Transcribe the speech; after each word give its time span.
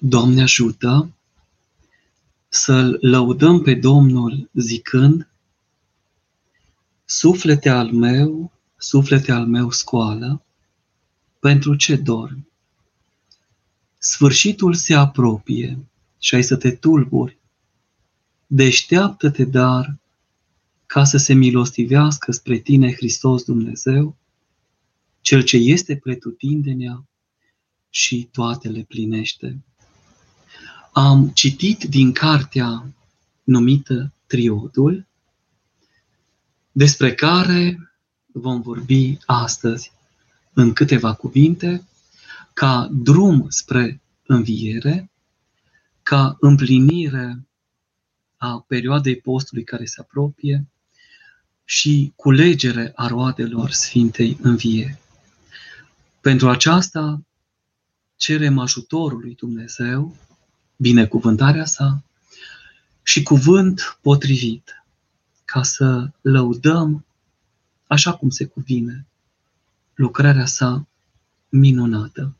Doamne 0.00 0.42
ajută 0.42 1.12
să-L 2.48 2.98
lăudăm 3.00 3.62
pe 3.62 3.74
Domnul 3.74 4.50
zicând, 4.52 5.28
Suflete 7.04 7.68
al 7.68 7.92
meu, 7.92 8.52
suflete 8.76 9.32
al 9.32 9.46
meu 9.46 9.70
scoală, 9.70 10.42
pentru 11.38 11.74
ce 11.74 11.96
dormi? 11.96 12.46
Sfârșitul 13.98 14.74
se 14.74 14.94
apropie 14.94 15.78
și 16.18 16.34
ai 16.34 16.42
să 16.42 16.56
te 16.56 16.70
tulburi. 16.70 17.38
Deșteaptă-te, 18.46 19.44
dar, 19.44 19.96
ca 20.86 21.04
să 21.04 21.16
se 21.16 21.34
milostivească 21.34 22.32
spre 22.32 22.58
tine 22.58 22.92
Hristos 22.92 23.44
Dumnezeu, 23.44 24.16
Cel 25.20 25.42
ce 25.42 25.56
este 25.56 25.96
pretutindenea 25.96 27.06
și 27.90 28.28
toate 28.32 28.68
le 28.68 28.82
plinește. 28.82 29.58
Am 31.00 31.28
citit 31.28 31.84
din 31.84 32.12
cartea 32.12 32.94
numită 33.44 34.12
Triodul, 34.26 35.06
despre 36.72 37.14
care 37.14 37.90
vom 38.26 38.60
vorbi 38.60 39.18
astăzi 39.26 39.92
în 40.52 40.72
câteva 40.72 41.14
cuvinte, 41.14 41.88
ca 42.52 42.88
drum 42.92 43.46
spre 43.48 44.00
înviere, 44.26 45.10
ca 46.02 46.36
împlinire 46.40 47.46
a 48.36 48.64
perioadei 48.68 49.16
postului 49.16 49.64
care 49.64 49.84
se 49.84 50.00
apropie 50.00 50.66
și 51.64 52.12
culegere 52.16 52.92
a 52.94 53.06
roadelor 53.06 53.70
Sfintei 53.70 54.38
Învie. 54.42 54.98
Pentru 56.20 56.48
aceasta 56.48 57.22
cerem 58.16 58.58
ajutorul 58.58 59.20
lui 59.20 59.34
Dumnezeu, 59.34 60.16
binecuvântarea 60.80 61.64
sa 61.64 62.02
și 63.02 63.22
cuvânt 63.22 63.98
potrivit, 64.02 64.84
ca 65.44 65.62
să 65.62 66.10
lăudăm 66.20 67.04
așa 67.86 68.16
cum 68.16 68.30
se 68.30 68.46
cuvine 68.46 69.06
lucrarea 69.94 70.46
sa 70.46 70.86
minunată. 71.48 72.36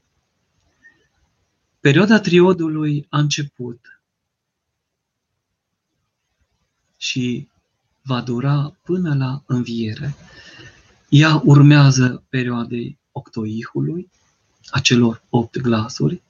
Perioada 1.81 2.21
triodului 2.21 3.07
a 3.09 3.19
început 3.19 4.01
și 6.97 7.49
va 8.03 8.21
dura 8.21 8.77
până 8.83 9.15
la 9.15 9.43
înviere. 9.47 10.15
Ea 11.09 11.41
urmează 11.45 12.23
perioadei 12.29 12.99
octoihului, 13.13 14.11
acelor 14.71 15.23
opt 15.29 15.59
glasuri, 15.59 16.23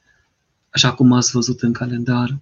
așa 0.79 0.95
cum 0.95 1.12
ați 1.12 1.31
văzut 1.31 1.62
în 1.62 1.73
calendar, 1.73 2.41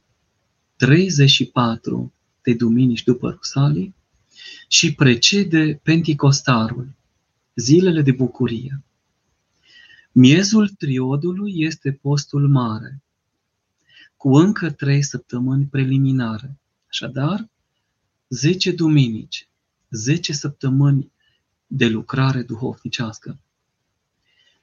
34 0.76 2.12
de 2.42 2.54
duminici 2.54 3.04
după 3.04 3.30
Rusalii 3.30 3.94
și 4.68 4.94
precede 4.94 5.80
Penticostarul, 5.82 6.94
zilele 7.54 8.02
de 8.02 8.12
bucurie. 8.12 8.82
Miezul 10.12 10.68
triodului 10.68 11.52
este 11.56 11.92
postul 11.92 12.48
mare, 12.48 13.02
cu 14.16 14.36
încă 14.36 14.70
trei 14.70 15.02
săptămâni 15.02 15.66
preliminare. 15.66 16.58
Așadar, 16.88 17.48
10 18.28 18.72
duminici, 18.72 19.48
10 19.90 20.32
săptămâni 20.32 21.12
de 21.66 21.86
lucrare 21.86 22.42
duhovnicească. 22.42 23.38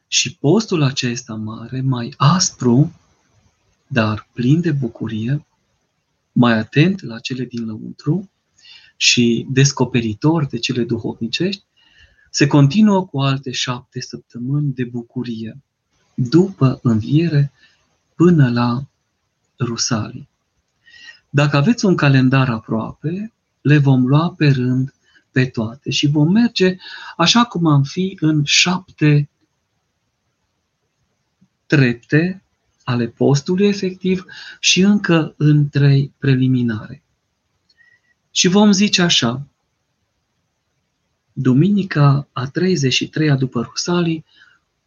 Și 0.08 0.38
postul 0.38 0.82
acesta 0.84 1.36
mare, 1.36 1.82
mai 1.82 2.14
aspru, 2.18 2.98
dar 3.94 4.30
plin 4.34 4.62
de 4.62 4.72
bucurie, 4.72 5.46
mai 6.32 6.58
atent 6.58 7.02
la 7.02 7.20
cele 7.20 7.44
din 7.44 7.66
lăuntru 7.66 8.30
și 8.98 9.48
descoperitor 9.50 10.46
de 10.46 10.58
cele 10.58 10.84
duhovnicești, 10.84 11.64
se 12.30 12.48
continuă 12.48 13.06
cu 13.06 13.20
alte 13.20 13.52
șapte 13.52 14.02
săptămâni 14.02 14.74
de 14.74 14.84
bucurie, 14.84 15.62
după 16.14 16.80
înviere 16.84 17.52
până 18.16 18.50
la 18.52 18.84
Rusalii. 19.60 20.30
Dacă 21.30 21.58
aveți 21.58 21.86
un 21.86 21.96
calendar 21.96 22.50
aproape, 22.50 23.34
le 23.62 23.78
vom 23.78 24.08
lua 24.08 24.34
pe 24.38 24.48
rând 24.48 24.94
pe 25.32 25.46
toate 25.46 25.90
și 25.90 26.08
vom 26.08 26.32
merge 26.32 26.78
așa 27.18 27.44
cum 27.44 27.66
am 27.66 27.84
fi 27.84 28.18
în 28.20 28.44
șapte 28.44 29.30
trepte 31.66 32.43
ale 32.84 33.08
postului 33.08 33.68
efectiv 33.68 34.26
și 34.60 34.82
încă 34.82 35.34
în 35.38 35.70
trei 35.70 36.14
preliminare. 36.18 37.04
Și 38.32 38.48
vom 38.48 38.72
zice 38.72 39.02
așa, 39.02 39.48
Duminica 41.34 42.28
a 42.32 42.52
33-a 42.52 43.36
după 43.36 43.62
Rusalii 43.62 44.26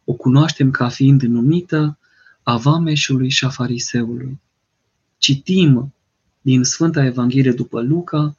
o 0.03 0.13
cunoaștem 0.13 0.71
ca 0.71 0.89
fiind 0.89 1.21
numită 1.21 1.97
a 2.43 2.57
vameșului 2.57 3.29
și 3.29 3.45
a 3.45 3.49
fariseului. 3.49 4.39
Citim 5.17 5.93
din 6.41 6.63
Sfânta 6.63 7.05
Evanghelie 7.05 7.51
după 7.51 7.81
Luca, 7.81 8.37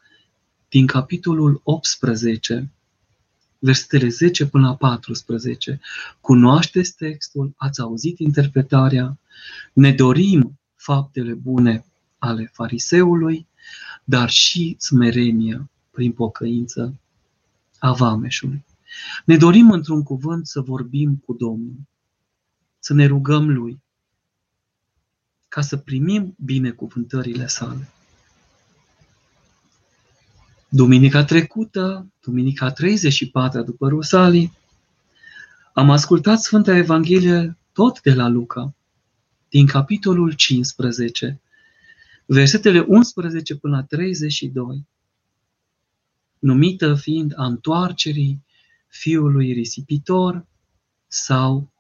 din 0.69 0.87
capitolul 0.87 1.61
18, 1.65 2.71
versetele 3.59 4.09
10 4.09 4.47
până 4.47 4.67
la 4.67 4.77
14. 4.77 5.81
Cunoașteți 6.21 6.97
textul, 6.97 7.53
ați 7.57 7.81
auzit 7.81 8.19
interpretarea, 8.19 9.19
ne 9.73 9.93
dorim 9.93 10.59
faptele 10.77 11.35
bune 11.35 11.85
ale 12.19 12.51
fariseului, 12.53 13.47
dar 14.05 14.31
și 14.31 14.77
smerenia 14.79 15.71
prin 15.91 16.13
pocăință 16.13 16.95
a 17.79 17.93
vameșului. 17.93 18.65
Ne 19.25 19.37
dorim 19.37 19.71
într-un 19.71 20.03
cuvânt 20.03 20.47
să 20.47 20.61
vorbim 20.61 21.17
cu 21.17 21.33
Domnul, 21.33 21.77
să 22.79 22.95
ne 22.95 23.07
rugăm 23.07 23.51
Lui, 23.51 23.81
ca 25.49 25.61
să 25.61 25.77
primim 25.77 26.35
binecuvântările 26.45 27.47
sale. 27.47 27.89
Duminica 30.69 31.25
trecută, 31.25 32.07
duminica 32.21 32.71
34 32.71 33.63
după 33.63 33.89
Rusalii, 33.89 34.53
am 35.73 35.91
ascultat 35.91 36.41
Sfânta 36.41 36.77
Evanghelie 36.77 37.57
tot 37.73 38.01
de 38.01 38.15
la 38.15 38.29
Luca, 38.29 38.75
din 39.49 39.67
capitolul 39.67 40.33
15, 40.33 41.41
versetele 42.27 42.81
11 42.81 43.57
până 43.57 43.77
la 43.77 43.83
32 43.83 44.87
numită 46.39 46.95
fiind 46.95 47.33
a 47.37 47.45
întoarcerii 47.45 48.43
fiului 48.89 49.53
risipitor 49.53 50.47
sau 51.07 51.71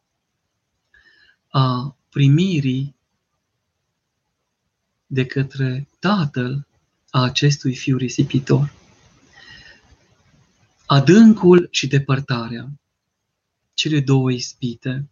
a 1.48 1.97
primirii 2.10 2.94
de 5.06 5.27
către 5.27 5.88
tatăl 5.98 6.66
a 7.10 7.22
acestui 7.22 7.75
fiu 7.75 7.97
risipitor. 7.97 8.78
Adâncul 10.91 11.69
și 11.71 11.87
depărtarea, 11.87 12.71
cele 13.75 14.00
două 14.00 14.32
ispite 14.32 15.09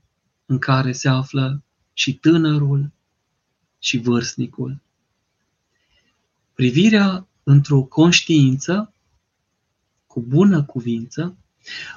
în 0.47 0.59
care 0.59 0.92
se 0.92 1.09
află 1.09 1.62
și 1.92 2.14
tânărul 2.14 2.91
și 3.78 3.98
vârstnicul. 3.98 4.81
Privirea 6.54 7.26
într-o 7.42 7.82
conștiință 7.82 8.94
cu 10.06 10.20
bună 10.20 10.65
cuvință, 10.65 11.36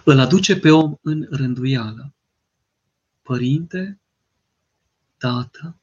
îl 0.03 0.19
aduce 0.19 0.59
pe 0.59 0.72
om 0.72 0.95
în 1.01 1.28
rânduială. 1.29 2.13
Părinte, 3.22 4.00
Tată, 5.18 5.75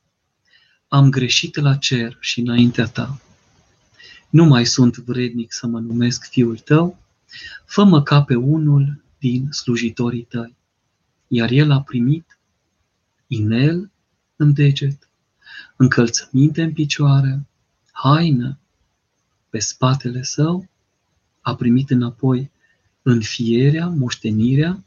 am 0.88 1.10
greșit 1.10 1.56
la 1.56 1.76
cer 1.76 2.16
și 2.20 2.40
înaintea 2.40 2.86
ta. 2.86 3.20
Nu 4.30 4.44
mai 4.44 4.66
sunt 4.66 4.96
vrednic 4.96 5.52
să 5.52 5.66
mă 5.66 5.80
numesc 5.80 6.24
fiul 6.24 6.58
tău, 6.58 7.04
fă-mă 7.64 8.02
ca 8.02 8.22
pe 8.22 8.34
unul 8.34 9.04
din 9.18 9.50
slujitorii 9.50 10.22
tăi. 10.22 10.56
Iar 11.28 11.50
el 11.50 11.70
a 11.70 11.82
primit 11.82 12.38
inel 13.26 13.90
în 14.36 14.52
deget, 14.52 15.08
încălțăminte 15.76 16.62
în 16.62 16.72
picioare, 16.72 17.46
haină 17.92 18.58
pe 19.50 19.58
spatele 19.58 20.22
său 20.22 20.68
a 21.40 21.54
primit 21.54 21.90
înapoi 21.90 22.50
înfierea, 23.02 23.86
moștenirea 23.86 24.84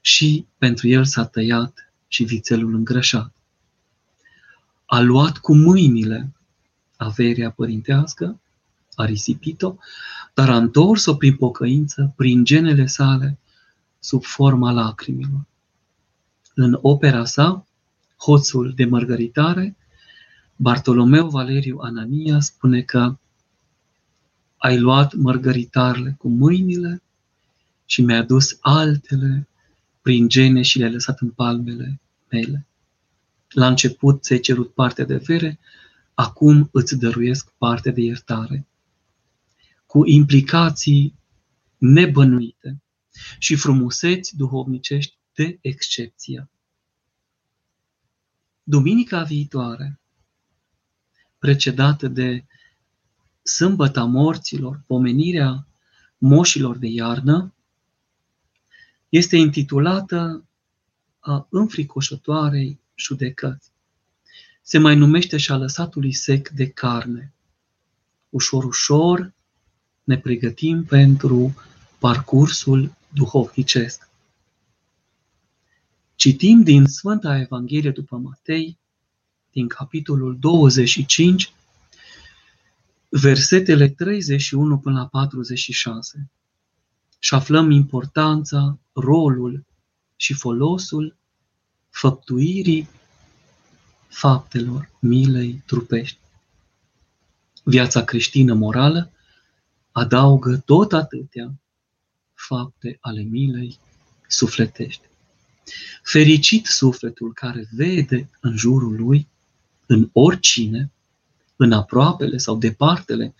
și 0.00 0.46
pentru 0.58 0.88
el 0.88 1.04
s-a 1.04 1.26
tăiat 1.26 1.92
și 2.08 2.24
vițelul 2.24 2.74
îngrășat. 2.74 3.32
A 4.86 5.00
luat 5.00 5.38
cu 5.38 5.54
mâinile 5.54 6.32
averea 6.96 7.50
părintească, 7.50 8.40
a 8.94 9.04
risipit-o, 9.04 9.74
dar 10.34 10.50
a 10.50 10.56
întors-o 10.56 11.14
prin 11.14 11.36
pocăință, 11.36 12.12
prin 12.16 12.44
genele 12.44 12.86
sale, 12.86 13.38
sub 13.98 14.24
forma 14.24 14.70
lacrimilor. 14.70 15.46
În 16.54 16.78
opera 16.82 17.24
sa, 17.24 17.66
Hoțul 18.16 18.72
de 18.76 18.84
mărgăritare, 18.84 19.76
Bartolomeu 20.56 21.28
Valeriu 21.28 21.78
Anania 21.78 22.40
spune 22.40 22.80
că 22.80 23.16
ai 24.56 24.78
luat 24.78 25.14
mărgăritarele 25.14 26.14
cu 26.18 26.28
mâinile 26.28 27.02
și 27.84 28.02
mi-ai 28.02 28.18
adus 28.18 28.58
altele 28.60 29.48
prin 30.02 30.28
gene 30.28 30.62
și 30.62 30.78
le-ai 30.78 30.92
lăsat 30.92 31.20
în 31.20 31.30
palmele 31.30 32.00
mele. 32.28 32.66
La 33.48 33.66
început 33.66 34.22
ți-ai 34.22 34.40
cerut 34.40 34.72
partea 34.72 35.04
de 35.04 35.16
vere, 35.16 35.58
acum 36.14 36.68
îți 36.72 36.98
dăruiesc 36.98 37.52
partea 37.58 37.92
de 37.92 38.00
iertare. 38.00 38.66
Cu 39.92 40.06
implicații 40.06 41.18
nebănuite 41.78 42.82
și 43.38 43.56
frumuseți 43.56 44.36
duhovnicești 44.36 45.18
de 45.34 45.58
excepție. 45.60 46.50
Duminica 48.62 49.22
viitoare, 49.22 50.00
precedată 51.38 52.08
de 52.08 52.44
Sâmbăta 53.42 54.04
morților, 54.04 54.82
pomenirea 54.86 55.66
moșilor 56.18 56.76
de 56.76 56.86
iarnă, 56.86 57.54
este 59.08 59.36
intitulată 59.36 60.46
a 61.18 61.46
înfricoșătoarei 61.50 62.80
judecăți. 62.94 63.72
Se 64.62 64.78
mai 64.78 64.96
numește 64.96 65.36
și 65.36 65.52
a 65.52 65.56
lăsatului 65.56 66.12
sec 66.12 66.48
de 66.48 66.70
carne. 66.70 67.34
Ușor, 68.28 68.64
ușor 68.64 69.34
ne 70.04 70.18
pregătim 70.18 70.84
pentru 70.84 71.54
parcursul 71.98 72.96
duhovnicesc. 73.08 74.08
Citim 76.14 76.62
din 76.62 76.86
Sfânta 76.86 77.38
Evanghelie 77.38 77.90
după 77.90 78.16
Matei, 78.16 78.78
din 79.50 79.68
capitolul 79.68 80.38
25, 80.38 81.52
versetele 83.08 83.88
31 83.88 84.78
până 84.78 84.98
la 84.98 85.06
46 85.06 86.30
și 87.18 87.34
aflăm 87.34 87.70
importanța, 87.70 88.78
rolul 88.92 89.64
și 90.16 90.34
folosul 90.34 91.16
făptuirii 91.90 92.88
faptelor 94.08 94.90
milei 95.00 95.62
trupești. 95.66 96.18
Viața 97.64 98.04
creștină 98.04 98.54
morală 98.54 99.12
adaugă 99.92 100.56
tot 100.56 100.92
atâtea 100.92 101.54
fapte 102.34 102.98
ale 103.00 103.22
milei 103.22 103.78
sufletești. 104.28 105.02
Fericit 106.02 106.66
sufletul 106.66 107.32
care 107.32 107.68
vede 107.70 108.30
în 108.40 108.56
jurul 108.56 108.96
lui, 108.96 109.28
în 109.86 110.10
oricine, 110.12 110.92
în 111.56 111.72
aproapele 111.72 112.36
sau 112.36 112.56
departele, 112.56 113.34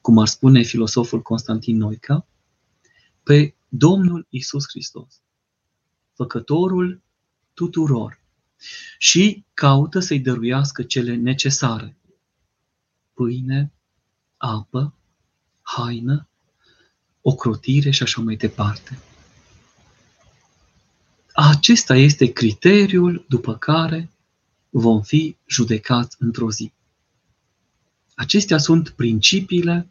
cum 0.00 0.18
ar 0.18 0.26
spune 0.26 0.62
filosoful 0.62 1.22
Constantin 1.22 1.76
Noica, 1.76 2.26
pe 3.22 3.54
Domnul 3.68 4.26
Isus 4.30 4.64
Hristos, 4.68 5.20
făcătorul 6.12 7.02
tuturor, 7.54 8.20
și 8.98 9.44
caută 9.54 9.98
să-i 9.98 10.20
dăruiască 10.20 10.82
cele 10.82 11.14
necesare. 11.14 11.96
Pâine, 13.14 13.72
apă, 14.36 14.94
haină, 15.66 16.28
ocrotire 17.20 17.90
și 17.90 18.02
așa 18.02 18.20
mai 18.20 18.36
departe. 18.36 18.98
Acesta 21.32 21.96
este 21.96 22.32
criteriul 22.32 23.24
după 23.28 23.56
care 23.56 24.10
vom 24.70 25.02
fi 25.02 25.36
judecați 25.46 26.16
într-o 26.18 26.50
zi. 26.50 26.72
Acestea 28.14 28.58
sunt 28.58 28.88
principiile 28.88 29.88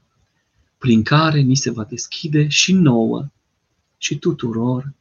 prin 0.77 1.03
care 1.03 1.39
ni 1.39 1.55
se 1.55 1.71
va 1.71 1.83
deschide 1.83 2.47
și 2.47 2.73
nouă 2.73 3.27
și 3.97 4.17
tuturor 4.17 4.93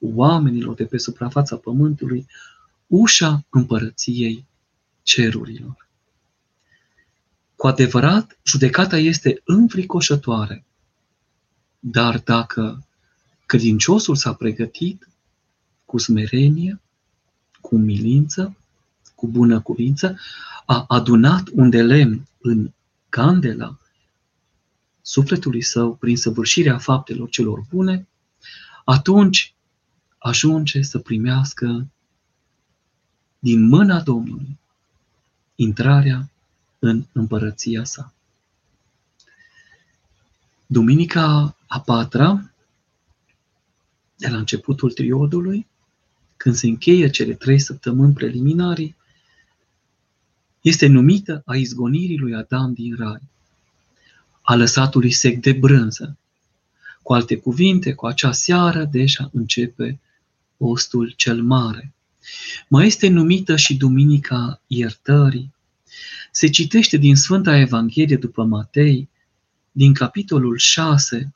oamenilor 0.00 0.74
de 0.74 0.84
pe 0.84 0.98
suprafața 0.98 1.56
pământului 1.56 2.26
ușa 2.86 3.44
împărăției 3.50 4.46
cerurilor. 5.02 5.85
Cu 7.56 7.66
adevărat, 7.66 8.38
judecata 8.42 8.98
este 8.98 9.42
înfricoșătoare, 9.44 10.64
dar 11.78 12.18
dacă 12.18 12.86
credinciosul 13.46 14.16
s-a 14.16 14.32
pregătit 14.32 15.08
cu 15.84 15.98
smerenie, 15.98 16.80
cu 17.60 17.76
milință, 17.76 18.56
cu 19.14 19.26
bună 19.26 19.60
cuvință, 19.60 20.18
a 20.66 20.84
adunat 20.88 21.48
un 21.52 21.70
de 21.70 21.82
lemn 21.82 22.28
în 22.40 22.70
candela 23.08 23.78
sufletului 25.02 25.62
său 25.62 25.94
prin 25.94 26.16
săvârșirea 26.16 26.78
faptelor 26.78 27.28
celor 27.28 27.64
bune, 27.70 28.08
atunci 28.84 29.54
ajunge 30.18 30.82
să 30.82 30.98
primească 30.98 31.86
din 33.38 33.68
mâna 33.68 34.00
Domnului 34.00 34.58
intrarea 35.54 36.30
în 36.78 37.04
împărăția 37.12 37.84
sa. 37.84 38.14
Duminica 40.66 41.56
a 41.66 41.80
patra, 41.80 42.50
de 44.16 44.28
la 44.28 44.36
începutul 44.36 44.92
triodului, 44.92 45.66
când 46.36 46.54
se 46.54 46.66
încheie 46.66 47.10
cele 47.10 47.34
trei 47.34 47.58
săptămâni 47.58 48.12
preliminarii, 48.12 48.96
este 50.60 50.86
numită 50.86 51.42
a 51.44 51.56
izgonirii 51.56 52.18
lui 52.18 52.34
Adam 52.34 52.72
din 52.72 52.96
rai, 52.98 53.22
a 54.42 54.54
lăsatului 54.54 55.12
sec 55.12 55.40
de 55.40 55.52
brânză. 55.52 56.16
Cu 57.02 57.12
alte 57.12 57.36
cuvinte, 57.36 57.94
cu 57.94 58.06
acea 58.06 58.32
seară 58.32 58.84
deja 58.84 59.30
începe 59.32 60.00
postul 60.56 61.10
cel 61.16 61.42
mare. 61.42 61.92
Mai 62.68 62.86
este 62.86 63.08
numită 63.08 63.56
și 63.56 63.76
Duminica 63.76 64.60
Iertării. 64.66 65.54
Se 66.36 66.48
citește 66.48 66.96
din 66.96 67.16
Sfânta 67.16 67.56
Evanghelie 67.56 68.16
după 68.16 68.44
Matei, 68.44 69.08
din 69.72 69.94
capitolul 69.94 70.56
6, 70.56 71.34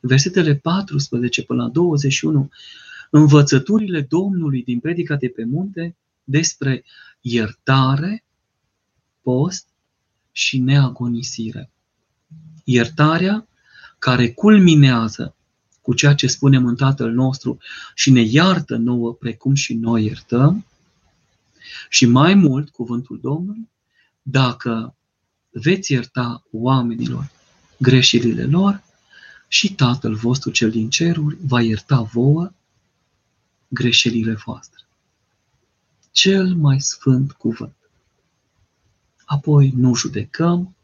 versetele 0.00 0.54
14 0.54 1.42
până 1.42 1.62
la 1.62 1.68
21, 1.68 2.50
învățăturile 3.10 4.00
Domnului 4.00 4.62
din 4.62 4.80
predica 4.80 5.16
de 5.16 5.28
pe 5.28 5.44
munte 5.44 5.96
despre 6.24 6.84
iertare, 7.20 8.24
post 9.22 9.66
și 10.32 10.58
neagonisire. 10.58 11.70
Iertarea 12.64 13.48
care 13.98 14.30
culminează 14.30 15.34
cu 15.80 15.94
ceea 15.94 16.14
ce 16.14 16.26
spunem 16.26 16.66
în 16.66 16.76
Tatăl 16.76 17.12
nostru 17.12 17.58
și 17.94 18.10
ne 18.10 18.20
iartă 18.20 18.76
nouă 18.76 19.14
precum 19.14 19.54
și 19.54 19.74
noi 19.74 20.04
iertăm. 20.04 20.66
Și 21.88 22.06
mai 22.06 22.34
mult, 22.34 22.70
cuvântul 22.70 23.18
Domnului, 23.22 23.68
dacă 24.30 24.94
veți 25.50 25.92
ierta 25.92 26.44
oamenilor 26.52 27.30
greșelile 27.78 28.44
lor, 28.44 28.82
și 29.48 29.74
Tatăl 29.74 30.14
vostru 30.14 30.50
cel 30.50 30.70
din 30.70 30.90
ceruri 30.90 31.36
va 31.46 31.60
ierta 31.60 32.00
vouă 32.00 32.52
greșelile 33.68 34.34
voastre. 34.34 34.84
Cel 36.10 36.54
mai 36.54 36.80
sfânt 36.80 37.32
cuvânt. 37.32 37.76
Apoi 39.24 39.72
nu 39.76 39.94
judecăm 39.94 40.76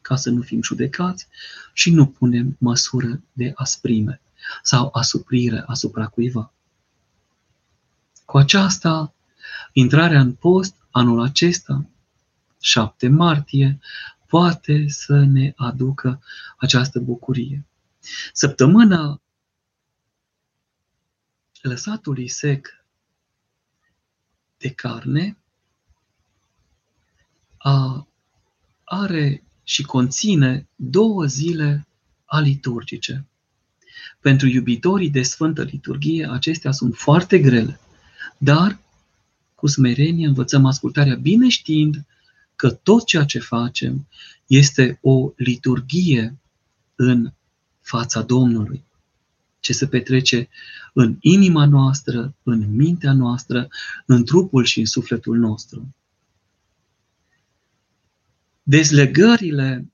ca 0.00 0.16
să 0.16 0.30
nu 0.30 0.42
fim 0.42 0.62
judecați 0.62 1.26
și 1.72 1.90
nu 1.90 2.06
punem 2.06 2.56
măsură 2.58 3.22
de 3.32 3.52
asprime 3.54 4.20
sau 4.62 4.90
asuprire 4.92 5.62
asupra 5.66 6.06
cuiva. 6.06 6.52
Cu 8.24 8.38
aceasta, 8.38 9.14
intrarea 9.72 10.20
în 10.20 10.32
post 10.32 10.74
anul 10.90 11.20
acesta, 11.20 11.86
7 12.66 13.08
martie, 13.08 13.78
poate 14.26 14.88
să 14.88 15.24
ne 15.24 15.52
aducă 15.56 16.22
această 16.56 17.00
bucurie. 17.00 17.64
Săptămâna 18.32 19.20
lăsatului 21.60 22.28
sec 22.28 22.84
de 24.58 24.70
carne 24.70 25.36
a, 27.56 28.06
are 28.84 29.42
și 29.62 29.82
conține 29.82 30.68
două 30.76 31.24
zile 31.24 31.86
aliturgice. 32.24 33.26
Pentru 34.20 34.46
iubitorii 34.46 35.10
de 35.10 35.22
Sfântă 35.22 35.62
Liturghie, 35.62 36.28
acestea 36.30 36.72
sunt 36.72 36.94
foarte 36.94 37.38
grele, 37.38 37.80
dar 38.38 38.78
cu 39.54 39.66
smerenie 39.66 40.26
învățăm 40.26 40.64
ascultarea 40.64 41.14
bine 41.14 41.48
știind 41.48 42.06
că 42.56 42.70
tot 42.70 43.04
ceea 43.04 43.24
ce 43.24 43.38
facem 43.38 44.08
este 44.46 44.98
o 45.02 45.32
liturghie 45.36 46.38
în 46.94 47.32
fața 47.80 48.22
Domnului. 48.22 48.84
Ce 49.60 49.72
se 49.72 49.86
petrece 49.86 50.48
în 50.92 51.16
inima 51.20 51.66
noastră, 51.66 52.34
în 52.42 52.74
mintea 52.74 53.12
noastră, 53.12 53.68
în 54.06 54.24
trupul 54.24 54.64
și 54.64 54.78
în 54.78 54.86
sufletul 54.86 55.36
nostru. 55.36 55.94
Dezlegările 58.62 59.92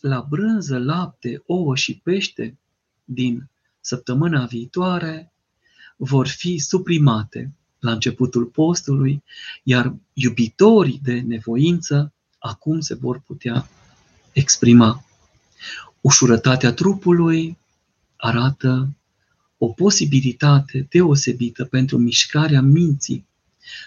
la 0.00 0.26
brânză, 0.28 0.78
lapte, 0.78 1.42
ouă 1.46 1.76
și 1.76 1.98
pește 1.98 2.58
din 3.04 3.50
săptămâna 3.80 4.46
viitoare 4.46 5.32
vor 5.96 6.26
fi 6.26 6.58
suprimate 6.58 7.52
la 7.78 7.92
începutul 7.92 8.44
postului, 8.44 9.22
iar 9.62 9.94
iubitorii 10.12 11.00
de 11.02 11.20
nevoință 11.20 12.12
acum 12.38 12.80
se 12.80 12.94
vor 12.94 13.20
putea 13.26 13.68
exprima. 14.32 15.04
Ușurătatea 16.00 16.72
trupului 16.72 17.58
arată 18.16 18.88
o 19.58 19.68
posibilitate 19.68 20.86
deosebită 20.90 21.64
pentru 21.64 21.98
mișcarea 21.98 22.62
minții 22.62 23.26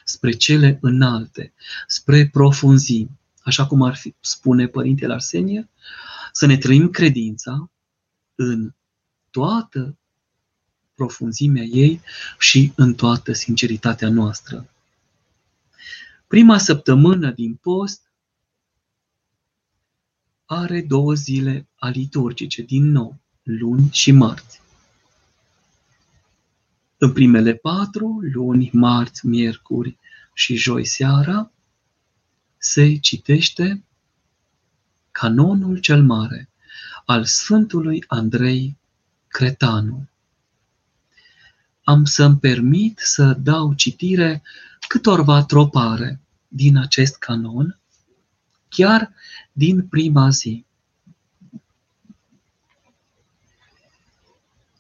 spre 0.03 0.31
cele 0.31 0.77
înalte, 0.81 1.53
spre 1.87 2.29
profunzimi. 2.31 3.19
Așa 3.43 3.67
cum 3.67 3.81
ar 3.81 3.95
fi, 3.95 4.13
spune 4.19 4.67
Părintele 4.67 5.13
Arsenie, 5.13 5.69
să 6.31 6.45
ne 6.45 6.57
trăim 6.57 6.89
credința 6.89 7.71
în 8.35 8.73
toată 9.29 9.97
profunzimea 11.01 11.63
ei 11.63 12.01
și 12.39 12.73
în 12.75 12.93
toată 12.93 13.33
sinceritatea 13.33 14.09
noastră. 14.09 14.69
Prima 16.27 16.57
săptămână 16.57 17.31
din 17.31 17.55
post 17.55 18.11
are 20.45 20.81
două 20.81 21.13
zile 21.13 21.67
aliturgice, 21.75 22.61
din 22.61 22.91
nou, 22.91 23.19
luni 23.43 23.89
și 23.91 24.11
marți. 24.11 24.61
În 26.97 27.13
primele 27.13 27.53
patru, 27.53 28.19
luni, 28.33 28.69
marți, 28.73 29.25
miercuri 29.25 29.97
și 30.33 30.55
joi 30.55 30.85
seara, 30.85 31.51
se 32.57 32.97
citește 32.97 33.83
canonul 35.11 35.77
cel 35.77 36.03
mare 36.03 36.49
al 37.05 37.25
Sfântului 37.25 38.03
Andrei 38.07 38.77
Cretanu. 39.27 40.10
Am 41.83 42.05
să-mi 42.05 42.37
permit 42.37 42.99
să 43.03 43.33
dau 43.33 43.73
citire 43.73 44.41
câtorva 44.87 45.43
tropare 45.43 46.19
din 46.47 46.77
acest 46.77 47.17
canon, 47.17 47.79
chiar 48.69 49.13
din 49.51 49.87
prima 49.87 50.29
zi. 50.29 50.65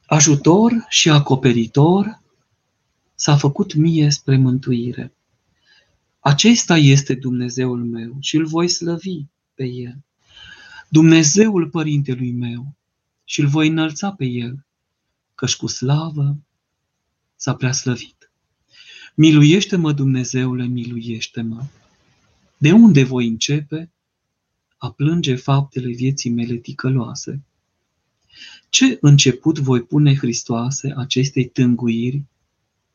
Ajutor 0.05 0.85
și 0.89 1.09
acoperitor 1.09 2.21
s-a 3.15 3.37
făcut 3.37 3.73
mie 3.73 4.09
spre 4.09 4.37
mântuire. 4.37 5.13
Acesta 6.19 6.77
este 6.77 7.15
Dumnezeul 7.15 7.83
meu 7.83 8.17
și 8.19 8.35
îl 8.35 8.45
voi 8.45 8.67
slăvi 8.67 9.25
pe 9.53 9.65
el. 9.65 9.97
Dumnezeul 10.89 11.69
părintelui 11.69 12.31
meu 12.31 12.75
și 13.23 13.39
îl 13.39 13.47
voi 13.47 13.67
înălța 13.67 14.11
pe 14.11 14.25
el, 14.25 14.65
căci 15.35 15.55
cu 15.55 15.67
slavă 15.67 16.37
s-a 17.41 17.55
prea 17.55 17.71
slăvit. 17.71 18.31
Miluiește-mă, 19.15 19.91
Dumnezeule, 19.93 20.65
miluiește-mă. 20.65 21.65
De 22.57 22.71
unde 22.71 23.03
voi 23.03 23.27
începe 23.27 23.91
a 24.77 24.91
plânge 24.91 25.35
faptele 25.35 25.93
vieții 25.93 26.29
mele 26.29 26.55
ticăloase? 26.55 27.41
Ce 28.69 28.97
început 29.01 29.59
voi 29.59 29.81
pune, 29.81 30.15
Hristoase, 30.15 30.93
acestei 30.97 31.45
tânguiri 31.45 32.23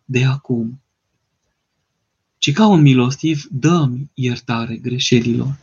de 0.05 0.25
acum? 0.25 0.81
Ci 2.38 2.53
ca 2.53 2.67
un 2.67 2.81
milostiv, 2.81 3.47
dă-mi 3.50 4.11
iertare 4.15 4.76
greșelilor. 4.76 5.59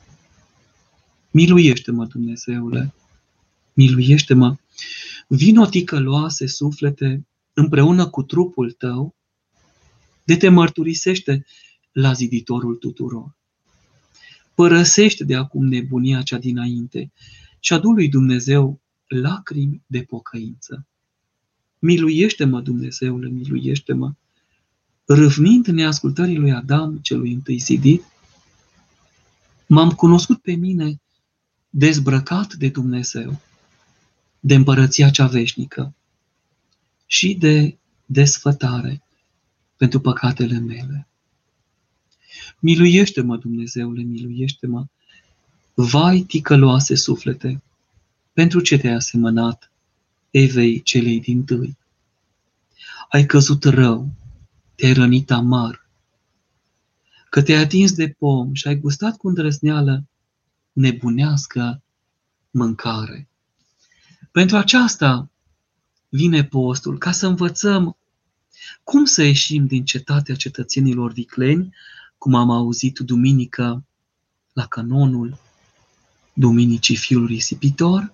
Miluiește-mă, 1.32 2.06
Dumnezeule, 2.06 2.94
miluiește-mă. 3.74 4.56
Vino 5.28 5.66
ticăloase 5.66 6.48
suflete 6.48 7.26
împreună 7.54 8.10
cu 8.10 8.24
trupul 8.24 8.72
tău, 8.72 9.16
de 10.24 10.36
te 10.36 10.50
mărturisește 10.50 11.46
la 11.92 12.14
ziditorul 12.14 12.76
tuturor. 12.76 13.38
Părăsește 14.56 15.24
de 15.24 15.36
acum 15.36 15.66
nebunia 15.66 16.22
cea 16.22 16.38
dinainte 16.38 17.12
și 17.60 17.74
adu 17.74 17.92
lui 17.92 18.10
Dumnezeu 18.10 18.82
lacrimi 19.08 19.84
de 19.86 20.02
pocăință. 20.02 20.88
Miluiește-mă, 21.80 22.62
Dumnezeule, 22.62 23.30
miluiește-mă, 23.30 24.14
râvnind 25.06 25.68
neascultării 25.68 26.38
lui 26.38 26.52
Adam, 26.52 26.98
celui 26.98 27.34
întâi 27.34 27.58
zidit, 27.58 28.04
m-am 29.68 29.92
cunoscut 29.92 30.42
pe 30.42 30.54
mine 30.54 31.02
dezbrăcat 31.70 32.54
de 32.54 32.70
Dumnezeu, 32.70 33.42
de 34.40 34.56
împărăția 34.56 35.10
cea 35.10 35.28
veșnică 35.28 35.96
și 37.14 37.34
de 37.34 37.78
desfătare 38.06 39.04
pentru 39.78 40.00
păcatele 40.00 40.58
mele. 40.58 41.08
Miluiește-mă, 42.60 43.38
Dumnezeule, 43.38 44.02
miluiește-mă, 44.02 44.86
vai 45.74 46.20
ticăloase 46.20 46.96
suflete, 46.96 47.64
pentru 48.34 48.60
ce 48.60 48.78
te-ai 48.78 48.94
asemănat 48.94 49.72
Evei 50.32 50.82
celei 50.82 51.20
din 51.20 51.44
tâi. 51.44 51.78
Ai 53.10 53.26
căzut 53.26 53.64
rău, 53.64 54.12
te-ai 54.76 54.94
rănit 54.94 55.32
amar, 55.32 55.88
că 57.30 57.42
te-ai 57.42 57.62
atins 57.64 57.92
de 57.92 58.10
pom 58.10 58.54
și 58.54 58.68
ai 58.68 58.80
gustat 58.80 59.18
cu 59.18 59.28
îndrăzneală 59.28 60.06
nebunească 60.72 61.82
mâncare. 62.52 63.28
Pentru 64.32 64.58
aceasta 64.58 65.28
vine 66.16 66.44
postul, 66.44 66.98
ca 66.98 67.12
să 67.12 67.28
învățăm 67.28 67.98
cum 68.84 69.06
să 69.06 69.24
ieșim 69.24 69.66
din 69.66 69.86
cetatea 69.86 70.36
cetățenilor 70.36 71.12
vicleni, 71.12 71.76
cum 72.18 72.36
am 72.36 72.50
auzit 72.50 73.00
duminică 73.00 73.84
la 74.54 74.66
canonul 74.66 75.38
Duminicii 76.34 76.96
Fiul 76.96 77.26
Risipitor, 77.26 78.14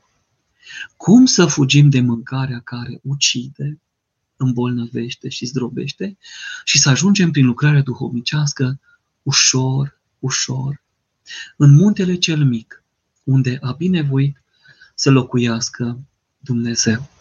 cum 0.98 1.26
să 1.26 1.46
fugim 1.46 1.90
de 1.90 2.02
mâncarea 2.02 2.62
care 2.64 3.00
ucide, 3.04 3.82
îmbolnăvește 4.38 5.30
și 5.30 5.46
zdrobește 5.46 6.18
și 6.64 6.80
să 6.80 6.90
ajungem 6.90 7.32
prin 7.32 7.46
lucrarea 7.46 7.82
duhovnicească 7.82 8.80
ușor, 9.24 10.02
ușor, 10.20 10.84
în 11.58 11.76
muntele 11.76 12.16
cel 12.16 12.46
mic, 12.46 12.84
unde 13.24 13.58
a 13.62 13.72
binevoit 13.72 14.44
să 14.96 15.10
locuiască 15.10 16.00
Dumnezeu. 16.40 17.19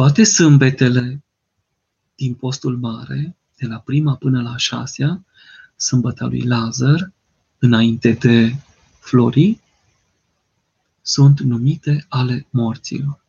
Toate 0.00 0.24
sâmbetele 0.24 1.24
din 2.14 2.34
postul 2.34 2.78
mare, 2.78 3.36
de 3.56 3.66
la 3.66 3.78
prima 3.78 4.16
până 4.16 4.42
la 4.42 4.56
șasea, 4.56 5.24
sâmbăta 5.76 6.26
lui 6.26 6.42
Lazar, 6.42 7.12
înainte 7.58 8.12
de 8.12 8.56
Florii, 9.00 9.60
sunt 11.02 11.40
numite 11.40 12.06
ale 12.08 12.46
morților. 12.50 13.24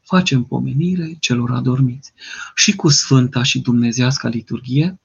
Facem 0.00 0.44
pomenire 0.44 1.16
celor 1.20 1.50
adormiți. 1.50 2.12
Și 2.54 2.76
cu 2.76 2.88
Sfânta 2.88 3.42
și 3.42 3.60
Dumnezească 3.60 4.28
liturghie 4.28 4.98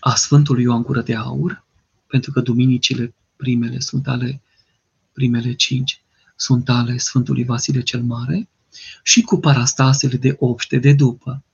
a 0.00 0.14
Sfântului 0.14 0.62
Ioan 0.62 0.82
Gură 0.82 1.02
de 1.02 1.14
Aur, 1.14 1.64
pentru 2.06 2.32
că 2.32 2.40
duminicile 2.40 3.14
primele 3.36 3.78
sunt 3.80 4.08
ale 4.08 4.42
primele 5.12 5.54
cinci, 5.54 6.02
sunt 6.40 6.68
ale 6.68 6.98
Sfântului 6.98 7.44
Vasile 7.44 7.80
cel 7.80 8.02
Mare, 8.02 8.48
și 9.02 9.20
cu 9.22 9.36
parastasele 9.36 10.16
de 10.16 10.36
obște 10.38 10.78
de 10.78 10.92
după. 10.92 11.44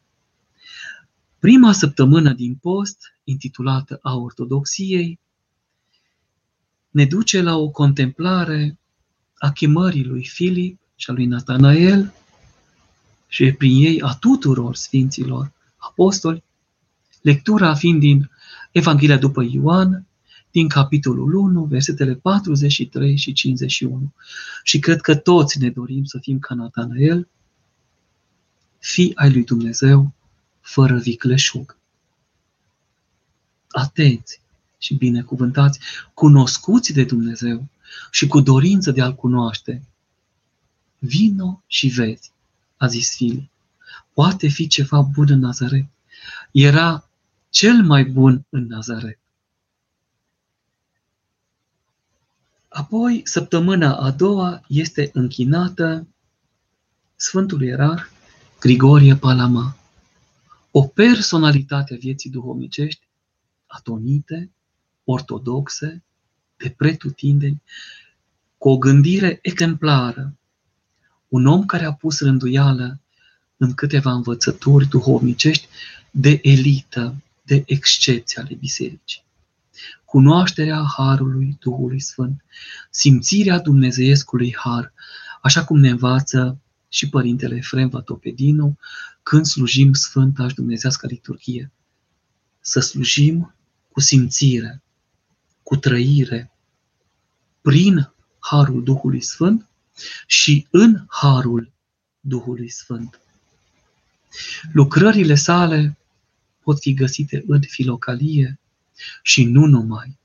Prima 1.38 1.73
săptămână 1.73 2.33
din 2.33 2.55
post, 2.55 2.99
intitulată 3.25 3.99
a 4.02 4.14
Ortodoxiei, 4.14 5.19
ne 6.90 7.05
duce 7.05 7.43
la 7.43 7.57
o 7.57 7.69
contemplare 7.69 8.78
a 9.38 9.50
chemării 9.50 10.05
lui 10.05 10.25
Filip 10.25 10.81
și 10.97 11.11
a 11.11 11.12
lui 11.12 11.26
Natanael 11.26 12.12
și 13.26 13.52
prin 13.52 13.85
ei 13.85 14.00
a 14.00 14.14
tuturor 14.14 14.76
sfinților 14.76 15.52
apostoli, 15.76 16.45
lectura 17.21 17.75
fiind 17.75 18.00
din 18.00 18.31
Evanghelia 18.73 19.19
după 19.19 19.43
Ioan, 19.50 20.05
din 20.56 20.68
capitolul 20.68 21.34
1, 21.34 21.64
versetele 21.64 22.14
43 22.14 23.16
și 23.16 23.32
51. 23.32 24.12
Și 24.62 24.78
cred 24.78 25.00
că 25.00 25.16
toți 25.16 25.58
ne 25.58 25.70
dorim 25.70 26.04
să 26.04 26.18
fim 26.18 26.38
ca 26.38 26.54
Natanael, 26.54 27.28
fi 28.78 29.12
ai 29.14 29.32
lui 29.32 29.44
Dumnezeu, 29.44 30.14
fără 30.60 30.98
vicleșug. 30.98 31.76
Atenți 33.68 34.40
și 34.78 34.94
binecuvântați, 34.94 35.80
cunoscuți 36.14 36.92
de 36.92 37.04
Dumnezeu 37.04 37.68
și 38.10 38.26
cu 38.26 38.40
dorință 38.40 38.90
de 38.90 39.02
a-L 39.02 39.14
cunoaște. 39.14 39.82
Vino 40.98 41.62
și 41.66 41.88
vezi, 41.88 42.32
a 42.76 42.86
zis 42.86 43.14
Filip. 43.14 43.50
Poate 44.12 44.48
fi 44.48 44.66
ceva 44.66 45.00
bun 45.00 45.26
în 45.30 45.38
Nazaret. 45.38 45.86
Era 46.50 47.10
cel 47.50 47.82
mai 47.82 48.04
bun 48.04 48.46
în 48.48 48.66
Nazaret. 48.66 49.18
Apoi, 52.76 53.21
săptămâna 53.25 53.97
a 53.97 54.11
doua 54.11 54.61
este 54.68 55.11
închinată 55.12 56.06
Sfântul 57.14 57.62
Ierarh 57.62 58.02
Grigorie 58.61 59.16
Palama, 59.16 59.76
o 60.71 60.83
personalitate 60.83 61.95
a 61.95 61.97
vieții 61.97 62.30
duhovnicești, 62.30 63.09
atonite, 63.66 64.50
ortodoxe, 65.04 66.04
de 66.56 66.75
pretutindeni, 66.76 67.62
cu 68.59 68.68
o 68.68 68.78
gândire 68.78 69.38
exemplară, 69.42 70.37
un 71.28 71.47
om 71.47 71.66
care 71.66 71.85
a 71.85 71.92
pus 71.92 72.21
rânduială 72.21 73.00
în 73.56 73.75
câteva 73.75 74.12
învățături 74.12 74.88
duhovnicești 74.88 75.68
de 76.11 76.40
elită, 76.42 77.14
de 77.42 77.62
excepție 77.66 78.42
ale 78.42 78.54
bisericii. 78.54 79.25
Cunoașterea 80.16 80.85
Harului 80.96 81.56
Duhului 81.61 82.00
Sfânt, 82.00 82.44
simțirea 82.90 83.58
Dumnezeiescului 83.58 84.54
Har, 84.56 84.92
așa 85.42 85.64
cum 85.64 85.78
ne 85.78 85.88
învață 85.88 86.58
și 86.88 87.08
Părintele 87.08 87.56
Efrem 87.56 87.88
Vatopedinu 87.88 88.78
când 89.23 89.46
slujim 89.46 89.92
Sfânta 89.92 90.49
și 90.49 90.54
Dumnezească 90.54 91.06
liturghie. 91.06 91.73
Să 92.61 92.80
slujim 92.80 93.54
cu 93.92 94.00
simțire, 94.00 94.82
cu 95.62 95.76
trăire, 95.76 96.50
prin 97.61 98.12
Harul 98.38 98.82
Duhului 98.82 99.20
Sfânt 99.20 99.68
și 100.26 100.66
în 100.70 101.04
Harul 101.08 101.73
Duhului 102.20 102.68
Sfânt. 102.68 103.20
Lucrările 104.73 105.35
sale 105.35 105.99
pot 106.62 106.80
fi 106.80 106.94
găsite 106.94 107.44
în 107.46 107.61
filocalie 107.61 108.58
și 109.22 109.44
nu 109.44 109.66
numai. 109.66 110.18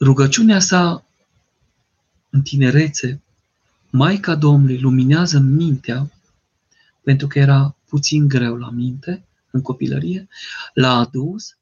Rugăciunea 0.00 0.58
sa 0.58 1.04
în 2.30 2.42
tinerețe, 2.42 3.22
Maica 3.90 4.34
Domnului 4.34 4.80
luminează 4.80 5.38
mintea, 5.38 6.10
pentru 7.02 7.26
că 7.26 7.38
era 7.38 7.76
puțin 7.88 8.28
greu 8.28 8.56
la 8.56 8.70
minte, 8.70 9.24
în 9.50 9.62
copilărie, 9.62 10.28
l-a 10.74 10.98
adus 10.98 11.56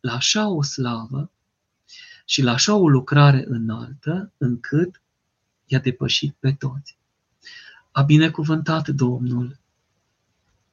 la 0.00 0.12
așa 0.12 0.48
o 0.48 0.62
slavă 0.62 1.30
și 2.24 2.42
la 2.42 2.52
așa 2.52 2.74
o 2.74 2.88
lucrare 2.88 3.44
înaltă, 3.48 4.32
încât 4.38 5.02
i-a 5.66 5.78
depășit 5.78 6.34
pe 6.38 6.52
toți. 6.52 6.96
A 7.90 8.02
binecuvântat 8.02 8.88
Domnul 8.88 9.58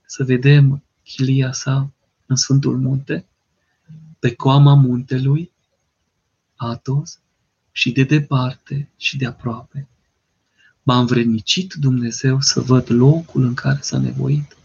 să 0.06 0.24
vedem 0.24 0.84
chilia 1.04 1.52
sa 1.52 1.92
în 2.30 2.36
Sfântul 2.36 2.78
Munte, 2.78 3.26
pe 4.20 4.36
coama 4.36 4.74
muntelui, 4.74 5.52
Atos, 6.56 7.20
și 7.72 7.92
de 7.92 8.04
departe 8.04 8.90
și 8.98 9.18
de 9.18 9.26
aproape. 9.26 9.88
M-a 10.84 11.00
învrednicit 11.00 11.74
Dumnezeu 11.74 12.42
să 12.42 12.60
văd 12.60 12.92
locul 12.92 13.44
în 13.44 13.54
care 13.54 13.80
s-a 13.82 13.98
nevoit 13.98 14.58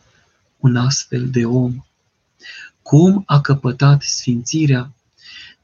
un 0.59 0.76
astfel 0.76 1.30
de 1.30 1.44
om. 1.44 1.85
Cum 2.83 3.23
a 3.26 3.40
căpătat 3.40 4.02
sfințirea, 4.02 4.94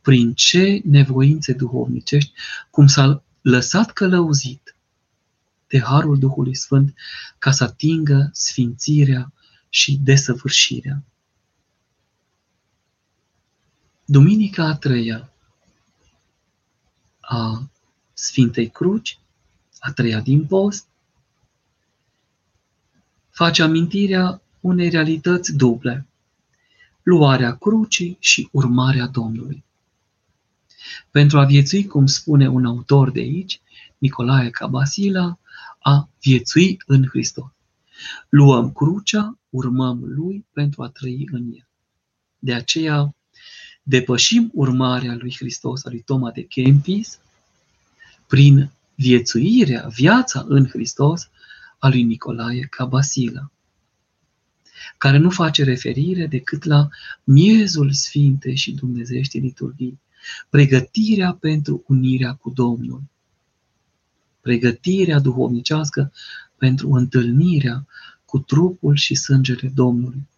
prin 0.00 0.34
ce 0.34 0.80
nevoințe 0.84 1.52
duhovnicești, 1.52 2.32
cum 2.70 2.86
s-a 2.86 3.22
lăsat 3.40 3.90
călăuzit 3.90 4.74
de 5.68 5.80
Harul 5.80 6.18
Duhului 6.18 6.54
Sfânt 6.54 6.94
ca 7.38 7.50
să 7.50 7.64
atingă 7.64 8.30
sfințirea 8.32 9.32
și 9.68 9.98
desăvârșirea. 10.02 11.02
Duminica 14.10 14.64
a 14.64 14.76
treia 14.76 15.32
a 17.20 17.70
Sfintei 18.12 18.70
Cruci, 18.70 19.18
a 19.78 19.92
treia 19.92 20.20
din 20.20 20.46
post, 20.46 20.86
face 23.30 23.62
amintirea 23.62 24.42
unei 24.60 24.88
realități 24.88 25.56
duble, 25.56 26.06
luarea 27.02 27.56
crucii 27.56 28.16
și 28.20 28.48
urmarea 28.52 29.06
Domnului. 29.06 29.64
Pentru 31.10 31.38
a 31.38 31.44
viețui, 31.44 31.86
cum 31.86 32.06
spune 32.06 32.48
un 32.48 32.64
autor 32.64 33.10
de 33.10 33.20
aici, 33.20 33.60
Nicolae 33.98 34.50
Cabasila, 34.50 35.38
a 35.78 36.08
viețui 36.20 36.82
în 36.86 37.06
Hristos. 37.06 37.50
Luăm 38.28 38.72
crucea, 38.72 39.38
urmăm 39.50 40.00
Lui 40.04 40.46
pentru 40.52 40.82
a 40.82 40.88
trăi 40.88 41.28
în 41.32 41.52
El. 41.52 41.68
De 42.38 42.54
aceea 42.54 43.14
depășim 43.90 44.50
urmarea 44.54 45.16
lui 45.18 45.34
Hristos, 45.38 45.84
a 45.84 45.88
lui 45.90 46.02
Toma 46.06 46.30
de 46.30 46.42
Kempis, 46.42 47.18
prin 48.26 48.70
viețuirea, 48.94 49.86
viața 49.86 50.44
în 50.48 50.68
Hristos 50.68 51.30
a 51.78 51.88
lui 51.88 52.02
Nicolae 52.02 52.66
Cabasila, 52.70 53.50
care 54.98 55.18
nu 55.18 55.30
face 55.30 55.64
referire 55.64 56.26
decât 56.26 56.64
la 56.64 56.88
miezul 57.24 57.92
Sfinte 57.92 58.54
și 58.54 58.72
Dumnezeiești 58.72 59.38
liturghii, 59.38 60.00
pregătirea 60.48 61.32
pentru 61.40 61.84
unirea 61.86 62.34
cu 62.34 62.50
Domnul, 62.50 63.02
pregătirea 64.40 65.18
duhovnicească 65.18 66.12
pentru 66.56 66.90
întâlnirea 66.90 67.86
cu 68.24 68.38
trupul 68.38 68.96
și 68.96 69.14
sângele 69.14 69.70
Domnului, 69.74 70.28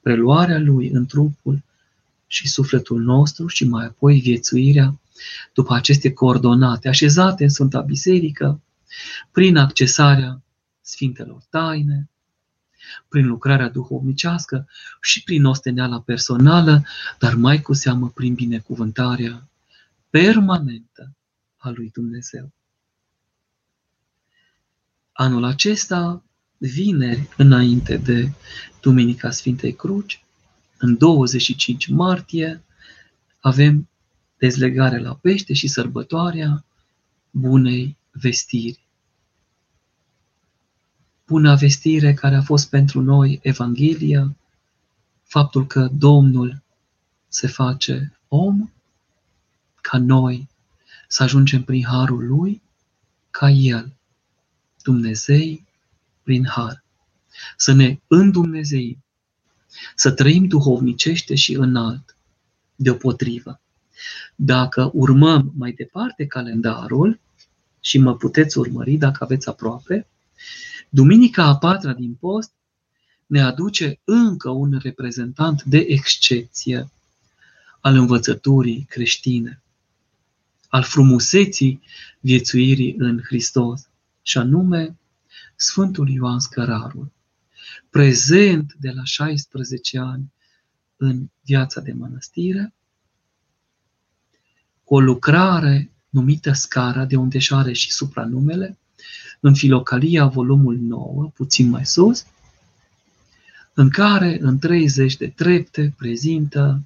preluarea 0.00 0.58
Lui 0.58 0.88
în 0.88 1.06
trupul 1.06 1.64
și 2.26 2.48
sufletul 2.48 3.02
nostru 3.02 3.46
și 3.46 3.64
mai 3.64 3.86
apoi 3.86 4.20
viețuirea 4.20 5.00
după 5.54 5.74
aceste 5.74 6.12
coordonate 6.12 6.88
așezate 6.88 7.42
în 7.42 7.48
Sfânta 7.48 7.80
Biserică, 7.80 8.60
prin 9.32 9.56
accesarea 9.56 10.42
Sfintelor 10.80 11.42
Taine, 11.50 12.10
prin 13.08 13.26
lucrarea 13.26 13.68
duhovnicească 13.68 14.68
și 15.00 15.22
prin 15.22 15.44
osteneala 15.44 16.00
personală, 16.00 16.84
dar 17.18 17.34
mai 17.34 17.62
cu 17.62 17.72
seamă 17.72 18.10
prin 18.10 18.34
binecuvântarea 18.34 19.48
permanentă 20.10 21.16
a 21.56 21.70
lui 21.70 21.90
Dumnezeu. 21.92 22.52
Anul 25.12 25.44
acesta, 25.44 26.22
vineri, 26.58 27.28
înainte 27.36 27.96
de 27.96 28.32
Duminica 28.80 29.30
Sfintei 29.30 29.74
Cruci, 29.74 30.25
în 30.78 30.96
25 30.96 31.86
martie, 31.86 32.62
avem 33.40 33.88
dezlegarea 34.38 35.00
la 35.00 35.14
pește 35.14 35.52
și 35.52 35.68
sărbătoarea 35.68 36.64
bunei 37.30 37.96
vestiri. 38.10 38.84
Buna 41.26 41.54
vestire 41.54 42.14
care 42.14 42.36
a 42.36 42.42
fost 42.42 42.68
pentru 42.68 43.00
noi 43.00 43.38
Evanghelia, 43.42 44.36
faptul 45.22 45.66
că 45.66 45.88
Domnul 45.92 46.62
se 47.28 47.46
face 47.46 48.18
om, 48.28 48.70
ca 49.80 49.98
noi 49.98 50.48
să 51.08 51.22
ajungem 51.22 51.62
prin 51.62 51.84
harul 51.84 52.26
Lui, 52.26 52.62
ca 53.30 53.50
El, 53.50 53.92
Dumnezei, 54.82 55.66
prin 56.22 56.46
har. 56.46 56.84
Să 57.56 57.72
ne 57.72 57.98
îndumnezeim, 58.06 59.04
să 59.94 60.10
trăim 60.10 60.46
duhovnicește 60.46 61.34
și 61.34 61.54
înalt, 61.54 62.16
deopotrivă. 62.76 63.60
Dacă 64.34 64.90
urmăm 64.94 65.52
mai 65.56 65.72
departe 65.72 66.26
calendarul, 66.26 67.20
și 67.80 67.98
mă 67.98 68.16
puteți 68.16 68.58
urmări 68.58 68.96
dacă 68.96 69.24
aveți 69.24 69.48
aproape, 69.48 70.06
Duminica 70.88 71.44
a 71.44 71.56
patra 71.56 71.92
din 71.92 72.14
post 72.14 72.52
ne 73.26 73.40
aduce 73.40 74.00
încă 74.04 74.50
un 74.50 74.78
reprezentant 74.82 75.62
de 75.62 75.78
excepție 75.78 76.90
al 77.80 77.96
învățăturii 77.96 78.86
creștine, 78.88 79.62
al 80.68 80.82
frumuseții 80.82 81.80
viețuirii 82.20 82.94
în 82.98 83.22
Hristos, 83.24 83.88
și 84.22 84.38
anume 84.38 84.96
Sfântul 85.56 86.08
Ioan 86.08 86.38
Scărarul, 86.38 87.12
prezent 87.96 88.74
de 88.78 88.90
la 88.90 89.04
16 89.04 89.98
ani 89.98 90.32
în 90.96 91.30
viața 91.44 91.80
de 91.80 91.92
mănăstire, 91.92 92.74
cu 94.84 94.94
o 94.94 95.00
lucrare 95.00 95.90
numită 96.08 96.52
Scara, 96.52 97.04
de 97.04 97.16
unde 97.16 97.38
și 97.38 97.54
are 97.54 97.72
și 97.72 97.92
supranumele, 97.92 98.78
în 99.40 99.54
Filocalia, 99.54 100.26
volumul 100.26 100.76
9, 100.76 101.30
puțin 101.34 101.68
mai 101.68 101.86
sus, 101.86 102.26
în 103.74 103.90
care 103.90 104.38
în 104.40 104.58
30 104.58 105.16
de 105.16 105.28
trepte 105.28 105.94
prezintă 105.96 106.82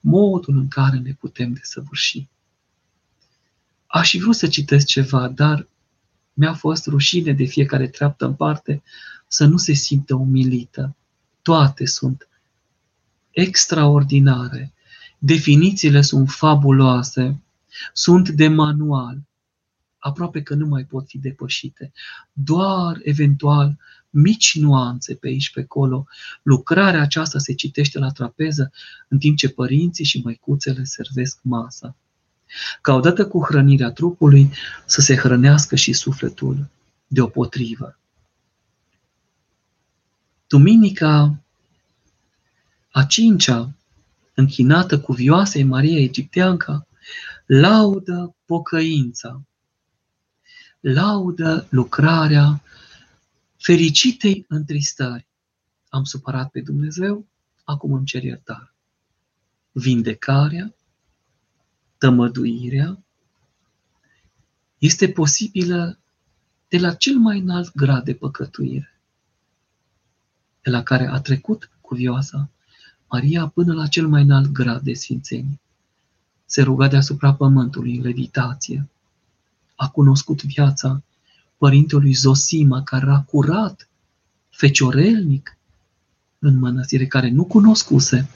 modul 0.00 0.56
în 0.56 0.68
care 0.68 0.98
ne 0.98 1.12
putem 1.12 1.52
desăvârși. 1.52 2.26
Aș 3.86 4.10
fi 4.10 4.18
vrut 4.18 4.36
să 4.36 4.48
citesc 4.48 4.86
ceva, 4.86 5.28
dar 5.28 5.66
mi-a 6.32 6.54
fost 6.54 6.86
rușine 6.86 7.32
de 7.32 7.44
fiecare 7.44 7.88
treaptă 7.88 8.24
în 8.24 8.34
parte 8.34 8.82
să 9.32 9.44
nu 9.44 9.56
se 9.56 9.72
simtă 9.72 10.14
umilită 10.14 10.96
toate 11.42 11.86
sunt 11.86 12.28
extraordinare, 13.30 14.72
definițiile 15.18 16.00
sunt 16.00 16.30
fabuloase, 16.30 17.42
sunt 17.92 18.28
de 18.28 18.48
manual, 18.48 19.22
aproape 19.98 20.42
că 20.42 20.54
nu 20.54 20.66
mai 20.66 20.84
pot 20.84 21.08
fi 21.08 21.18
depășite. 21.18 21.92
Doar 22.32 23.00
eventual 23.02 23.78
mici 24.10 24.58
nuanțe 24.58 25.14
pe 25.14 25.28
aici, 25.28 25.50
pe 25.50 25.60
acolo. 25.60 26.06
Lucrarea 26.42 27.00
aceasta 27.00 27.38
se 27.38 27.54
citește 27.54 27.98
la 27.98 28.10
trapeză, 28.10 28.72
în 29.08 29.18
timp 29.18 29.36
ce 29.36 29.48
părinții 29.48 30.04
și 30.04 30.20
măicuțele 30.24 30.84
servesc 30.84 31.38
masa. 31.42 31.96
Ca 32.80 32.94
odată 32.94 33.26
cu 33.26 33.44
hrănirea 33.44 33.90
trupului 33.90 34.50
să 34.86 35.00
se 35.00 35.16
hrănească 35.16 35.76
și 35.76 35.92
sufletul 35.92 36.68
deopotrivă. 37.06 37.99
Duminica 40.50 41.42
a 42.90 43.04
cincea, 43.04 43.74
închinată 44.34 45.00
cu 45.00 45.12
vioasei 45.12 45.62
Maria 45.62 46.00
Egipteanca, 46.00 46.86
laudă 47.46 48.36
pocăința, 48.44 49.42
laudă 50.80 51.66
lucrarea 51.68 52.62
fericitei 53.56 54.44
întristări. 54.48 55.26
Am 55.88 56.04
supărat 56.04 56.50
pe 56.50 56.60
Dumnezeu, 56.60 57.26
acum 57.64 57.92
îmi 57.92 58.06
cer 58.06 58.22
iertare. 58.22 58.74
Vindecarea, 59.72 60.74
tămăduirea, 61.98 63.02
este 64.78 65.08
posibilă 65.08 65.98
de 66.68 66.78
la 66.78 66.94
cel 66.94 67.16
mai 67.18 67.38
înalt 67.38 67.74
grad 67.74 68.04
de 68.04 68.14
păcătuire, 68.14 68.89
de 70.62 70.70
la 70.70 70.82
care 70.82 71.06
a 71.06 71.20
trecut 71.20 71.70
cuvioasa 71.80 72.48
Maria 73.10 73.46
până 73.46 73.74
la 73.74 73.86
cel 73.86 74.08
mai 74.08 74.22
înalt 74.22 74.50
grad 74.50 74.82
de 74.82 74.92
sfințenie. 74.92 75.60
Se 76.44 76.62
ruga 76.62 76.88
deasupra 76.88 77.34
pământului 77.34 77.96
în 77.96 78.02
levitație. 78.02 78.88
A 79.74 79.88
cunoscut 79.88 80.42
viața 80.42 81.02
părintelui 81.56 82.12
Zosima, 82.12 82.82
care 82.82 83.04
era 83.06 83.20
curat, 83.20 83.88
feciorelnic, 84.50 85.56
în 86.38 86.58
mănăstire, 86.58 87.06
care 87.06 87.30
nu 87.30 87.44
cunoscuse 87.44 88.28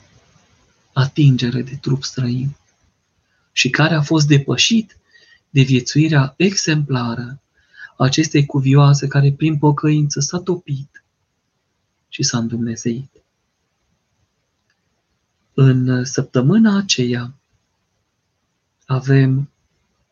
atingere 0.93 1.61
de 1.61 1.75
trup 1.81 2.03
străin 2.03 2.55
și 3.51 3.69
care 3.69 3.95
a 3.95 4.01
fost 4.01 4.27
depășit 4.27 4.97
de 5.49 5.61
viețuirea 5.61 6.33
exemplară 6.37 7.41
a 7.97 8.03
acestei 8.03 8.45
cuvioase 8.45 9.07
care 9.07 9.31
prin 9.31 9.57
pocăință 9.57 10.19
s-a 10.19 10.39
topit 10.39 11.04
și 12.15 12.23
s-a 12.23 12.37
îndumnezeit. 12.37 13.11
În 15.53 16.05
săptămâna 16.05 16.77
aceea 16.77 17.33
avem 18.85 19.49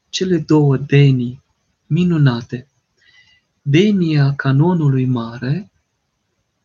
cele 0.09 0.37
două 0.37 0.77
denii 0.77 1.41
minunate. 1.87 2.67
Denia 3.61 4.33
canonului 4.35 5.05
mare, 5.05 5.71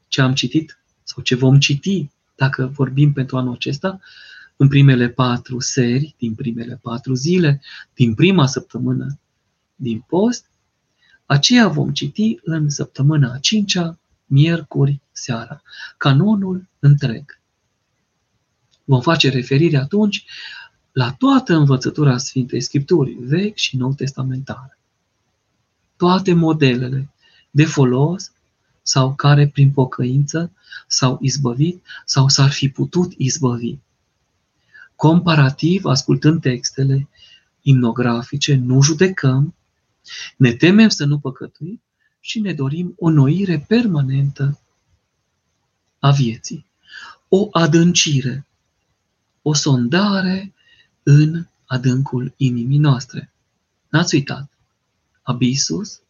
ce 0.09 0.21
am 0.21 0.35
citit 0.35 0.79
sau 1.03 1.23
ce 1.23 1.35
vom 1.35 1.59
citi 1.59 2.11
dacă 2.37 2.67
vorbim 2.67 3.13
pentru 3.13 3.37
anul 3.37 3.55
acesta, 3.55 4.01
în 4.57 4.69
primele 4.69 5.09
patru 5.09 5.61
seri, 5.61 6.15
din 6.19 6.35
primele 6.35 6.79
patru 6.83 7.15
zile, 7.15 7.61
din 7.95 8.15
prima 8.15 8.47
săptămână 8.47 9.19
din 9.75 10.05
post, 10.09 10.51
aceea 11.27 11.69
vom 11.69 11.93
citi 11.93 12.39
în 12.43 12.71
săptămâna 12.71 13.33
a 13.33 13.39
cincea, 13.39 13.99
miercuri 14.29 15.01
seara, 15.13 15.63
canonul 15.97 16.69
întreg. 16.79 17.41
Vom 18.85 19.01
face 19.01 19.29
referire 19.29 19.77
atunci 19.77 20.25
la 20.93 21.13
toată 21.13 21.55
învățătura 21.55 22.19
Sfintei 22.19 22.61
Scripturii, 22.61 23.19
vechi 23.21 23.57
și 23.57 23.77
nou 23.77 23.93
testamentare. 23.93 24.79
Toate 25.97 26.33
modelele 26.33 27.11
de 27.51 27.65
folos 27.65 28.33
sau 28.83 29.15
care 29.15 29.49
prin 29.49 29.71
pocăință 29.71 30.53
s-au 30.87 31.19
izbăvit 31.21 31.85
sau 32.05 32.29
s-ar 32.29 32.51
fi 32.51 32.69
putut 32.69 33.13
izbăvi. 33.17 33.77
Comparativ, 34.97 35.85
ascultând 35.85 36.41
textele 36.41 37.09
imnografice, 37.63 38.55
nu 38.55 38.83
judecăm, 38.83 39.55
ne 40.37 40.53
temem 40.53 40.89
să 40.89 41.05
nu 41.05 41.19
păcătuim 41.19 41.83
și 42.29 42.41
ne 42.41 42.53
dorim 42.53 42.95
o 42.99 43.11
noire 43.11 43.65
permanentă 43.69 44.61
a 45.99 46.11
vieții, 46.11 46.67
o 47.29 47.49
adâncire, 47.53 48.47
o 49.43 49.55
sondare 49.55 50.53
în 51.03 51.47
adâncul 51.67 52.35
inimii 52.37 52.79
noastre. 52.79 53.31
N-ați 53.89 54.15
uitat? 54.15 54.51
Abisus, 55.23 56.01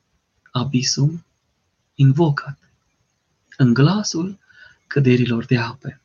abisum, 0.51 1.25
invocat. 1.95 2.59
În 3.57 3.75
glasul 3.75 4.39
căderilor 4.87 5.45
de 5.45 5.59
ape. 5.59 6.01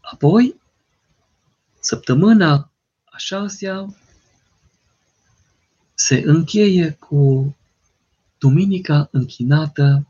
Apoi, 0.00 0.60
săptămâna 1.80 2.70
a 3.04 3.16
șasea 3.16 3.94
se 5.94 6.22
încheie 6.24 6.90
cu 6.90 7.56
duminica 8.42 9.08
închinată 9.10 10.06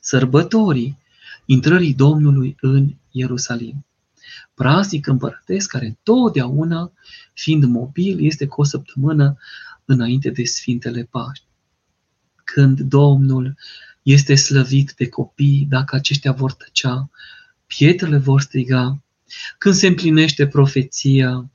sărbătorii 0.00 0.98
intrării 1.44 1.94
Domnului 1.94 2.56
în 2.60 2.94
Ierusalim 3.10 3.84
praznic 4.56 5.06
împărătesc 5.06 5.70
care 5.70 5.86
întotdeauna, 5.86 6.92
fiind 7.32 7.64
mobil, 7.64 8.24
este 8.24 8.46
cu 8.46 8.60
o 8.60 8.64
săptămână 8.64 9.36
înainte 9.84 10.30
de 10.30 10.44
Sfintele 10.44 11.04
Paști. 11.10 11.44
Când 12.44 12.80
Domnul 12.80 13.56
este 14.02 14.34
slăvit 14.34 14.92
de 14.96 15.08
copii, 15.08 15.66
dacă 15.68 15.96
aceștia 15.96 16.32
vor 16.32 16.52
tăcea, 16.52 17.10
pietrele 17.66 18.16
vor 18.16 18.40
striga, 18.40 19.02
când 19.58 19.74
se 19.74 19.86
împlinește 19.86 20.46
profeția 20.46 21.50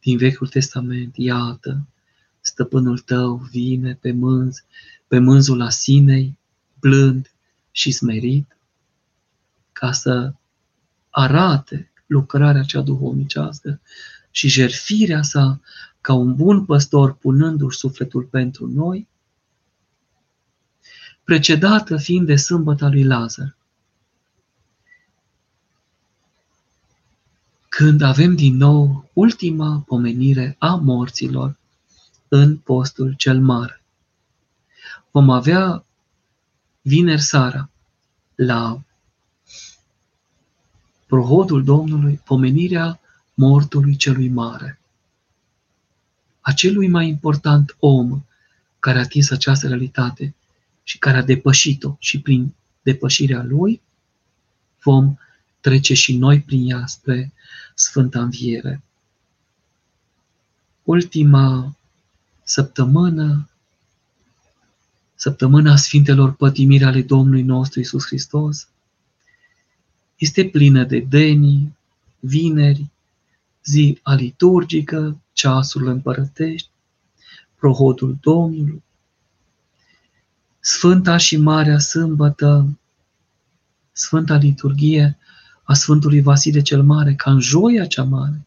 din 0.00 0.16
Vechiul 0.16 0.48
Testament, 0.48 1.16
iată, 1.16 1.86
stăpânul 2.46 2.98
tău 2.98 3.36
vine 3.36 3.94
pe 3.94 4.12
mânz, 4.12 4.64
pe 5.06 5.18
mânzul 5.18 5.60
asinei, 5.60 6.38
blând 6.80 7.30
și 7.70 7.90
smerit, 7.90 8.56
ca 9.72 9.92
să 9.92 10.32
arate 11.10 11.90
lucrarea 12.06 12.62
cea 12.62 12.80
duhovnicească 12.80 13.80
și 14.30 14.48
jerfirea 14.48 15.22
sa 15.22 15.60
ca 16.00 16.12
un 16.12 16.34
bun 16.34 16.64
păstor 16.64 17.14
punându-și 17.14 17.78
sufletul 17.78 18.22
pentru 18.22 18.66
noi, 18.66 19.08
precedată 21.24 21.96
fiind 21.96 22.26
de 22.26 22.36
sâmbăta 22.36 22.88
lui 22.88 23.04
Lazar. 23.04 23.56
Când 27.68 28.00
avem 28.00 28.34
din 28.34 28.56
nou 28.56 29.10
ultima 29.12 29.82
pomenire 29.86 30.56
a 30.58 30.74
morților 30.74 31.56
în 32.28 32.56
postul 32.56 33.12
cel 33.12 33.40
mare. 33.40 33.82
Vom 35.10 35.30
avea 35.30 35.84
vineri 36.82 37.22
seara 37.22 37.70
la 38.34 38.80
prohodul 41.06 41.64
Domnului, 41.64 42.20
pomenirea 42.24 43.00
mortului 43.34 43.96
celui 43.96 44.28
mare. 44.28 44.78
Acelui 46.40 46.88
mai 46.88 47.08
important 47.08 47.76
om 47.78 48.24
care 48.78 48.98
a 48.98 49.00
atins 49.00 49.30
această 49.30 49.68
realitate 49.68 50.34
și 50.82 50.98
care 50.98 51.16
a 51.16 51.22
depășit-o 51.22 51.96
și 51.98 52.20
prin 52.20 52.54
depășirea 52.82 53.42
lui 53.42 53.80
vom 54.82 55.16
trece 55.60 55.94
și 55.94 56.16
noi 56.16 56.40
prin 56.40 56.70
ea 56.70 56.86
spre 56.86 57.32
Sfânta 57.74 58.22
Înviere. 58.22 58.82
Ultima 60.82 61.76
săptămână, 62.48 63.48
săptămâna 65.14 65.76
Sfintelor 65.76 66.32
Pătimiri 66.32 66.84
ale 66.84 67.02
Domnului 67.02 67.42
nostru 67.42 67.80
Isus 67.80 68.06
Hristos, 68.06 68.68
este 70.16 70.48
plină 70.48 70.84
de 70.84 70.98
denii, 70.98 71.76
vineri, 72.20 72.90
zi 73.64 73.98
aliturgică, 74.02 75.20
ceasul 75.32 75.86
împărătești, 75.86 76.68
prohodul 77.58 78.16
Domnului, 78.20 78.82
Sfânta 80.60 81.16
și 81.16 81.36
Marea 81.36 81.78
Sâmbătă, 81.78 82.78
Sfânta 83.92 84.36
Liturghie 84.36 85.18
a 85.62 85.74
Sfântului 85.74 86.20
Vasile 86.20 86.62
cel 86.62 86.82
Mare, 86.82 87.14
ca 87.14 87.30
în 87.30 87.40
joia 87.40 87.86
cea 87.86 88.04
mare. 88.04 88.46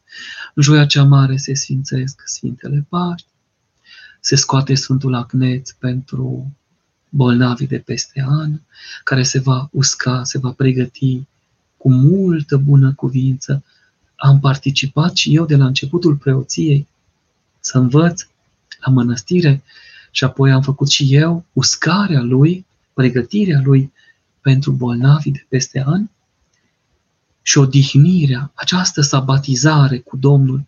În 0.53 0.63
joia 0.63 0.85
cea 0.85 1.03
mare 1.03 1.37
se 1.37 1.53
sfințesc 1.53 2.21
Sfintele 2.25 2.85
Paști, 2.89 3.28
se 4.19 4.35
scoate 4.35 4.75
Sfântul 4.75 5.13
Acneț 5.13 5.71
pentru 5.71 6.55
bolnavii 7.09 7.67
de 7.67 7.77
peste 7.77 8.25
an, 8.27 8.59
care 9.03 9.23
se 9.23 9.39
va 9.39 9.69
usca, 9.71 10.23
se 10.23 10.37
va 10.37 10.51
pregăti 10.51 11.21
cu 11.77 11.91
multă 11.91 12.57
bună 12.57 12.93
cuvință. 12.93 13.63
Am 14.15 14.39
participat 14.39 15.15
și 15.15 15.35
eu 15.35 15.45
de 15.45 15.55
la 15.55 15.65
începutul 15.65 16.15
preoției 16.15 16.87
să 17.59 17.77
învăț 17.77 18.27
la 18.85 18.91
mănăstire 18.91 19.63
și 20.11 20.23
apoi 20.23 20.51
am 20.51 20.61
făcut 20.61 20.89
și 20.89 21.15
eu 21.15 21.45
uscarea 21.53 22.21
lui, 22.21 22.65
pregătirea 22.93 23.61
lui 23.63 23.93
pentru 24.41 24.71
bolnavii 24.71 25.31
de 25.31 25.45
peste 25.49 25.83
an 25.85 26.09
și 27.41 27.57
odihnirea, 27.57 28.51
această 28.53 29.01
sabatizare 29.01 29.97
cu 29.97 30.17
Domnul, 30.17 30.65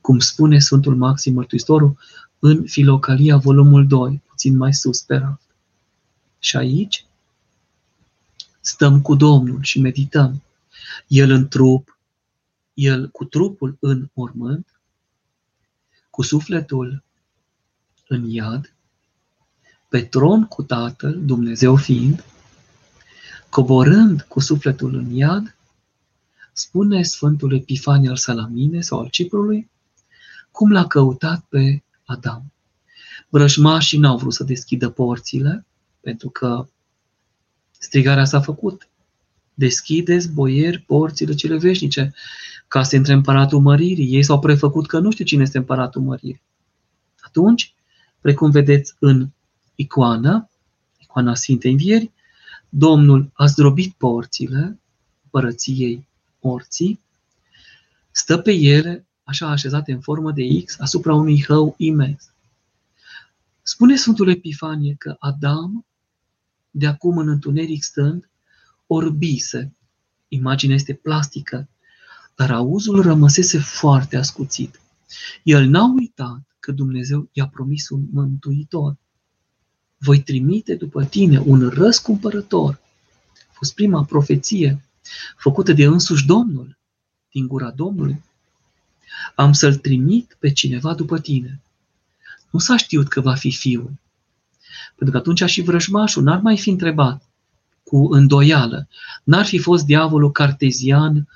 cum 0.00 0.18
spune 0.18 0.58
Sfântul 0.58 0.96
Maxim 0.96 1.34
Mărtuitorul 1.34 1.96
în 2.44 2.66
Filocalia, 2.66 3.36
volumul 3.36 3.86
2, 3.86 4.22
puțin 4.28 4.56
mai 4.56 4.74
sus 4.74 5.02
pe 5.02 5.16
raft. 5.16 5.54
Și 6.38 6.56
aici 6.56 7.04
stăm 8.60 9.00
cu 9.00 9.14
Domnul 9.14 9.62
și 9.62 9.80
medităm. 9.80 10.42
El 11.06 11.30
în 11.30 11.48
trup, 11.48 11.98
El 12.74 13.08
cu 13.08 13.24
trupul 13.24 13.76
în 13.80 14.10
mormânt, 14.12 14.66
cu 16.10 16.22
sufletul 16.22 17.02
în 18.08 18.30
iad, 18.30 18.74
pe 19.88 20.02
tron 20.02 20.44
cu 20.44 20.62
Tatăl, 20.62 21.24
Dumnezeu 21.24 21.76
fiind, 21.76 22.24
coborând 23.48 24.22
cu 24.22 24.40
sufletul 24.40 24.94
în 24.94 25.14
iad, 25.14 25.56
spune 26.52 27.02
Sfântul 27.02 27.54
Epifanie 27.54 28.08
al 28.08 28.16
Salamine 28.16 28.80
sau 28.80 29.00
al 29.00 29.08
Ciprului, 29.08 29.70
cum 30.50 30.72
l-a 30.72 30.86
căutat 30.86 31.44
pe 31.48 31.82
Adam. 32.12 32.52
Vrăjmașii 33.28 33.98
n-au 33.98 34.16
vrut 34.16 34.32
să 34.32 34.44
deschidă 34.44 34.88
porțile, 34.90 35.66
pentru 36.00 36.28
că 36.30 36.68
strigarea 37.70 38.24
s-a 38.24 38.40
făcut. 38.40 38.88
Deschideți, 39.54 40.32
boieri, 40.32 40.78
porțile 40.78 41.34
cele 41.34 41.56
veșnice, 41.56 42.14
ca 42.68 42.82
să 42.82 42.96
intre 42.96 43.12
împăratul 43.12 43.60
măririi. 43.60 44.14
Ei 44.14 44.22
s-au 44.22 44.38
prefăcut 44.38 44.86
că 44.86 44.98
nu 44.98 45.10
știu 45.10 45.24
cine 45.24 45.42
este 45.42 45.58
împăratul 45.58 46.02
măririi. 46.02 46.42
Atunci, 47.20 47.74
precum 48.20 48.50
vedeți 48.50 48.94
în 48.98 49.28
icoana, 49.74 50.50
icoana 50.98 51.34
Sfintei 51.34 51.70
Învieri, 51.70 52.10
Domnul 52.68 53.30
a 53.32 53.46
zdrobit 53.46 53.94
porțile 53.94 54.78
împărăției 55.22 56.08
morții, 56.40 57.00
stă 58.10 58.38
pe 58.38 58.52
ele, 58.52 59.06
așa 59.24 59.46
așezate 59.50 59.92
în 59.92 60.00
formă 60.00 60.32
de 60.32 60.62
X, 60.64 60.80
asupra 60.80 61.14
unui 61.14 61.44
hău 61.44 61.74
imens. 61.78 62.32
Spune 63.62 63.96
Sfântul 63.96 64.28
Epifanie 64.28 64.94
că 64.98 65.16
Adam, 65.18 65.86
de 66.70 66.86
acum 66.86 67.18
în 67.18 67.28
întuneric 67.28 67.82
stând, 67.82 68.30
orbise. 68.86 69.72
Imaginea 70.28 70.74
este 70.74 70.94
plastică, 70.94 71.68
dar 72.34 72.50
auzul 72.50 73.02
rămăsese 73.02 73.58
foarte 73.58 74.16
ascuțit. 74.16 74.80
El 75.42 75.68
n-a 75.68 75.92
uitat 75.96 76.40
că 76.60 76.72
Dumnezeu 76.72 77.28
i-a 77.32 77.48
promis 77.48 77.88
un 77.88 78.04
mântuitor. 78.12 78.96
Voi 79.98 80.22
trimite 80.22 80.74
după 80.74 81.04
tine 81.04 81.38
un 81.38 81.68
răscumpărător. 81.68 82.80
A 83.48 83.52
fost 83.52 83.74
prima 83.74 84.04
profeție 84.04 84.84
făcută 85.36 85.72
de 85.72 85.84
însuși 85.84 86.26
Domnul, 86.26 86.78
din 87.30 87.46
gura 87.46 87.70
Domnului. 87.70 88.22
Am 89.34 89.52
să-l 89.52 89.74
trimit 89.74 90.36
pe 90.38 90.52
cineva 90.52 90.94
după 90.94 91.18
tine. 91.18 91.60
Nu 92.50 92.58
s-a 92.58 92.76
știut 92.76 93.08
că 93.08 93.20
va 93.20 93.34
fi 93.34 93.52
fiul. 93.52 93.92
Pentru 94.96 95.10
că 95.10 95.16
atunci 95.16 95.50
și 95.50 95.62
vrăjmașul 95.62 96.22
n-ar 96.22 96.40
mai 96.40 96.58
fi 96.58 96.70
întrebat 96.70 97.22
cu 97.82 98.08
îndoială. 98.10 98.88
N-ar 99.24 99.44
fi 99.44 99.58
fost 99.58 99.84
diavolul 99.84 100.32
cartezian 100.32 101.28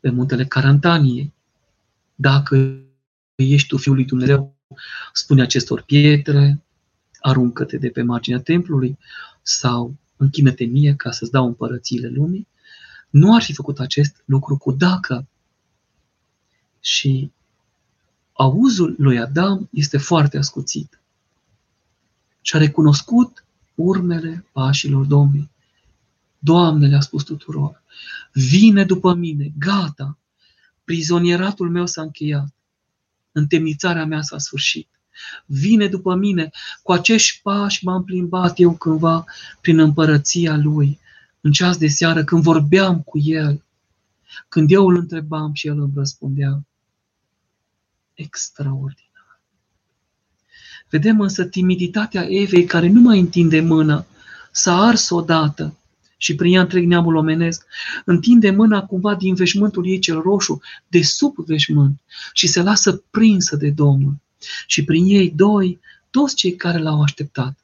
pe 0.00 0.10
muntele 0.10 0.44
Carantaniei. 0.44 1.32
Dacă 2.14 2.80
ești 3.34 3.68
tu 3.68 3.76
Fiul 3.76 3.94
lui 3.94 4.04
Dumnezeu, 4.04 4.56
spune 5.12 5.42
acestor 5.42 5.82
pietre, 5.82 6.62
aruncă-te 7.20 7.76
de 7.76 7.88
pe 7.88 8.02
marginea 8.02 8.40
templului 8.40 8.98
sau 9.42 9.96
închină-te 10.16 10.64
mie 10.64 10.94
ca 10.94 11.10
să-ți 11.10 11.30
dau 11.30 11.46
împărățiile 11.46 12.08
lumii, 12.08 12.48
nu 13.10 13.34
ar 13.34 13.42
fi 13.42 13.52
făcut 13.52 13.78
acest 13.78 14.22
lucru 14.24 14.56
cu 14.56 14.72
dacă. 14.72 15.26
Și 16.86 17.30
auzul 18.32 18.94
lui 18.98 19.18
Adam 19.18 19.68
este 19.72 19.98
foarte 19.98 20.38
ascuțit. 20.38 21.00
Și 22.40 22.56
a 22.56 22.58
recunoscut 22.58 23.44
urmele 23.74 24.46
pașilor 24.52 25.04
Domnului. 25.04 25.50
Doamne, 26.38 26.86
le-a 26.86 27.00
spus 27.00 27.22
tuturor, 27.22 27.82
vine 28.32 28.84
după 28.84 29.14
mine, 29.14 29.52
gata, 29.58 30.18
prizonieratul 30.84 31.70
meu 31.70 31.86
s-a 31.86 32.02
încheiat, 32.02 32.54
întemnițarea 33.32 34.04
mea 34.04 34.22
s-a 34.22 34.38
sfârșit. 34.38 34.88
Vine 35.46 35.88
după 35.88 36.14
mine, 36.14 36.50
cu 36.82 36.92
acești 36.92 37.40
pași 37.42 37.84
m-am 37.84 38.04
plimbat 38.04 38.58
eu 38.58 38.76
cândva 38.76 39.24
prin 39.60 39.78
împărăția 39.78 40.56
Lui, 40.56 40.98
în 41.40 41.52
ceas 41.52 41.76
de 41.76 41.88
seară, 41.88 42.24
când 42.24 42.42
vorbeam 42.42 43.02
cu 43.02 43.18
El, 43.18 43.64
când 44.48 44.70
eu 44.70 44.88
îl 44.88 44.96
întrebam 44.96 45.54
și 45.54 45.66
El 45.66 45.80
îmi 45.80 45.92
răspundea. 45.94 46.66
Extraordinar. 48.16 49.40
Vedem 50.88 51.20
însă 51.20 51.44
timiditatea 51.44 52.26
Evei 52.28 52.64
care 52.64 52.88
nu 52.88 53.00
mai 53.00 53.18
întinde 53.20 53.60
mâna, 53.60 54.06
s-a 54.52 54.74
ars 54.74 55.10
odată 55.10 55.78
și 56.16 56.34
prin 56.34 56.54
ea 56.54 56.60
întreg 56.60 56.84
neamul 56.86 57.16
omenesc, 57.16 57.66
întinde 58.04 58.50
mâna 58.50 58.86
cumva 58.86 59.14
din 59.14 59.34
veșmântul 59.34 59.86
ei 59.86 59.98
cel 59.98 60.20
roșu, 60.20 60.60
de 60.88 61.02
sub 61.02 61.34
veșmânt, 61.36 62.00
și 62.32 62.46
se 62.46 62.62
lasă 62.62 63.02
prinsă 63.10 63.56
de 63.56 63.70
Domnul. 63.70 64.16
Și 64.66 64.84
prin 64.84 65.04
ei 65.06 65.30
doi, 65.30 65.80
toți 66.10 66.34
cei 66.34 66.56
care 66.56 66.78
l-au 66.78 67.02
așteptat, 67.02 67.58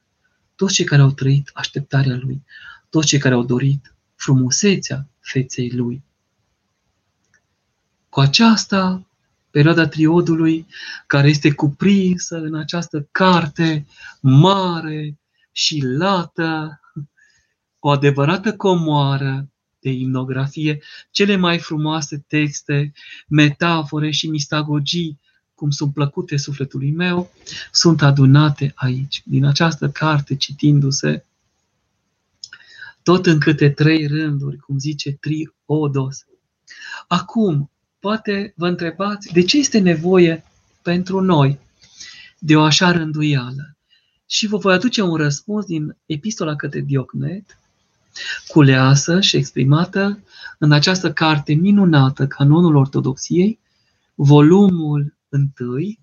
toți 0.55 0.73
cei 0.73 0.85
care 0.85 1.01
au 1.01 1.11
trăit 1.11 1.49
așteptarea 1.53 2.19
lui, 2.21 2.43
toți 2.89 3.07
cei 3.07 3.19
care 3.19 3.33
au 3.33 3.43
dorit 3.43 3.93
frumusețea 4.15 5.07
feței 5.19 5.69
lui. 5.69 6.03
Cu 8.09 8.19
aceasta, 8.19 9.07
perioada 9.53 9.87
triodului, 9.87 10.67
care 11.07 11.27
este 11.27 11.51
cuprinsă 11.51 12.37
în 12.37 12.55
această 12.55 13.07
carte 13.11 13.85
mare 14.21 15.19
și 15.51 15.83
lată, 15.85 16.79
o 17.79 17.89
adevărată 17.89 18.55
comoară 18.55 19.49
de 19.79 19.89
imnografie, 19.89 20.81
cele 21.11 21.35
mai 21.35 21.59
frumoase 21.59 22.23
texte, 22.27 22.93
metafore 23.27 24.11
și 24.11 24.29
mistagogii 24.29 25.19
cum 25.55 25.69
sunt 25.69 25.93
plăcute 25.93 26.37
sufletului 26.37 26.91
meu, 26.91 27.31
sunt 27.71 28.01
adunate 28.01 28.71
aici, 28.75 29.21
din 29.25 29.45
această 29.45 29.89
carte 29.89 30.35
citindu-se, 30.35 31.25
tot 33.03 33.25
în 33.25 33.39
câte 33.39 33.69
trei 33.69 34.07
rânduri, 34.07 34.57
cum 34.57 34.79
zice 34.79 35.11
Triodos. 35.11 36.25
Acum, 37.07 37.72
poate 38.03 38.53
vă 38.55 38.67
întrebați, 38.67 39.33
de 39.33 39.43
ce 39.43 39.57
este 39.57 39.79
nevoie 39.79 40.43
pentru 40.81 41.19
noi 41.19 41.59
de 42.39 42.55
o 42.55 42.61
așa 42.61 42.91
rânduială? 42.91 43.77
Și 44.25 44.47
vă 44.47 44.57
voi 44.57 44.73
aduce 44.73 45.01
un 45.01 45.15
răspuns 45.15 45.65
din 45.65 45.97
epistola 46.05 46.55
către 46.55 46.79
Diocnet, 46.79 47.59
culeasă 48.47 49.21
și 49.21 49.37
exprimată 49.37 50.23
în 50.57 50.71
această 50.71 51.13
carte 51.13 51.53
minunată, 51.53 52.27
Canonul 52.27 52.75
Ortodoxiei, 52.75 53.59
volumul 54.15 55.17
întâi, 55.29 55.99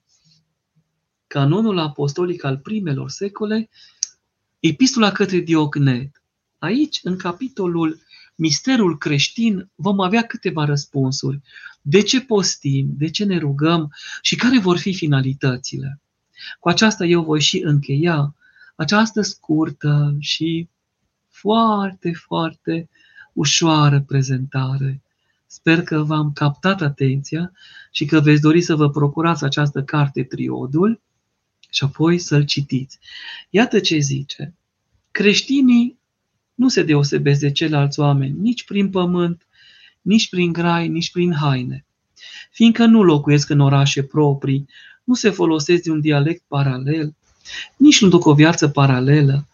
canonul 1.26 1.78
apostolic 1.78 2.44
al 2.44 2.58
primelor 2.58 3.10
secole, 3.10 3.68
epistola 4.60 5.12
către 5.12 5.38
Diocnet. 5.38 6.22
Aici, 6.58 7.00
în 7.02 7.16
capitolul 7.16 8.00
Misterul 8.40 8.98
creștin, 8.98 9.70
vom 9.74 10.00
avea 10.00 10.22
câteva 10.22 10.64
răspunsuri. 10.64 11.40
De 11.80 12.02
ce 12.02 12.20
postim, 12.20 12.94
de 12.96 13.10
ce 13.10 13.24
ne 13.24 13.38
rugăm 13.38 13.92
și 14.22 14.36
care 14.36 14.58
vor 14.58 14.78
fi 14.78 14.94
finalitățile. 14.94 16.00
Cu 16.58 16.68
aceasta 16.68 17.04
eu 17.04 17.22
voi 17.22 17.40
și 17.40 17.62
încheia 17.64 18.34
această 18.76 19.20
scurtă 19.20 20.16
și 20.18 20.68
foarte, 21.28 22.12
foarte 22.12 22.88
ușoară 23.32 24.00
prezentare 24.00 25.02
Sper 25.52 25.82
că 25.82 26.02
v-am 26.02 26.32
captat 26.32 26.80
atenția 26.80 27.52
și 27.90 28.04
că 28.04 28.20
veți 28.20 28.40
dori 28.40 28.60
să 28.60 28.74
vă 28.74 28.90
procurați 28.90 29.44
această 29.44 29.82
carte 29.82 30.22
Triodul 30.22 31.00
și 31.70 31.84
apoi 31.84 32.18
să-l 32.18 32.44
citiți. 32.44 32.98
Iată 33.50 33.80
ce 33.80 33.98
zice. 33.98 34.54
Creștinii 35.10 35.98
nu 36.54 36.68
se 36.68 36.82
deosebesc 36.82 37.40
de 37.40 37.52
ceilalți 37.52 38.00
oameni 38.00 38.38
nici 38.38 38.64
prin 38.64 38.90
pământ, 38.90 39.46
nici 40.00 40.28
prin 40.28 40.52
grai, 40.52 40.88
nici 40.88 41.10
prin 41.10 41.32
haine. 41.32 41.84
Fiindcă 42.50 42.86
nu 42.86 43.02
locuiesc 43.02 43.50
în 43.50 43.60
orașe 43.60 44.02
proprii, 44.02 44.68
nu 45.04 45.14
se 45.14 45.30
folosesc 45.30 45.82
de 45.82 45.90
un 45.90 46.00
dialect 46.00 46.42
paralel, 46.48 47.14
nici 47.76 48.00
nu 48.00 48.08
duc 48.08 48.24
o 48.24 48.34
viață 48.34 48.68
paralelă, 48.68 49.44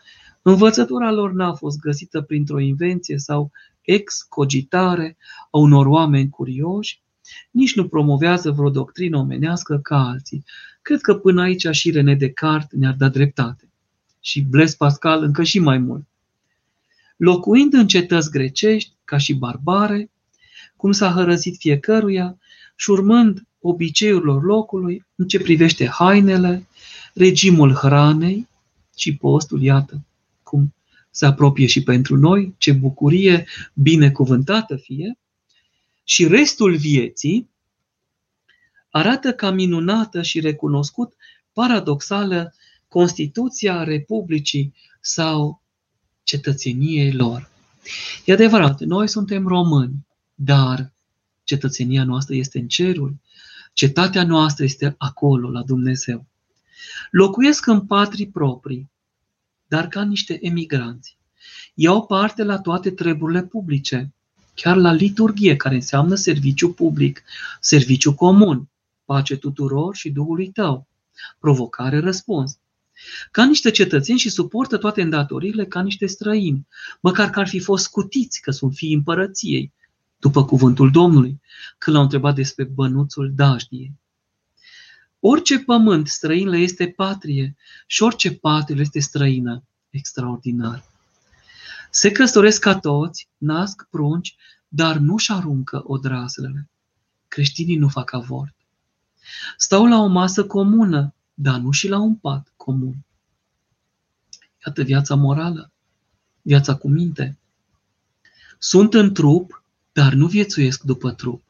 Învățătura 0.49 1.13
lor 1.13 1.33
n-a 1.33 1.53
fost 1.53 1.79
găsită 1.79 2.21
printr-o 2.21 2.61
invenție 2.61 3.19
sau 3.19 3.51
excogitare 3.83 5.17
a 5.51 5.59
unor 5.59 5.87
oameni 5.87 6.31
curioși, 6.31 7.01
nici 7.51 7.75
nu 7.75 7.89
promovează 7.89 8.51
vreo 8.51 8.71
doctrină 8.71 9.17
omenească 9.19 9.79
ca 9.79 10.09
alții. 10.09 10.45
Cred 10.83 11.01
că 11.01 11.15
până 11.15 11.43
aici 11.43 11.67
și 11.71 11.91
René 11.91 12.15
Descartes 12.15 12.79
ne-ar 12.79 12.95
da 12.95 13.09
dreptate. 13.09 13.69
Și 14.21 14.41
Blaise 14.41 14.75
Pascal 14.79 15.23
încă 15.23 15.43
și 15.43 15.59
mai 15.59 15.79
mult. 15.79 16.07
Locuind 17.17 17.73
în 17.73 17.87
cetăți 17.87 18.31
grecești, 18.31 18.93
ca 19.05 19.17
și 19.17 19.35
barbare, 19.35 20.11
cum 20.77 20.93
s-a 20.93 21.11
hărăzit 21.11 21.57
fiecăruia 21.59 22.39
și 22.77 22.91
urmând 22.91 23.47
obiceiurilor 23.61 24.43
locului 24.43 25.07
în 25.15 25.29
ce 25.29 25.41
privește 25.41 25.87
hainele, 25.87 26.67
regimul 27.15 27.75
hranei 27.75 28.49
și 28.97 29.17
postul, 29.17 29.63
iată 29.63 30.05
cum 30.43 30.75
se 31.11 31.27
apropie 31.27 31.67
și 31.67 31.83
pentru 31.83 32.17
noi, 32.17 32.55
ce 32.59 32.73
bucurie 32.73 33.47
binecuvântată 33.75 34.77
fie, 34.77 35.19
și 36.05 36.27
restul 36.27 36.77
vieții 36.77 37.51
arată 38.91 39.33
ca 39.33 39.51
minunată 39.51 40.23
și 40.23 40.41
recunoscut 40.41 41.15
paradoxală 41.53 42.55
Constituția 42.89 43.83
Republicii 43.83 44.75
sau 45.01 45.63
cetățeniei 46.23 47.13
lor. 47.13 47.51
E 48.25 48.33
adevărat, 48.33 48.81
noi 48.81 49.09
suntem 49.09 49.47
români, 49.47 50.06
dar 50.39 50.93
cetățenia 51.45 52.05
noastră 52.05 52.35
este 52.35 52.59
în 52.59 52.69
cerul, 52.69 53.15
cetatea 53.73 54.25
noastră 54.25 54.65
este 54.65 54.95
acolo, 54.99 55.51
la 55.51 55.63
Dumnezeu. 55.63 56.27
Locuiesc 57.11 57.67
în 57.67 57.87
patrii 57.87 58.29
proprii, 58.29 58.91
dar 59.69 59.89
ca 59.89 60.05
niște 60.05 60.39
emigranți. 60.47 61.17
Iau 61.75 62.07
parte 62.07 62.43
la 62.43 62.59
toate 62.59 62.91
treburile 62.91 63.43
publice, 63.43 64.13
chiar 64.55 64.77
la 64.77 64.93
liturghie, 64.93 65.57
care 65.57 65.75
înseamnă 65.75 66.15
serviciu 66.15 66.73
public, 66.73 67.23
serviciu 67.61 68.15
comun, 68.15 68.69
pace 69.05 69.37
tuturor 69.37 69.97
și 69.97 70.11
Duhului 70.11 70.51
tău, 70.51 70.87
provocare-răspuns. 71.39 72.59
Ca 73.31 73.45
niște 73.45 73.71
cetățeni 73.71 74.19
și 74.19 74.29
suportă 74.29 74.77
toate 74.77 75.03
îndatoririle 75.03 75.67
ca 75.67 75.83
niște 75.83 76.07
străini, 76.07 76.67
măcar 77.01 77.31
că 77.31 77.41
ar 77.41 77.49
fi 77.49 77.61
fost 77.61 77.85
scutiți 77.85 78.41
că 78.41 78.51
sunt 78.51 78.75
fii 78.75 78.95
împărăției, 78.95 79.73
după 80.19 80.45
cuvântul 80.45 80.91
Domnului, 80.91 81.41
când 81.79 81.97
l-au 81.97 82.05
întrebat 82.05 82.35
despre 82.35 82.65
bănuțul 82.65 83.33
dajdiei. 83.35 83.93
Orice 85.21 85.59
pământ 85.59 86.09
străin 86.09 86.49
le 86.49 86.57
este 86.57 86.89
patrie 86.89 87.57
și 87.87 88.03
orice 88.03 88.35
patrie 88.35 88.77
le 88.77 88.83
este 88.83 89.01
străină. 89.01 89.63
Extraordinar. 89.91 90.85
Se 91.91 92.13
căsătoresc 92.13 92.61
ca 92.61 92.79
toți, 92.79 93.29
nasc 93.37 93.87
prunci, 93.91 94.37
dar 94.69 94.97
nu-și 94.97 95.33
aruncă 95.33 95.83
odrazele. 95.85 96.69
Creștinii 97.29 97.77
nu 97.77 97.89
fac 97.89 98.13
avort. 98.13 98.55
Stau 99.57 99.87
la 99.87 99.99
o 99.99 100.07
masă 100.07 100.47
comună, 100.47 101.15
dar 101.35 101.59
nu 101.59 101.71
și 101.71 101.89
la 101.89 101.99
un 101.99 102.17
pat 102.17 102.53
comun. 102.57 102.95
Iată 104.67 104.83
viața 104.83 105.15
morală, 105.15 105.71
viața 106.43 106.75
cu 106.75 106.89
minte. 106.89 107.39
Sunt 108.59 108.95
în 108.95 109.15
trup, 109.15 109.63
dar 109.97 110.13
nu 110.13 110.27
viețuiesc 110.27 110.83
după 110.83 111.13
trup, 111.13 111.43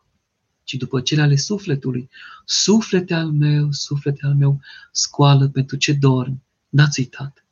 ci 0.65 0.75
după 0.75 1.01
cele 1.01 1.23
ale 1.23 1.37
sufletului. 1.37 2.11
Suflete 2.45 3.15
al 3.15 3.31
meu, 3.33 3.73
suflete 3.73 4.27
al 4.27 4.35
meu, 4.35 4.61
scoală 4.93 5.49
pentru 5.49 5.77
ce 5.77 5.93
dormi, 5.93 6.43
n-ați 6.69 7.01
uitat. 7.01 7.45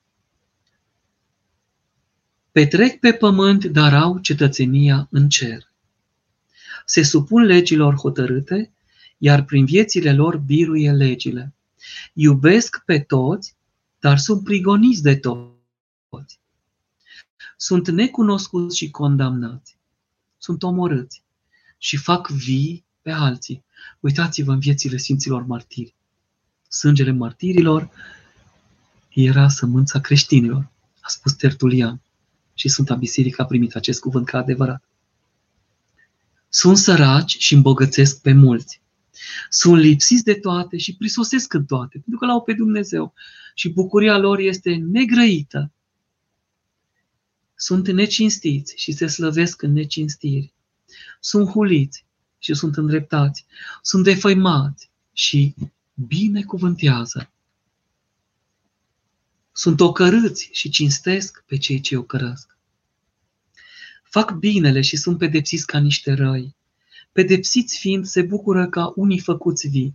Petrec 2.52 3.00
pe 3.00 3.12
pământ, 3.12 3.64
dar 3.64 3.94
au 3.94 4.18
cetățenia 4.18 5.08
în 5.10 5.28
cer. 5.28 5.72
Se 6.86 7.02
supun 7.02 7.42
legilor 7.42 7.94
hotărâte, 7.94 8.72
iar 9.18 9.44
prin 9.44 9.64
viețile 9.64 10.12
lor 10.12 10.36
biruie 10.36 10.92
legile. 10.92 11.54
Iubesc 12.12 12.82
pe 12.84 13.00
toți, 13.00 13.56
dar 13.98 14.18
sunt 14.18 14.44
prigoniți 14.44 15.02
de 15.02 15.16
toți. 15.16 16.40
Sunt 17.56 17.88
necunoscuți 17.88 18.76
și 18.76 18.90
condamnați. 18.90 19.73
Sunt 20.44 20.62
omorâți 20.62 21.22
și 21.78 21.96
fac 21.96 22.28
vii 22.28 22.84
pe 23.02 23.10
alții. 23.10 23.64
Uitați-vă 24.00 24.52
în 24.52 24.58
viețile 24.58 24.96
Sfinților 24.96 25.46
Martiri. 25.46 25.94
Sângele 26.68 27.10
martirilor 27.10 27.90
era 29.08 29.48
sămânța 29.48 30.00
creștinilor, 30.00 30.70
a 31.00 31.08
spus 31.08 31.32
Tertulian 31.32 32.00
și 32.54 32.68
Sfânta 32.68 32.94
Biserică 32.94 33.42
a 33.42 33.44
primit 33.44 33.74
acest 33.74 34.00
cuvânt 34.00 34.26
ca 34.26 34.38
adevărat. 34.38 34.84
Sunt 36.48 36.76
săraci 36.76 37.36
și 37.38 37.54
îmbogățesc 37.54 38.20
pe 38.20 38.32
mulți. 38.32 38.80
Sunt 39.48 39.80
lipsiți 39.80 40.24
de 40.24 40.34
toate 40.34 40.76
și 40.76 40.96
prisosesc 40.96 41.52
în 41.52 41.64
toate, 41.64 41.98
pentru 41.98 42.18
că 42.18 42.26
l-au 42.26 42.42
pe 42.42 42.52
Dumnezeu. 42.52 43.14
Și 43.54 43.68
bucuria 43.68 44.18
lor 44.18 44.38
este 44.38 44.74
negrăită. 44.74 45.72
Sunt 47.64 47.88
necinstiți 47.88 48.74
și 48.76 48.92
se 48.92 49.06
slăvesc 49.06 49.62
în 49.62 49.72
necinstiri. 49.72 50.52
Sunt 51.20 51.48
huliți 51.48 52.04
și 52.38 52.54
sunt 52.54 52.76
îndreptați. 52.76 53.46
Sunt 53.82 54.04
defăimați 54.04 54.90
și 55.12 55.54
binecuvântează. 55.94 57.30
Sunt 59.52 59.80
ocărâți 59.80 60.48
și 60.52 60.68
cinstesc 60.68 61.44
pe 61.46 61.56
cei 61.56 61.80
ce 61.80 61.96
ocărăsc. 61.96 62.58
Fac 64.02 64.32
binele 64.32 64.80
și 64.80 64.96
sunt 64.96 65.18
pedepsiți 65.18 65.66
ca 65.66 65.78
niște 65.78 66.12
răi. 66.12 66.56
Pedepsiți 67.12 67.78
fiind, 67.78 68.06
se 68.06 68.22
bucură 68.22 68.68
ca 68.68 68.92
unii 68.96 69.20
făcuți 69.20 69.68
vii. 69.68 69.94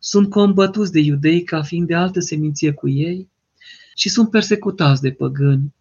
Sunt 0.00 0.30
combătuți 0.30 0.92
de 0.92 1.00
iudei 1.00 1.42
ca 1.42 1.62
fiind 1.62 1.86
de 1.86 1.94
altă 1.94 2.20
seminție 2.20 2.72
cu 2.72 2.88
ei 2.88 3.28
și 3.94 4.08
sunt 4.08 4.30
persecutați 4.30 5.00
de 5.00 5.12
păgâni. 5.12 5.74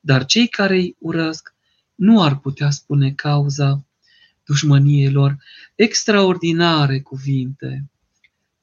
Dar 0.00 0.24
cei 0.24 0.48
care 0.48 0.74
îi 0.74 0.96
urăsc 0.98 1.54
nu 1.94 2.22
ar 2.22 2.38
putea 2.38 2.70
spune 2.70 3.12
cauza 3.12 3.84
dușmăniei 4.44 5.10
lor. 5.10 5.38
Extraordinare 5.74 7.00
cuvinte, 7.00 7.90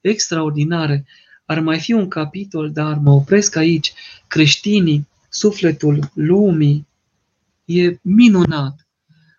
extraordinare 0.00 1.06
ar 1.44 1.60
mai 1.60 1.80
fi 1.80 1.92
un 1.92 2.08
capitol, 2.08 2.72
dar 2.72 2.98
mă 2.98 3.10
opresc 3.10 3.56
aici. 3.56 3.92
Creștinii, 4.26 5.08
sufletul 5.28 6.10
lumii, 6.14 6.86
e 7.64 7.98
minunat 8.02 8.86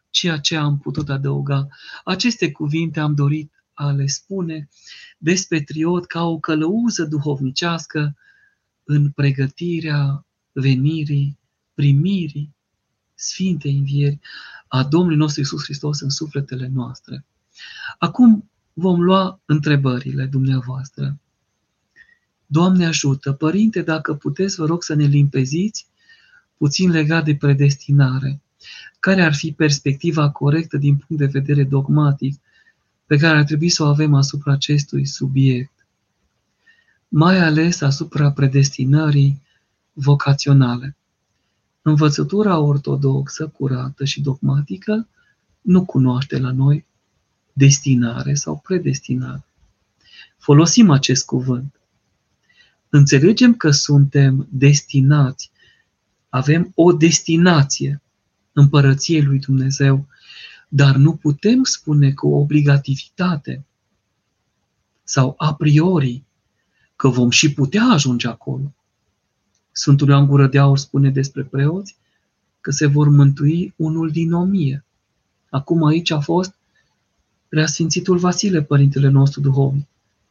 ceea 0.10 0.38
ce 0.38 0.56
am 0.56 0.80
putut 0.80 1.10
adăuga. 1.10 1.68
Aceste 2.04 2.52
cuvinte 2.52 3.00
am 3.00 3.16
dorit 3.16 3.52
a 3.74 3.92
le 3.92 4.08
spune 4.08 4.70
despre 5.18 5.62
triot 5.62 6.06
ca 6.06 6.24
o 6.24 6.40
călăuză 6.40 7.06
duhovnicească 7.06 8.16
în 8.84 9.12
pregătirea 9.12 10.26
venirii, 10.52 11.37
primirii 11.78 12.56
Sfintei 13.16 13.78
Învieri 13.78 14.20
a 14.68 14.84
Domnului 14.84 15.18
nostru 15.18 15.42
Isus 15.42 15.64
Hristos 15.64 16.00
în 16.00 16.10
sufletele 16.10 16.70
noastre. 16.74 17.26
Acum 17.98 18.50
vom 18.74 19.02
lua 19.02 19.42
întrebările 19.46 20.26
dumneavoastră. 20.26 21.20
Doamne 22.46 22.86
ajută! 22.86 23.32
Părinte, 23.34 23.82
dacă 23.82 24.14
puteți, 24.14 24.56
vă 24.56 24.66
rog 24.66 24.84
să 24.84 24.94
ne 24.94 25.06
limpeziți 25.06 25.88
puțin 26.58 26.92
legat 26.92 27.26
de 27.26 27.36
predestinare. 27.36 28.42
Care 29.00 29.22
ar 29.22 29.34
fi 29.34 29.52
perspectiva 29.52 30.30
corectă 30.32 30.78
din 30.78 30.96
punct 30.96 31.24
de 31.24 31.40
vedere 31.40 31.64
dogmatic 31.64 32.40
pe 33.06 33.18
care 33.18 33.38
ar 33.38 33.44
trebui 33.44 33.70
să 33.70 33.84
o 33.84 33.88
avem 33.88 34.14
asupra 34.14 34.52
acestui 34.52 35.06
subiect? 35.06 35.88
Mai 37.08 37.40
ales 37.40 37.82
asupra 37.82 38.32
predestinării 38.32 39.42
vocaționale. 39.94 40.97
Învățătura 41.88 42.60
ortodoxă, 42.60 43.48
curată 43.48 44.06
și 44.06 44.22
dogmatică 44.22 45.08
nu 45.62 45.86
cunoaște 45.86 46.40
la 46.40 46.52
noi 46.52 46.86
destinare 47.54 48.34
sau 48.34 48.60
predestinare. 48.64 49.46
Folosim 50.38 50.90
acest 50.90 51.26
cuvânt 51.26 51.80
înțelegem 52.90 53.56
că 53.56 53.72
suntem 53.72 54.48
destinați, 54.50 55.52
avem 56.30 56.72
o 56.76 56.94
destinație 56.94 58.02
împărăției 58.54 59.24
lui 59.24 59.40
Dumnezeu, 59.40 60.08
dar 60.68 60.96
nu 60.96 61.16
putem 61.16 61.64
spune 61.64 62.14
cu 62.14 62.28
obligativitate 62.28 63.66
sau 65.04 65.34
a 65.38 65.54
priori 65.54 66.24
că 66.96 67.08
vom 67.08 67.30
și 67.30 67.54
putea 67.54 67.84
ajunge 67.84 68.28
acolo. 68.28 68.72
Sfântul 69.78 70.08
Ioan 70.08 70.28
Gură 70.28 70.48
de 70.48 70.60
Aur 70.60 70.78
spune 70.78 71.10
despre 71.10 71.44
preoți 71.44 71.96
că 72.62 72.72
se 72.72 72.86
vor 72.86 73.10
mântui 73.10 73.74
unul 73.76 74.12
din 74.12 74.34
o 74.34 74.44
mie. 74.44 74.86
Acum 75.50 75.84
aici 75.84 76.12
a 76.12 76.20
fost 76.20 76.56
Preasfințitul 77.50 78.18
Vasile, 78.18 78.62
Părintele 78.64 79.10
nostru 79.10 79.42
duhovnic. 79.42 79.88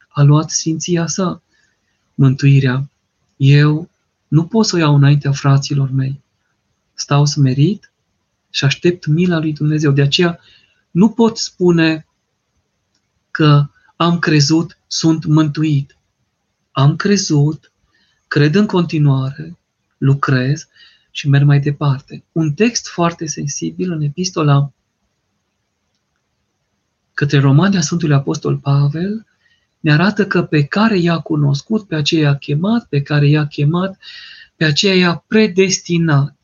A 0.09 0.23
luat 0.23 0.51
sfinția 0.51 1.07
sa 1.07 1.43
mântuirea. 2.15 2.91
Eu 3.37 3.91
nu 4.29 4.47
pot 4.47 4.67
să 4.67 4.77
o 4.77 4.79
iau 4.79 4.95
înaintea 4.95 5.33
fraților 5.33 5.91
mei. 5.91 6.21
stau 6.95 7.27
smerit 7.27 7.93
și 8.51 8.65
aștept 8.65 9.07
mila 9.07 9.39
lui 9.39 9.53
Dumnezeu. 9.53 9.93
De 9.93 10.03
aceea 10.03 10.39
nu 10.91 11.09
pot 11.09 11.39
spune 11.39 12.07
că 13.31 13.67
am 13.97 14.19
crezut, 14.19 14.79
sunt 14.87 15.25
mântuit. 15.25 15.97
Am 16.73 16.97
crezut, 16.97 17.73
cred 18.29 18.55
în 18.55 18.67
continuare, 18.67 19.59
lucrez 19.99 20.69
și 21.11 21.29
merg 21.29 21.45
mai 21.45 21.61
departe. 21.61 22.25
Un 22.33 22.53
text 22.53 22.89
foarte 22.89 23.27
sensibil 23.27 23.93
în 23.93 24.03
epistola 24.03 24.71
către 27.15 27.39
Romania 27.39 27.81
Sfântului 27.81 28.15
Apostol 28.15 28.57
Pavel 28.57 29.27
ne 29.81 29.93
arată 29.93 30.27
că 30.27 30.43
pe 30.43 30.65
care 30.65 30.99
i-a 30.99 31.19
cunoscut, 31.19 31.87
pe 31.87 31.95
aceea 31.95 32.23
i-a 32.23 32.37
chemat, 32.37 32.87
pe 32.87 33.03
care 33.03 33.29
i-a 33.29 33.47
chemat, 33.47 33.99
pe 34.57 34.65
aceea 34.65 34.95
i-a 34.95 35.25
predestinat. 35.27 36.35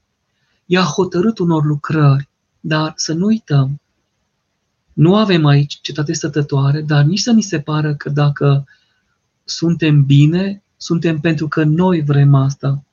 I-a 0.66 0.82
hotărât 0.82 1.38
unor 1.38 1.64
lucrări, 1.64 2.28
dar 2.60 2.92
să 2.96 3.12
nu 3.12 3.26
uităm, 3.26 3.80
nu 4.92 5.16
avem 5.16 5.46
aici 5.46 5.78
cetate 5.80 6.12
stătătoare, 6.12 6.80
dar 6.80 7.04
nici 7.04 7.20
să 7.20 7.32
ni 7.32 7.42
se 7.42 7.60
pară 7.60 7.94
că 7.94 8.08
dacă 8.08 8.64
suntem 9.44 10.04
bine, 10.04 10.61
suntem 10.82 11.20
pentru 11.20 11.48
că 11.48 11.64
noi 11.64 12.02
vrem 12.02 12.34
asta. 12.34 12.84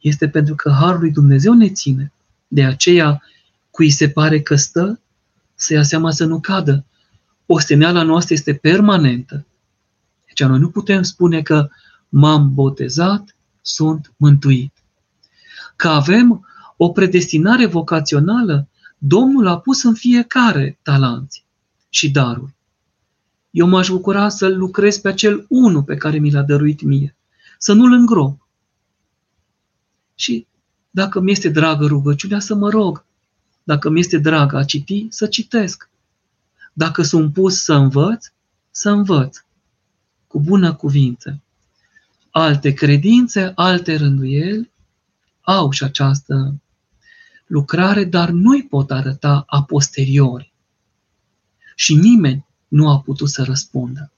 Este 0.00 0.28
pentru 0.28 0.54
că 0.54 0.70
Harul 0.70 1.00
lui 1.00 1.10
Dumnezeu 1.10 1.52
ne 1.52 1.70
ține. 1.70 2.12
De 2.48 2.64
aceea, 2.64 3.22
cui 3.70 3.90
se 3.90 4.08
pare 4.08 4.40
că 4.40 4.56
stă, 4.56 5.00
să 5.54 5.72
ia 5.74 5.82
seama 5.82 6.10
să 6.10 6.24
nu 6.24 6.40
cadă. 6.40 6.84
Osteneala 7.46 8.02
noastră 8.02 8.34
este 8.34 8.54
permanentă. 8.54 9.46
Deci 10.26 10.48
noi 10.48 10.58
nu 10.58 10.70
putem 10.70 11.02
spune 11.02 11.42
că 11.42 11.68
m-am 12.08 12.54
botezat, 12.54 13.36
sunt 13.62 14.12
mântuit. 14.16 14.72
Că 15.76 15.88
avem 15.88 16.46
o 16.76 16.88
predestinare 16.88 17.66
vocațională, 17.66 18.68
Domnul 18.98 19.46
a 19.46 19.58
pus 19.58 19.82
în 19.82 19.94
fiecare 19.94 20.78
talanți 20.82 21.44
și 21.88 22.10
daruri. 22.10 22.55
Eu 23.56 23.66
m-aș 23.66 23.88
bucura 23.88 24.28
să-l 24.28 24.56
lucrez 24.56 24.98
pe 24.98 25.08
acel 25.08 25.46
unul 25.48 25.82
pe 25.82 25.96
care 25.96 26.18
mi 26.18 26.30
l-a 26.30 26.42
dăruit 26.42 26.82
mie, 26.82 27.16
să 27.58 27.72
nu-l 27.72 27.92
îngrop. 27.92 28.48
Și 30.14 30.46
dacă 30.90 31.20
mi 31.20 31.30
este 31.30 31.48
dragă 31.48 31.86
rugăciunea, 31.86 32.38
să 32.38 32.54
mă 32.54 32.70
rog. 32.70 33.04
Dacă 33.62 33.90
mi 33.90 34.00
este 34.00 34.18
dragă 34.18 34.56
a 34.56 34.64
citi, 34.64 35.06
să 35.10 35.26
citesc. 35.26 35.90
Dacă 36.72 37.02
sunt 37.02 37.32
pus 37.32 37.62
să 37.62 37.74
învăț, 37.74 38.26
să 38.70 38.90
învăț. 38.90 39.38
Cu 40.26 40.40
bună 40.40 40.74
cuvință. 40.74 41.40
Alte 42.30 42.72
credințe, 42.72 43.52
alte 43.54 43.96
rânduieli 43.96 44.70
au 45.40 45.70
și 45.70 45.84
această 45.84 46.54
lucrare, 47.46 48.04
dar 48.04 48.30
nu-i 48.30 48.66
pot 48.66 48.90
arăta 48.90 49.44
a 49.46 49.62
posteriori. 49.62 50.52
Și 51.74 51.94
nimeni 51.94 52.45
nu 52.76 52.88
a 52.88 53.00
putut 53.00 53.28
să 53.28 53.42
răspundă. 53.42 54.12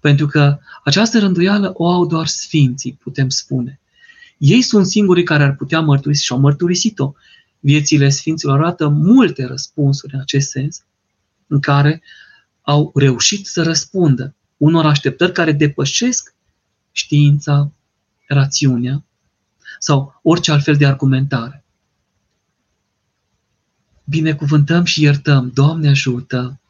Pentru 0.00 0.26
că 0.26 0.58
această 0.84 1.18
rânduială 1.18 1.72
o 1.74 1.90
au 1.90 2.06
doar 2.06 2.26
sfinții, 2.26 2.98
putem 3.02 3.28
spune. 3.28 3.80
Ei 4.38 4.62
sunt 4.62 4.86
singurii 4.86 5.24
care 5.24 5.42
ar 5.42 5.54
putea 5.54 5.80
mărturisi 5.80 6.24
și 6.24 6.32
au 6.32 6.38
mărturisit-o. 6.38 7.12
Viețile 7.60 8.08
sfinților 8.08 8.58
arată 8.58 8.88
multe 8.88 9.44
răspunsuri 9.44 10.14
în 10.14 10.20
acest 10.20 10.50
sens, 10.50 10.84
în 11.46 11.60
care 11.60 12.02
au 12.62 12.92
reușit 12.94 13.46
să 13.46 13.62
răspundă 13.62 14.34
unor 14.56 14.86
așteptări 14.86 15.32
care 15.32 15.52
depășesc 15.52 16.34
știința, 16.92 17.72
rațiunea 18.26 19.04
sau 19.78 20.20
orice 20.22 20.52
altfel 20.52 20.76
de 20.76 20.86
argumentare. 20.86 21.64
Binecuvântăm 24.04 24.84
și 24.84 25.02
iertăm, 25.02 25.50
Doamne 25.54 25.88
ajută! 25.88 26.60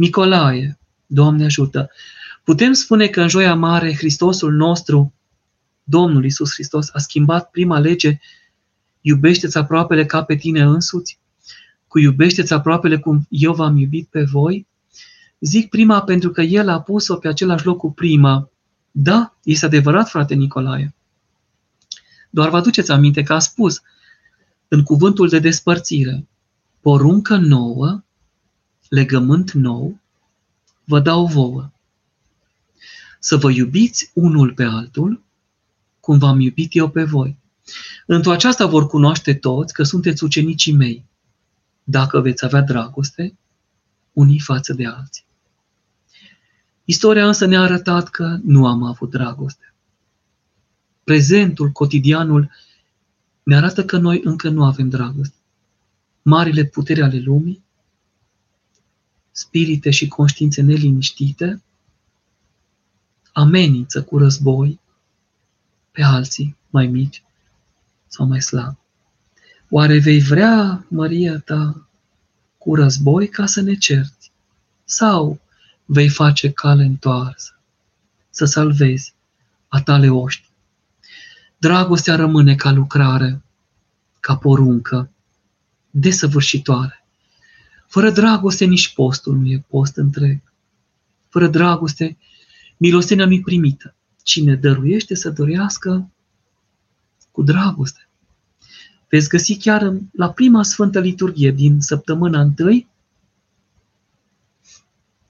Nicolae, 0.00 0.78
Doamne 1.06 1.44
ajută! 1.44 1.90
Putem 2.44 2.72
spune 2.72 3.06
că 3.06 3.20
în 3.20 3.28
Joia 3.28 3.54
Mare 3.54 3.94
Hristosul 3.94 4.52
nostru, 4.52 5.14
Domnul 5.84 6.24
Isus 6.24 6.52
Hristos, 6.52 6.88
a 6.92 6.98
schimbat 6.98 7.50
prima 7.50 7.78
lege, 7.78 8.18
iubește-ți 9.00 9.58
aproapele 9.58 10.06
ca 10.06 10.24
pe 10.24 10.36
tine 10.36 10.62
însuți, 10.62 11.18
cu 11.86 11.98
iubește-ți 11.98 12.52
aproapele 12.52 12.98
cum 12.98 13.26
eu 13.28 13.54
v-am 13.54 13.76
iubit 13.76 14.08
pe 14.08 14.22
voi? 14.22 14.66
Zic 15.40 15.68
prima 15.68 16.02
pentru 16.02 16.30
că 16.30 16.42
el 16.42 16.68
a 16.68 16.80
pus-o 16.80 17.16
pe 17.16 17.28
același 17.28 17.66
loc 17.66 17.78
cu 17.78 17.92
prima. 17.92 18.50
Da, 18.90 19.36
este 19.44 19.64
adevărat, 19.64 20.08
frate 20.08 20.34
Nicolae. 20.34 20.94
Doar 22.30 22.48
vă 22.48 22.56
aduceți 22.56 22.90
aminte 22.90 23.22
că 23.22 23.32
a 23.32 23.38
spus 23.38 23.80
în 24.68 24.82
cuvântul 24.82 25.28
de 25.28 25.38
despărțire, 25.38 26.26
poruncă 26.80 27.36
nouă, 27.36 28.02
legământ 28.90 29.52
nou, 29.52 30.00
vă 30.84 31.00
dau 31.00 31.26
vouă. 31.26 31.70
Să 33.18 33.36
vă 33.36 33.50
iubiți 33.50 34.10
unul 34.14 34.52
pe 34.52 34.64
altul, 34.64 35.22
cum 36.00 36.18
v-am 36.18 36.40
iubit 36.40 36.76
eu 36.76 36.90
pe 36.90 37.04
voi. 37.04 37.36
Într-o 38.06 38.32
aceasta 38.32 38.66
vor 38.66 38.86
cunoaște 38.86 39.34
toți 39.34 39.72
că 39.72 39.82
sunteți 39.82 40.24
ucenicii 40.24 40.72
mei, 40.72 41.04
dacă 41.84 42.20
veți 42.20 42.44
avea 42.44 42.60
dragoste 42.60 43.38
unii 44.12 44.40
față 44.40 44.72
de 44.72 44.86
alții. 44.86 45.24
Istoria 46.84 47.26
însă 47.26 47.46
ne-a 47.46 47.60
arătat 47.60 48.08
că 48.08 48.38
nu 48.42 48.66
am 48.66 48.82
avut 48.82 49.10
dragoste. 49.10 49.74
Prezentul, 51.04 51.70
cotidianul, 51.70 52.50
ne 53.42 53.56
arată 53.56 53.84
că 53.84 53.98
noi 53.98 54.20
încă 54.24 54.48
nu 54.48 54.64
avem 54.64 54.88
dragoste. 54.88 55.36
Marile 56.22 56.64
puteri 56.64 57.02
ale 57.02 57.18
lumii, 57.18 57.62
spirite 59.40 59.90
și 59.90 60.08
conștiințe 60.08 60.62
neliniștite, 60.62 61.62
amenință 63.32 64.02
cu 64.02 64.18
război 64.18 64.80
pe 65.90 66.02
alții 66.02 66.56
mai 66.70 66.86
mici 66.86 67.22
sau 68.06 68.26
mai 68.26 68.42
slabi. 68.42 68.78
Oare 69.70 69.98
vei 69.98 70.20
vrea, 70.20 70.84
Maria 70.88 71.38
ta, 71.38 71.88
cu 72.58 72.74
război 72.74 73.28
ca 73.28 73.46
să 73.46 73.60
ne 73.60 73.74
cerți? 73.74 74.32
Sau 74.84 75.40
vei 75.84 76.08
face 76.08 76.50
cale 76.50 76.84
întoarsă, 76.84 77.60
să 78.30 78.44
salvezi 78.44 79.14
a 79.68 79.82
tale 79.82 80.10
oști? 80.10 80.48
Dragostea 81.58 82.16
rămâne 82.16 82.54
ca 82.54 82.70
lucrare, 82.70 83.42
ca 84.20 84.36
poruncă, 84.36 85.10
desăvârșitoare. 85.90 86.99
Fără 87.90 88.10
dragoste 88.10 88.64
nici 88.64 88.94
postul 88.94 89.36
nu 89.36 89.48
e 89.48 89.64
post 89.68 89.96
întreg. 89.96 90.40
Fără 91.28 91.48
dragoste, 91.48 92.16
milostenia 92.76 93.26
nu-i 93.26 93.40
primită. 93.40 93.94
Cine 94.22 94.54
dăruiește 94.54 95.14
să 95.14 95.30
dorească 95.30 96.10
cu 97.30 97.42
dragoste. 97.42 98.08
Veți 99.08 99.28
găsi 99.28 99.56
chiar 99.56 99.96
la 100.12 100.30
prima 100.30 100.62
Sfântă 100.62 101.00
Liturghie 101.00 101.50
din 101.50 101.80
săptămâna 101.80 102.40
întâi, 102.40 102.88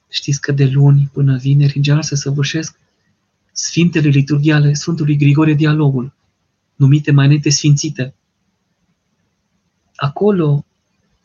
știți 0.08 0.40
că 0.40 0.52
de 0.52 0.64
luni 0.64 1.10
până 1.12 1.36
vineri, 1.36 1.76
în 1.76 1.82
general, 1.82 2.04
se 2.04 2.16
săvârșesc 2.16 2.78
Sfintele 3.52 4.08
Liturghii 4.08 4.52
ale 4.52 4.74
Sfântului 4.74 5.16
Grigorie 5.16 5.54
Dialogul, 5.54 6.12
numite 6.74 7.10
mai 7.10 7.24
înainte 7.24 7.50
Sfințite. 7.50 8.14
Acolo 9.94 10.64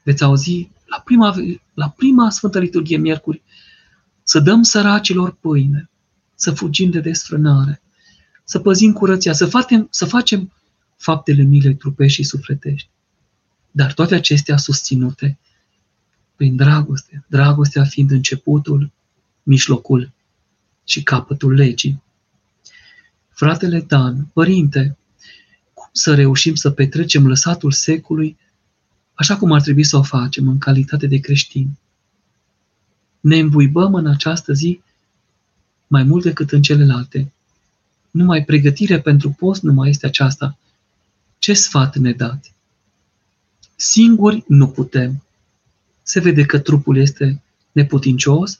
veți 0.04 0.24
auzi 0.24 0.74
la 0.86 1.02
prima, 1.06 1.36
la 1.74 1.90
prima 1.90 2.30
Sfântă 2.30 2.60
Liturghie, 2.60 2.98
miercuri, 2.98 3.42
să 4.24 4.40
dăm 4.40 4.64
săracilor 4.64 5.32
pâine, 5.32 5.90
să 6.36 6.52
fugim 6.52 6.90
de 6.90 7.00
desfrânare, 7.00 7.82
să 8.44 8.60
păzim 8.60 8.94
curăția, 8.94 9.34
să 9.34 9.46
facem, 9.46 9.88
să 9.92 10.06
facem 10.06 10.52
faptele 10.98 11.42
milei 11.42 11.76
trupești 11.76 12.22
și 12.22 12.28
sufletești. 12.28 12.90
Dar 13.72 13.94
toate 13.94 14.16
acestea 14.16 14.58
susținute 14.58 15.38
prin 16.36 16.56
dragoste, 16.56 17.26
dragostea 17.28 17.84
fiind 17.84 18.12
începutul, 18.12 18.92
mijlocul 19.44 20.12
și 20.84 21.04
capătul 21.04 21.54
legii. 21.54 22.04
Fratele 23.30 23.82
Dan, 23.82 24.28
părinte, 24.34 24.98
cum 25.74 25.90
să 25.92 26.16
reușim 26.16 26.56
să 26.56 26.72
petrecem 26.72 27.28
lăsatul 27.28 27.72
secului 27.72 28.38
așa 29.16 29.38
cum 29.38 29.51
ar 29.51 29.61
trebui 29.61 29.84
să 29.84 29.97
o 29.97 30.03
facem 30.03 30.47
în 30.47 30.57
calitate 30.57 31.07
de 31.07 31.18
creștini? 31.18 31.80
Ne 33.20 33.38
îmbuibăm 33.39 33.93
în 33.93 34.07
această 34.07 34.53
zi 34.53 34.82
mai 35.88 36.03
mult 36.03 36.24
decât 36.24 36.51
în 36.51 36.61
celelalte. 36.61 37.34
Numai 38.11 38.43
pregătirea 38.43 39.01
pentru 39.01 39.30
post 39.30 39.61
nu 39.61 39.74
mai 39.74 39.89
este 39.89 40.05
aceasta, 40.05 40.57
ce 41.38 41.53
sfat 41.53 41.95
ne 41.95 42.11
dați? 42.11 42.53
Singuri 43.76 44.43
nu 44.47 44.68
putem. 44.68 45.24
Se 46.03 46.20
vede 46.20 46.45
că 46.45 46.59
trupul 46.59 46.97
este 46.97 47.41
neputincios 47.72 48.59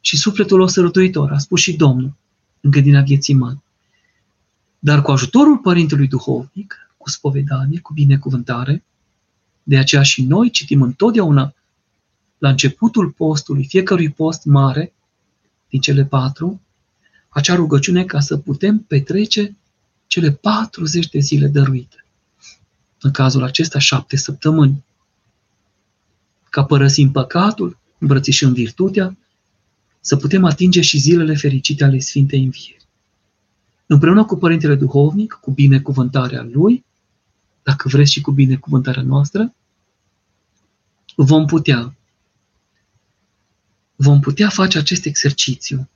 și 0.00 0.16
sufletul 0.16 0.60
o 0.60 0.66
sărătuitor, 0.66 1.32
a 1.32 1.38
spus 1.38 1.60
și 1.60 1.76
Domnul 1.76 2.12
în 2.60 2.70
grădina 2.70 3.02
Ghețiman. 3.02 3.62
Dar 4.78 5.02
cu 5.02 5.10
ajutorul 5.10 5.58
Părintelui 5.58 6.08
Duhovnic, 6.08 6.88
cu 6.96 7.08
cu 7.08 7.14
spovedanie, 7.14 7.80
cu 7.80 7.92
binecuvântare. 7.92 8.84
De 9.68 9.78
aceea 9.78 10.02
și 10.02 10.22
noi 10.22 10.50
citim 10.50 10.82
întotdeauna 10.82 11.54
la 12.38 12.48
începutul 12.48 13.10
postului, 13.10 13.64
fiecărui 13.64 14.10
post 14.10 14.44
mare 14.44 14.92
din 15.68 15.80
cele 15.80 16.04
patru, 16.04 16.60
acea 17.28 17.54
rugăciune 17.54 18.04
ca 18.04 18.20
să 18.20 18.36
putem 18.36 18.78
petrece 18.78 19.56
cele 20.06 20.32
40 20.32 21.08
de 21.08 21.18
zile 21.18 21.46
dăruite. 21.46 22.04
În 23.00 23.10
cazul 23.10 23.42
acesta, 23.42 23.78
șapte 23.78 24.16
săptămâni. 24.16 24.84
Ca 26.50 26.64
părăsim 26.64 27.10
păcatul, 27.10 27.78
îmbrățișând 27.98 28.54
virtutea, 28.54 29.16
să 30.00 30.16
putem 30.16 30.44
atinge 30.44 30.80
și 30.80 30.98
zilele 30.98 31.34
fericite 31.34 31.84
ale 31.84 31.98
Sfintei 31.98 32.44
Învieri. 32.44 32.86
Împreună 33.86 34.24
cu 34.24 34.36
Părintele 34.36 34.74
Duhovnic, 34.74 35.32
cu 35.32 35.50
binecuvântarea 35.50 36.48
Lui, 36.52 36.84
dacă 37.62 37.88
vreți 37.88 38.12
și 38.12 38.20
cu 38.20 38.30
binecuvântarea 38.30 39.02
noastră, 39.02 39.54
vom 41.16 41.46
putea 41.46 41.98
vom 44.00 44.20
putea 44.20 44.48
face 44.48 44.78
acest 44.78 45.04
exercițiu. 45.04 45.88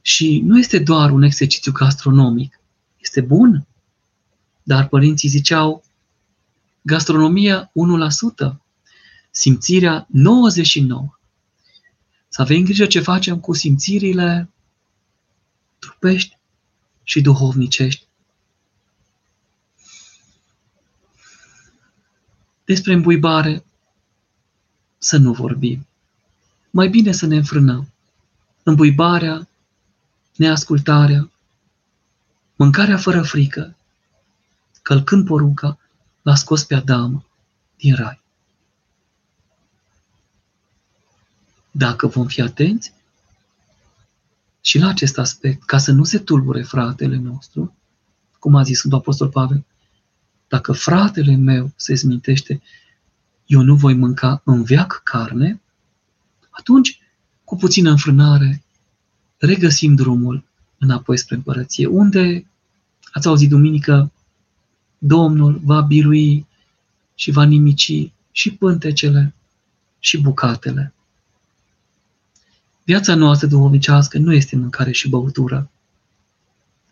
Și 0.00 0.40
nu 0.44 0.58
este 0.58 0.78
doar 0.78 1.10
un 1.10 1.22
exercițiu 1.22 1.72
gastronomic. 1.72 2.60
Este 2.98 3.20
bun, 3.20 3.66
dar 4.62 4.88
părinții 4.88 5.28
ziceau, 5.28 5.84
gastronomia 6.82 7.72
1%, 8.52 8.56
simțirea 9.30 10.06
99%. 10.06 10.08
Să 12.28 12.42
avem 12.42 12.64
grijă 12.64 12.86
ce 12.86 13.00
facem 13.00 13.40
cu 13.40 13.52
simțirile 13.52 14.50
trupești 15.78 16.38
și 17.02 17.20
duhovnicești. 17.20 18.06
Despre 22.70 22.92
îmbuibare 22.92 23.64
să 24.98 25.16
nu 25.16 25.32
vorbim. 25.32 25.86
Mai 26.70 26.88
bine 26.88 27.12
să 27.12 27.26
ne 27.26 27.36
înfrânăm. 27.36 27.92
Îmbuibarea, 28.62 29.48
neascultarea, 30.36 31.30
mâncarea 32.56 32.96
fără 32.96 33.22
frică, 33.22 33.76
călcând 34.82 35.26
porunca, 35.26 35.78
l-a 36.22 36.34
scos 36.34 36.64
pe 36.64 36.74
Adam 36.74 37.26
din 37.76 37.94
rai. 37.94 38.20
Dacă 41.70 42.06
vom 42.06 42.26
fi 42.26 42.40
atenți 42.40 42.92
și 44.60 44.78
la 44.78 44.88
acest 44.88 45.18
aspect, 45.18 45.64
ca 45.64 45.78
să 45.78 45.92
nu 45.92 46.04
se 46.04 46.18
tulbure 46.18 46.62
fratele 46.62 47.16
nostru, 47.16 47.76
cum 48.38 48.54
a 48.54 48.62
zis 48.62 48.78
Sfântul 48.78 48.98
Apostol 48.98 49.28
Pavel, 49.28 49.64
dacă 50.50 50.72
fratele 50.72 51.36
meu 51.36 51.72
se 51.76 51.94
zmintește, 51.94 52.62
eu 53.46 53.60
nu 53.62 53.74
voi 53.74 53.94
mânca 53.94 54.42
în 54.44 54.62
veac 54.62 55.00
carne, 55.04 55.60
atunci, 56.50 57.00
cu 57.44 57.56
puțină 57.56 57.90
înfrânare, 57.90 58.62
regăsim 59.38 59.94
drumul 59.94 60.44
înapoi 60.78 61.18
spre 61.18 61.34
împărăție, 61.34 61.86
unde, 61.86 62.46
ați 63.12 63.26
auzit 63.26 63.48
duminică, 63.48 64.12
Domnul 64.98 65.60
va 65.64 65.80
birui 65.80 66.46
și 67.14 67.30
va 67.30 67.44
nimici 67.44 68.12
și 68.30 68.54
pântecele 68.54 69.34
și 69.98 70.20
bucatele. 70.20 70.94
Viața 72.84 73.14
noastră 73.14 73.46
duhovnicească 73.46 74.18
nu 74.18 74.32
este 74.32 74.56
mâncare 74.56 74.92
și 74.92 75.08
băutură. 75.08 75.70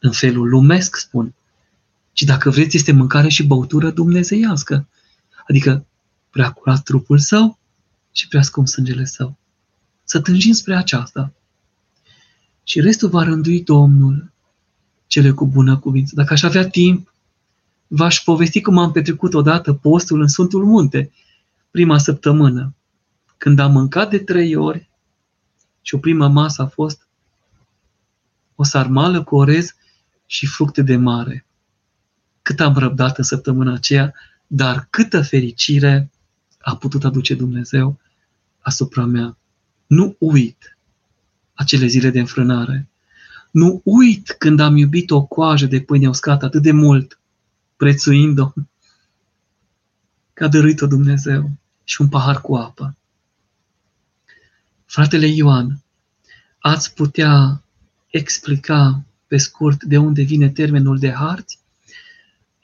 În 0.00 0.12
felul 0.12 0.48
lumesc, 0.48 0.96
spun. 0.96 1.34
Ci 2.18 2.22
dacă 2.24 2.50
vreți, 2.50 2.76
este 2.76 2.92
mâncare 2.92 3.28
și 3.28 3.46
băutură 3.46 3.90
dumnezeiască. 3.90 4.88
Adică 5.48 5.86
prea 6.30 6.50
curat 6.50 6.82
trupul 6.82 7.18
său 7.18 7.58
și 8.12 8.28
prea 8.28 8.42
scump 8.42 8.68
sângele 8.68 9.04
său. 9.04 9.36
Să 10.04 10.20
tânjim 10.20 10.52
spre 10.52 10.76
aceasta. 10.76 11.32
Și 12.64 12.80
restul 12.80 13.08
va 13.08 13.22
rândui 13.22 13.62
Domnul 13.62 14.32
cele 15.06 15.30
cu 15.30 15.46
bună 15.46 15.78
cuvință. 15.78 16.14
Dacă 16.14 16.32
aș 16.32 16.42
avea 16.42 16.68
timp, 16.68 17.12
v-aș 17.86 18.18
povesti 18.18 18.60
cum 18.60 18.78
am 18.78 18.92
petrecut 18.92 19.34
odată 19.34 19.72
postul 19.72 20.20
în 20.20 20.28
Sfântul 20.28 20.64
Munte, 20.64 21.12
prima 21.70 21.98
săptămână, 21.98 22.74
când 23.36 23.58
am 23.58 23.72
mâncat 23.72 24.10
de 24.10 24.18
trei 24.18 24.54
ori 24.54 24.90
și 25.82 25.94
o 25.94 25.98
primă 25.98 26.28
masă 26.28 26.62
a 26.62 26.66
fost 26.66 27.06
o 28.54 28.62
sarmală 28.64 29.22
cu 29.22 29.36
orez 29.36 29.74
și 30.26 30.46
fructe 30.46 30.82
de 30.82 30.96
mare. 30.96 31.42
Cât 32.48 32.60
am 32.60 32.76
răbdat 32.76 33.18
în 33.18 33.24
săptămâna 33.24 33.72
aceea, 33.72 34.14
dar 34.46 34.86
câtă 34.90 35.22
fericire 35.22 36.10
a 36.60 36.76
putut 36.76 37.04
aduce 37.04 37.34
Dumnezeu 37.34 38.00
asupra 38.58 39.04
mea. 39.04 39.36
Nu 39.86 40.16
uit 40.18 40.76
acele 41.54 41.86
zile 41.86 42.10
de 42.10 42.18
înfrânare. 42.18 42.88
Nu 43.50 43.80
uit 43.84 44.34
când 44.38 44.60
am 44.60 44.76
iubit 44.76 45.10
o 45.10 45.24
coajă 45.24 45.66
de 45.66 45.80
pâine 45.80 46.08
uscată 46.08 46.44
atât 46.44 46.62
de 46.62 46.72
mult, 46.72 47.20
prețuind-o, 47.76 48.52
că 50.34 50.44
a 50.44 50.48
dăruit-o 50.48 50.86
Dumnezeu 50.86 51.50
și 51.84 52.00
un 52.00 52.08
pahar 52.08 52.40
cu 52.40 52.54
apă. 52.54 52.96
Fratele 54.84 55.26
Ioan, 55.26 55.82
ați 56.58 56.94
putea 56.94 57.62
explica 58.06 59.04
pe 59.26 59.36
scurt 59.36 59.84
de 59.84 59.98
unde 59.98 60.22
vine 60.22 60.48
termenul 60.48 60.98
de 60.98 61.12
harți? 61.12 61.58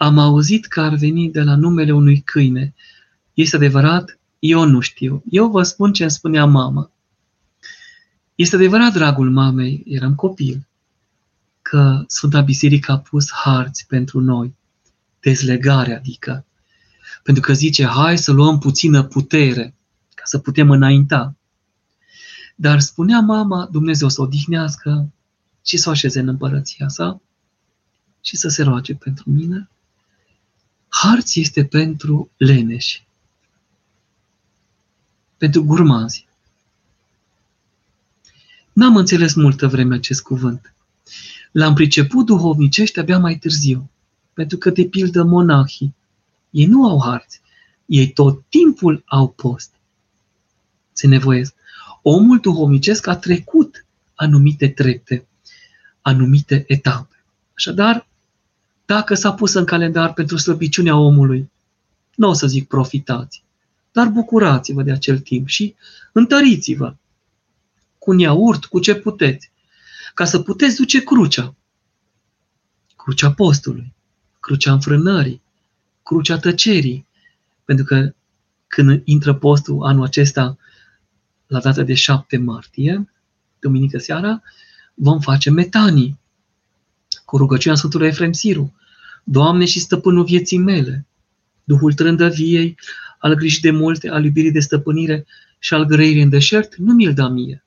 Am 0.05 0.18
auzit 0.18 0.66
că 0.66 0.80
ar 0.80 0.94
veni 0.94 1.30
de 1.30 1.42
la 1.42 1.57
numele 1.57 1.92
unui 1.92 2.20
câine. 2.20 2.74
Este 3.34 3.57
adevărat? 3.57 4.18
Eu 4.38 4.64
nu 4.64 4.80
știu. 4.80 5.22
Eu 5.30 5.50
vă 5.50 5.62
spun 5.62 5.92
ce 5.92 6.02
îmi 6.02 6.11
spunea 6.11 6.44
mama. 6.44 6.90
Este 8.34 8.57
adevărat, 8.57 8.92
dragul 8.92 9.30
mamei, 9.30 9.82
eram 9.86 10.14
copil, 10.14 10.66
că 11.62 12.05
Sfânta 12.07 12.40
Biserică 12.40 12.92
a 12.92 12.98
pus 12.98 13.32
harți 13.32 13.86
pentru 13.86 14.20
noi. 14.20 14.55
Dezlegare, 15.20 15.96
adică. 15.96 16.44
Pentru 17.22 17.42
că 17.42 17.52
zice, 17.52 17.86
hai 17.86 18.18
să 18.18 18.32
luăm 18.32 18.59
puțină 18.59 19.02
putere 19.02 19.74
ca 20.14 20.22
să 20.24 20.38
putem 20.38 20.70
înainta. 20.70 21.36
Dar 22.57 22.80
spunea 22.80 23.20
mama, 23.20 23.68
Dumnezeu 23.70 24.09
să 24.09 24.20
o 24.20 24.24
odihnească 24.24 25.12
și 25.64 25.76
să 25.76 25.88
o 25.88 25.92
așeze 25.92 26.20
în 26.20 26.28
împărăția 26.28 26.88
sa 26.88 27.20
și 28.20 28.36
să 28.36 28.48
se 28.48 28.62
roage 28.62 28.94
pentru 28.94 29.30
mine. 29.30 29.68
Harți 30.97 31.40
este 31.40 31.64
pentru 31.64 32.30
leneși, 32.36 33.07
pentru 35.36 35.64
gurmanzi. 35.64 36.26
N-am 38.72 38.97
înțeles 38.97 39.34
multă 39.34 39.68
vreme 39.68 39.95
acest 39.95 40.22
cuvânt. 40.22 40.74
L-am 41.53 41.74
priceput 41.74 42.26
duhovnicește 42.26 43.01
abia 43.01 43.18
mai 43.18 43.38
târziu, 43.38 43.90
pentru 44.32 44.59
că, 44.59 44.70
de 44.70 44.84
pildă, 44.84 45.22
monahii, 45.22 45.95
ei 46.51 46.66
nu 46.66 46.88
au 46.88 47.03
harți, 47.03 47.40
ei 47.86 48.12
tot 48.12 48.45
timpul 48.49 49.03
au 49.07 49.28
post. 49.28 49.70
Se 50.92 51.07
nevoiesc. 51.07 51.55
Omul 52.03 52.38
duhovnicesc 52.38 53.07
a 53.07 53.16
trecut 53.16 53.86
anumite 54.14 54.68
trepte, 54.68 55.26
anumite 56.01 56.64
etape. 56.66 57.24
Așadar, 57.55 58.09
dacă 58.85 59.14
s-a 59.14 59.32
pus 59.32 59.55
în 59.55 59.64
calendar 59.64 60.12
pentru 60.12 60.37
slăbiciunea 60.37 60.97
omului, 60.97 61.51
nu 62.14 62.28
o 62.28 62.32
să 62.32 62.47
zic 62.47 62.68
profitați, 62.68 63.45
dar 63.93 64.09
bucurați-vă 64.09 64.82
de 64.82 64.93
acel 64.93 65.18
timp 65.18 65.49
și 65.49 65.74
întăriți-vă 66.12 66.95
cu 67.99 68.11
un 68.11 68.18
iaurt, 68.18 68.64
cu 68.64 68.80
ce 68.80 68.95
puteți, 68.95 69.51
ca 70.14 70.24
să 70.24 70.41
puteți 70.41 70.76
duce 70.76 71.05
crucea. 71.05 71.55
Crucea 72.97 73.32
postului, 73.32 73.93
crucea 74.41 74.72
înfrânării, 74.72 75.43
crucea 76.03 76.39
tăcerii. 76.39 77.07
Pentru 77.64 77.85
că 77.85 78.14
când 78.66 79.03
intră 79.05 79.35
postul 79.35 79.85
anul 79.85 80.05
acesta, 80.05 80.57
la 81.47 81.61
data 81.61 81.82
de 81.82 81.95
7 81.95 82.37
martie, 82.37 83.12
duminică 83.59 83.99
seara, 83.99 84.43
vom 84.95 85.20
face 85.20 85.51
metanii 85.51 86.18
cu 87.25 87.37
rugăciunea 87.37 87.77
Sfântului 87.77 88.07
Efrem 88.07 88.33
Siru. 88.33 88.75
Doamne 89.25 89.64
și 89.64 89.81
stăpânul 89.81 90.25
vieții 90.25 90.59
mele, 90.59 91.07
Duhul 91.64 91.93
trândăviei, 91.93 92.77
al 93.18 93.35
grijii 93.35 93.61
de 93.61 93.70
multe, 93.70 94.09
al 94.09 94.25
iubirii 94.25 94.53
de 94.53 94.61
stăpânire 94.61 95.27
și 95.59 95.75
al 95.75 95.85
grăirii 95.85 96.22
în 96.22 96.29
deșert, 96.29 96.77
nu 96.77 96.95
mi-l 96.95 97.14
da 97.14 97.29
mie, 97.29 97.64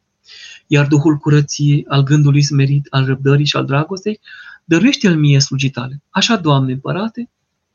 iar 0.67 0.87
Duhul 0.87 1.17
curăției, 1.17 1.85
al 1.87 2.03
gândului 2.03 2.41
smerit, 2.41 2.87
al 2.89 3.05
răbdării 3.05 3.45
și 3.45 3.55
al 3.55 3.65
dragostei, 3.65 4.19
dăruiește-l 4.65 5.15
mie 5.15 5.39
slugitale. 5.39 6.01
Așa, 6.09 6.35
Doamne 6.35 6.71
împărate, 6.71 7.29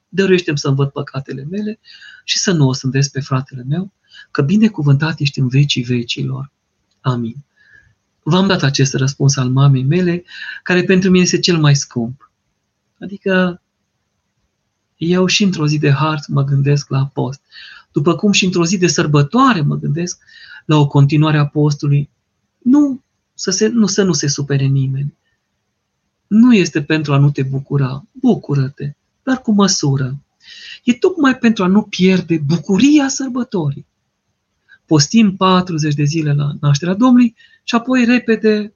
dăruiește-mi 0.08 0.58
să 0.58 0.68
învăț 0.68 0.92
păcatele 0.92 1.46
mele 1.50 1.78
și 2.24 2.38
să 2.38 2.52
nu 2.52 2.68
o 2.68 2.72
sândesc 2.72 3.12
pe 3.12 3.20
fratele 3.20 3.64
meu, 3.68 3.92
că 4.30 4.42
binecuvântat 4.42 5.20
ești 5.20 5.38
în 5.38 5.48
vecii 5.48 5.82
vecilor. 5.82 6.50
Amin. 7.00 7.36
V-am 8.22 8.46
dat 8.46 8.62
acest 8.62 8.94
răspuns 8.94 9.36
al 9.36 9.48
mamei 9.48 9.84
mele, 9.84 10.24
care 10.62 10.82
pentru 10.82 11.10
mine 11.10 11.24
este 11.24 11.38
cel 11.38 11.58
mai 11.58 11.76
scump. 11.76 12.30
Adică 13.00 13.62
eu 14.96 15.26
și 15.26 15.42
într-o 15.42 15.66
zi 15.66 15.78
de 15.78 15.90
har 15.90 16.20
mă 16.28 16.44
gândesc 16.44 16.88
la 16.88 17.06
post. 17.06 17.40
După 17.92 18.14
cum 18.14 18.32
și 18.32 18.44
într-o 18.44 18.64
zi 18.64 18.78
de 18.78 18.86
sărbătoare 18.86 19.60
mă 19.60 19.76
gândesc 19.76 20.18
la 20.64 20.76
o 20.76 20.86
continuare 20.86 21.38
a 21.38 21.46
postului. 21.46 22.10
Nu 22.58 23.02
să, 23.34 23.50
se, 23.50 23.68
nu, 23.68 23.86
să 23.86 24.02
nu 24.02 24.12
se 24.12 24.26
supere 24.26 24.64
nimeni. 24.64 25.14
Nu 26.26 26.54
este 26.54 26.82
pentru 26.82 27.12
a 27.12 27.18
nu 27.18 27.30
te 27.30 27.42
bucura. 27.42 28.04
Bucură-te, 28.12 28.92
dar 29.22 29.40
cu 29.40 29.52
măsură. 29.52 30.18
E 30.84 30.92
tocmai 30.92 31.38
pentru 31.38 31.64
a 31.64 31.66
nu 31.66 31.82
pierde 31.82 32.38
bucuria 32.46 33.08
sărbătorii. 33.08 33.86
Postim 34.86 35.36
40 35.36 35.94
de 35.94 36.04
zile 36.04 36.32
la 36.32 36.52
nașterea 36.60 36.94
Domnului 36.94 37.34
și 37.62 37.74
apoi 37.74 38.04
repede 38.04 38.74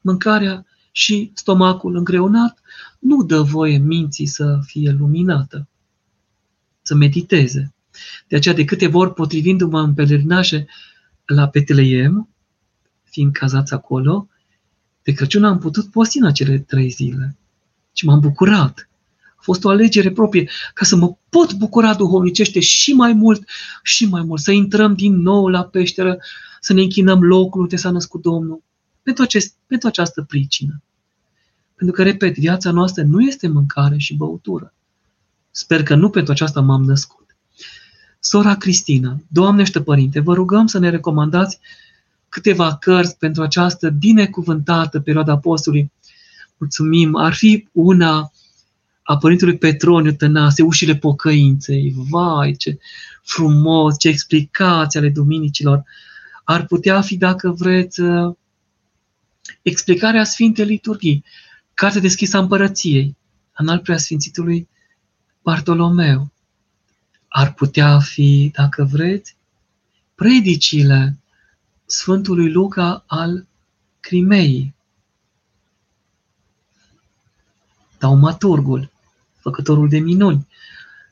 mâncarea 0.00 0.66
și 0.92 1.30
stomacul 1.34 1.96
îngreunat 1.96 2.58
nu 2.98 3.22
dă 3.22 3.42
voie 3.42 3.78
minții 3.78 4.26
să 4.26 4.58
fie 4.62 4.90
luminată, 4.90 5.68
să 6.82 6.94
mediteze. 6.94 7.74
De 8.28 8.36
aceea, 8.36 8.54
de 8.54 8.64
câte 8.64 8.90
ori, 8.92 9.14
potrivindu-mă 9.14 9.80
în 9.80 9.94
pelerinaje 9.94 10.66
la 11.24 11.48
Petleiem, 11.48 12.28
fiind 13.02 13.32
cazați 13.32 13.74
acolo, 13.74 14.28
de 15.02 15.12
Crăciun 15.12 15.44
am 15.44 15.58
putut 15.58 15.90
posti 15.90 16.18
în 16.18 16.26
acele 16.26 16.58
trei 16.58 16.88
zile. 16.88 17.36
Și 17.92 18.04
m-am 18.06 18.20
bucurat. 18.20 18.88
A 19.36 19.40
fost 19.40 19.64
o 19.64 19.68
alegere 19.68 20.10
proprie 20.10 20.48
ca 20.74 20.84
să 20.84 20.96
mă 20.96 21.16
pot 21.28 21.52
bucura 21.52 21.94
duhovnicește 21.94 22.60
și 22.60 22.92
mai 22.92 23.12
mult 23.12 23.48
și 23.82 24.06
mai 24.06 24.22
mult. 24.22 24.40
Să 24.40 24.50
intrăm 24.50 24.94
din 24.94 25.14
nou 25.14 25.48
la 25.48 25.64
peșteră, 25.64 26.18
să 26.64 26.72
ne 26.72 26.80
închinăm 26.80 27.22
locul 27.22 27.60
unde 27.60 27.76
s-a 27.76 27.90
născut 27.90 28.22
Domnul. 28.22 28.62
Pentru, 29.02 29.22
acest, 29.22 29.54
pentru 29.66 29.88
această 29.88 30.22
pricină. 30.22 30.82
Pentru 31.74 31.96
că, 31.96 32.02
repet, 32.02 32.38
viața 32.38 32.70
noastră 32.70 33.02
nu 33.02 33.20
este 33.20 33.48
mâncare 33.48 33.98
și 33.98 34.16
băutură. 34.16 34.72
Sper 35.50 35.82
că 35.82 35.94
nu 35.94 36.10
pentru 36.10 36.32
aceasta 36.32 36.60
m-am 36.60 36.82
născut. 36.82 37.36
Sora 38.20 38.56
Cristina, 38.56 39.20
Doamnește 39.28 39.82
Părinte, 39.82 40.20
vă 40.20 40.34
rugăm 40.34 40.66
să 40.66 40.78
ne 40.78 40.90
recomandați 40.90 41.58
câteva 42.28 42.76
cărți 42.76 43.18
pentru 43.18 43.42
această 43.42 43.90
binecuvântată 43.90 45.00
perioadă 45.00 45.30
apostolului. 45.30 45.92
Mulțumim. 46.56 47.16
Ar 47.16 47.34
fi 47.34 47.68
una 47.72 48.32
a 49.02 49.16
Părintelui 49.16 49.58
Petroniu 49.58 50.12
Tănase, 50.12 50.62
Ușile 50.62 50.96
Pocăinței. 50.96 51.94
Vai, 51.96 52.54
ce 52.56 52.78
frumos, 53.22 53.98
ce 53.98 54.08
explicații 54.08 54.98
ale 54.98 55.08
duminicilor. 55.08 55.84
Ar 56.44 56.66
putea 56.66 57.00
fi, 57.00 57.16
dacă 57.16 57.50
vreți, 57.50 58.00
explicarea 59.62 60.24
Sfintei 60.24 60.64
Liturghii, 60.64 61.24
Cartea 61.74 62.00
deschisă 62.00 62.36
a 62.36 62.40
Împărăției, 62.40 63.16
în 63.56 63.68
al 63.68 63.78
preasfințitului 63.78 64.68
Bartolomeu. 65.42 66.30
Ar 67.28 67.52
putea 67.52 67.98
fi, 67.98 68.50
dacă 68.54 68.84
vreți, 68.84 69.36
predicile 70.14 71.18
Sfântului 71.86 72.52
Luca 72.52 73.04
al 73.06 73.46
Crimeii, 74.00 74.74
taumaturgul, 77.98 78.90
făcătorul 79.40 79.88
de 79.88 79.98
minuni, 79.98 80.48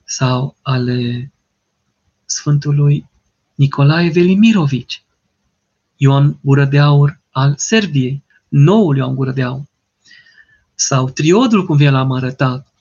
sau 0.05 0.57
ale 0.63 1.33
Sfântului 2.25 3.09
Nicolae 3.55 4.11
Velimirovici, 4.11 5.03
Ioan 6.03 6.39
Gură 6.41 6.65
de 6.65 6.79
Aur 6.79 7.21
al 7.31 7.55
Serbiei, 7.57 8.25
noul 8.49 8.97
Ioan 8.97 9.15
Gură 9.15 9.31
de 9.31 9.43
Aur, 9.43 9.65
sau 10.75 11.11
triodul, 11.11 11.67
cum 11.67 11.77
vi 11.77 11.89
l-am 11.89 12.13
arătat, 12.13 12.73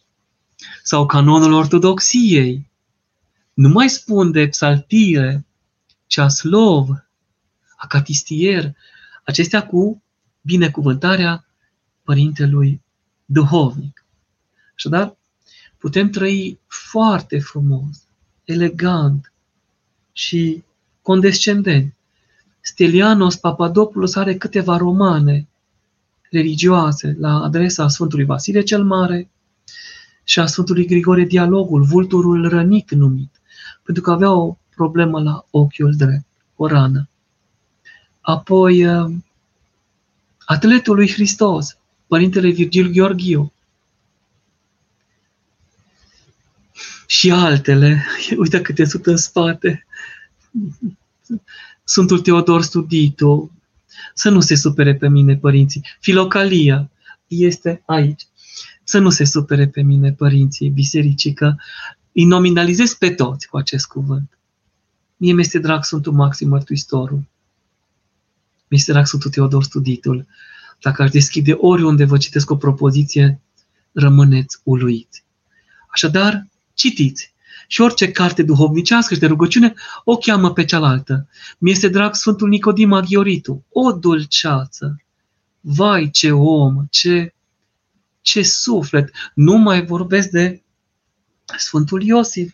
sau 0.83 1.05
canonul 1.05 1.53
ortodoxiei. 1.53 2.69
Nu 3.53 3.69
mai 3.69 3.89
spun 3.89 4.31
de 4.31 4.47
psaltire, 4.47 5.45
ceaslov, 6.07 6.89
acatistier, 7.75 8.75
acestea 9.23 9.67
cu 9.67 10.03
binecuvântarea 10.41 11.45
Părintelui 12.03 12.81
Duhovnic. 13.25 14.05
Așadar, 14.75 15.17
putem 15.77 16.09
trăi 16.09 16.59
foarte 16.67 17.39
frumos, 17.39 18.03
elegant 18.43 19.33
și 20.11 20.63
condescendent. 21.01 21.95
Stelianos 22.61 23.35
Papadopoulos 23.35 24.15
are 24.15 24.37
câteva 24.37 24.77
romane 24.77 25.47
religioase 26.29 27.15
la 27.19 27.41
adresa 27.43 27.87
Sfântului 27.87 28.25
Vasile 28.25 28.61
cel 28.61 28.83
Mare 28.83 29.29
și 30.23 30.39
a 30.39 30.45
Sfântului 30.45 30.85
Grigore 30.85 31.23
Dialogul, 31.23 31.83
vulturul 31.83 32.49
rănit 32.49 32.91
numit, 32.91 33.41
pentru 33.83 34.03
că 34.03 34.11
avea 34.11 34.31
o 34.31 34.57
problemă 34.75 35.21
la 35.21 35.45
ochiul 35.49 35.95
drept, 35.95 36.25
o 36.55 36.67
rană. 36.67 37.09
Apoi, 38.21 38.85
uh, 38.85 39.11
atletul 40.45 40.95
lui 40.95 41.11
Hristos, 41.11 41.77
Părintele 42.07 42.49
Virgil 42.49 42.91
Gheorghiu, 42.91 43.53
și 47.05 47.31
altele, 47.31 48.05
uite 48.41 48.61
câte 48.61 48.85
sunt 48.85 49.05
în 49.05 49.17
spate, 49.17 49.85
Sfântul 51.83 52.19
Teodor 52.19 52.61
Studitu, 52.61 53.51
să 54.13 54.29
nu 54.29 54.39
se 54.39 54.55
supere 54.55 54.95
pe 54.95 55.09
mine 55.09 55.37
părinții. 55.37 55.85
Filocalia 55.99 56.91
este 57.27 57.83
aici. 57.85 58.27
Să 58.83 58.99
nu 58.99 59.09
se 59.09 59.23
supere 59.23 59.67
pe 59.67 59.81
mine 59.81 60.13
părinții 60.13 60.69
bisericii, 60.69 61.33
că 61.33 61.55
îi 62.13 62.23
nominalizez 62.23 62.93
pe 62.93 63.09
toți 63.09 63.47
cu 63.47 63.57
acest 63.57 63.85
cuvânt. 63.85 64.37
Mie 65.17 65.33
mi-este 65.33 65.59
drag 65.59 65.83
Sfântul 65.83 66.13
Maxim 66.13 66.49
Mărtuistorul. 66.49 67.23
Mi-este 68.67 68.91
drag 68.91 69.05
Sfântul 69.05 69.31
Teodor 69.31 69.63
Studitul. 69.63 70.25
Dacă 70.81 71.01
aș 71.01 71.09
deschide 71.09 71.51
oriunde 71.51 72.05
vă 72.05 72.17
citesc 72.17 72.49
o 72.49 72.55
propoziție, 72.55 73.41
rămâneți 73.91 74.59
uluiți. 74.63 75.23
Așadar, 75.87 76.47
citiți 76.73 77.30
și 77.71 77.81
orice 77.81 78.11
carte 78.11 78.43
duhovnicească 78.43 79.13
și 79.13 79.19
de 79.19 79.25
rugăciune 79.25 79.73
o 80.03 80.17
cheamă 80.17 80.53
pe 80.53 80.65
cealaltă. 80.65 81.27
Mi-este 81.57 81.87
drag 81.87 82.15
Sfântul 82.15 82.47
Nicodim 82.47 82.93
Aghioritu, 82.93 83.65
o 83.69 83.91
dulceață. 83.91 85.01
Vai, 85.61 86.09
ce 86.09 86.31
om, 86.31 86.85
ce, 86.89 87.33
ce 88.21 88.43
suflet! 88.43 89.11
Nu 89.33 89.57
mai 89.57 89.85
vorbesc 89.85 90.29
de 90.29 90.63
Sfântul 91.57 92.03
Iosif, 92.03 92.53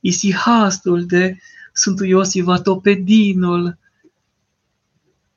Isihastul, 0.00 1.06
de 1.06 1.38
Sfântul 1.72 2.06
Iosif 2.06 2.46
Atopedinul, 2.46 3.78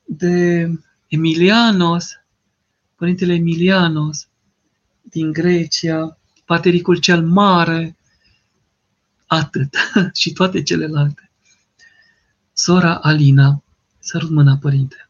de 0.04 0.66
Emilianos, 1.08 2.20
Părintele 2.96 3.34
Emilianos 3.34 4.28
din 5.02 5.32
Grecia, 5.32 6.18
Patericul 6.44 6.96
cel 6.96 7.26
Mare, 7.26 7.94
atât 9.30 9.74
și 10.20 10.32
toate 10.32 10.62
celelalte. 10.62 11.30
Sora 12.52 12.94
Alina, 12.94 13.62
sărut 13.98 14.30
mâna, 14.30 14.56
părinte. 14.56 15.08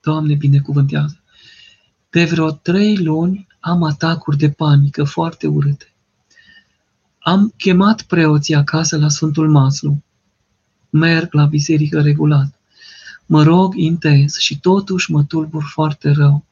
Doamne, 0.00 0.34
binecuvântează. 0.34 1.22
De 2.10 2.24
vreo 2.24 2.50
trei 2.50 2.96
luni 2.96 3.46
am 3.60 3.82
atacuri 3.82 4.36
de 4.36 4.50
panică 4.50 5.04
foarte 5.04 5.46
urâte. 5.46 5.92
Am 7.18 7.54
chemat 7.56 8.02
preoții 8.02 8.54
acasă 8.54 8.98
la 8.98 9.08
Sfântul 9.08 9.50
Maslu. 9.50 10.02
Merg 10.90 11.32
la 11.32 11.44
biserică 11.44 12.00
regulat. 12.00 12.60
Mă 13.26 13.42
rog 13.42 13.74
intens 13.76 14.38
și 14.38 14.60
totuși 14.60 15.10
mă 15.10 15.24
tulbur 15.24 15.62
foarte 15.62 16.10
rău. 16.10 16.44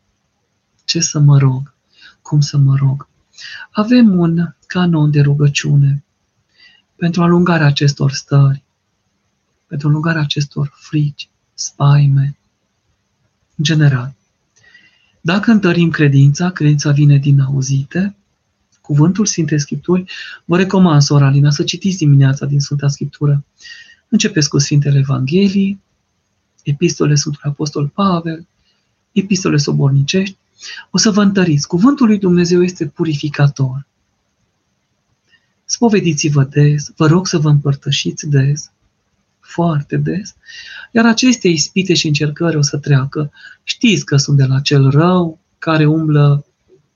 Ce 0.85 1.01
să 1.01 1.19
mă 1.19 1.39
rog? 1.39 1.75
Cum 2.23 2.41
să 2.41 2.57
mă 2.57 2.77
rog? 2.77 3.09
Avem 3.71 4.19
un 4.19 4.55
canon 4.67 5.11
de 5.11 5.21
rugăciune 5.21 6.06
pentru 6.97 7.23
alungarea 7.23 7.67
acestor 7.67 8.13
stări, 8.13 8.63
pentru 9.67 9.89
alungarea 9.89 10.21
acestor 10.21 10.73
frici, 10.75 11.29
spaime, 11.55 12.37
în 13.57 13.65
general. 13.65 14.15
Dacă 15.21 15.51
întărim 15.51 15.91
credința, 15.91 16.51
credința 16.51 16.91
vine 16.91 17.17
din 17.17 17.41
auzite, 17.41 18.17
cuvântul 18.81 19.27
Sfintei 19.27 19.61
Scripturi, 19.61 20.05
vă 20.45 20.57
recomand, 20.57 21.03
sora 21.03 21.27
Alina, 21.27 21.51
să 21.51 21.63
citiți 21.63 21.97
dimineața 21.97 22.47
din 22.47 22.61
Sfânta 22.61 22.89
Scriptură. 22.89 23.45
Începeți 24.09 24.49
cu 24.49 24.59
Sfintele 24.59 24.99
Evanghelii, 24.99 25.81
epistole 26.63 27.15
Sfântului 27.15 27.51
Apostol 27.51 27.89
Pavel, 27.89 28.47
epistole 29.13 29.57
sobornicești, 29.57 30.37
o 30.91 30.99
să 30.99 31.11
vă 31.11 31.23
întăriți. 31.23 31.67
Cuvântul 31.67 32.07
lui 32.07 32.19
Dumnezeu 32.19 32.63
este 32.63 32.87
purificator. 32.87 33.87
Spovediți-vă 35.69 36.45
des, 36.45 36.93
vă 36.97 37.07
rog 37.07 37.27
să 37.27 37.39
vă 37.39 37.49
împărtășiți 37.49 38.29
des, 38.29 38.71
foarte 39.41 39.97
des, 39.97 40.35
iar 40.93 41.07
aceste 41.07 41.49
ispite 41.49 41.95
și 41.95 42.07
încercări 42.07 42.57
o 42.57 42.63
să 42.63 42.79
treacă. 42.79 43.33
Știți 43.63 44.05
că 44.05 44.17
sunt 44.17 44.37
de 44.37 44.45
la 44.45 44.61
cel 44.61 44.91
rău 44.91 45.39
care 45.59 45.87
umblă 45.87 46.47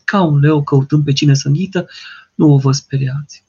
ca 0.05 0.23
un 0.23 0.39
leu 0.39 0.63
căutând 0.63 1.05
pe 1.05 1.13
cine 1.13 1.35
să 1.35 1.49
înghită, 1.49 1.87
nu 2.35 2.53
o 2.53 2.59
vă 2.59 2.73
speriați. 2.73 3.45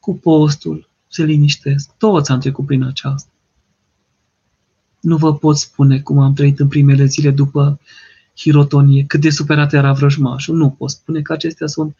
Cu 0.00 0.16
postul 0.16 0.88
se 1.08 1.24
liniștesc. 1.24 1.90
Toți 1.98 2.30
am 2.30 2.40
trecut 2.40 2.66
prin 2.66 2.82
aceasta. 2.82 3.30
Nu 5.00 5.16
vă 5.16 5.34
pot 5.34 5.56
spune 5.56 6.00
cum 6.00 6.18
am 6.18 6.34
trăit 6.34 6.60
în 6.60 6.68
primele 6.68 7.04
zile 7.04 7.30
după 7.30 7.80
hirotonie, 8.36 9.04
cât 9.06 9.20
de 9.20 9.30
superat 9.30 9.72
era 9.72 9.92
vrăjmașul. 9.92 10.56
Nu 10.56 10.70
pot 10.70 10.90
spune 10.90 11.22
că 11.22 11.32
acestea 11.32 11.66
sunt 11.66 11.96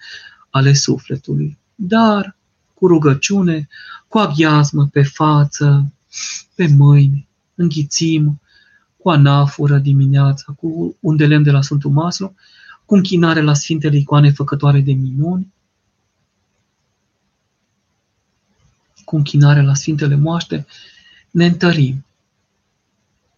ale 0.50 0.72
sufletului. 0.72 1.58
Dar 1.84 2.36
cu 2.74 2.86
rugăciune, 2.86 3.68
cu 4.08 4.18
aghiazmă 4.18 4.86
pe 4.86 5.02
față, 5.02 5.92
pe 6.54 6.66
mâini, 6.66 7.28
înghițim, 7.54 8.40
cu 8.96 9.10
anafură 9.10 9.78
dimineața, 9.78 10.52
cu 10.56 10.96
un 11.00 11.16
de 11.16 11.26
lemn 11.26 11.42
de 11.42 11.50
la 11.50 11.62
Sfântul 11.62 11.90
Maslu, 11.90 12.34
cu 12.84 12.94
închinare 12.94 13.40
la 13.40 13.54
Sfintele 13.54 13.96
Icoane 13.96 14.30
făcătoare 14.30 14.80
de 14.80 14.92
minuni, 14.92 15.52
cu 19.04 19.16
închinare 19.16 19.62
la 19.62 19.74
Sfintele 19.74 20.14
Moaște, 20.14 20.66
ne 21.30 21.46
întărim. 21.46 22.04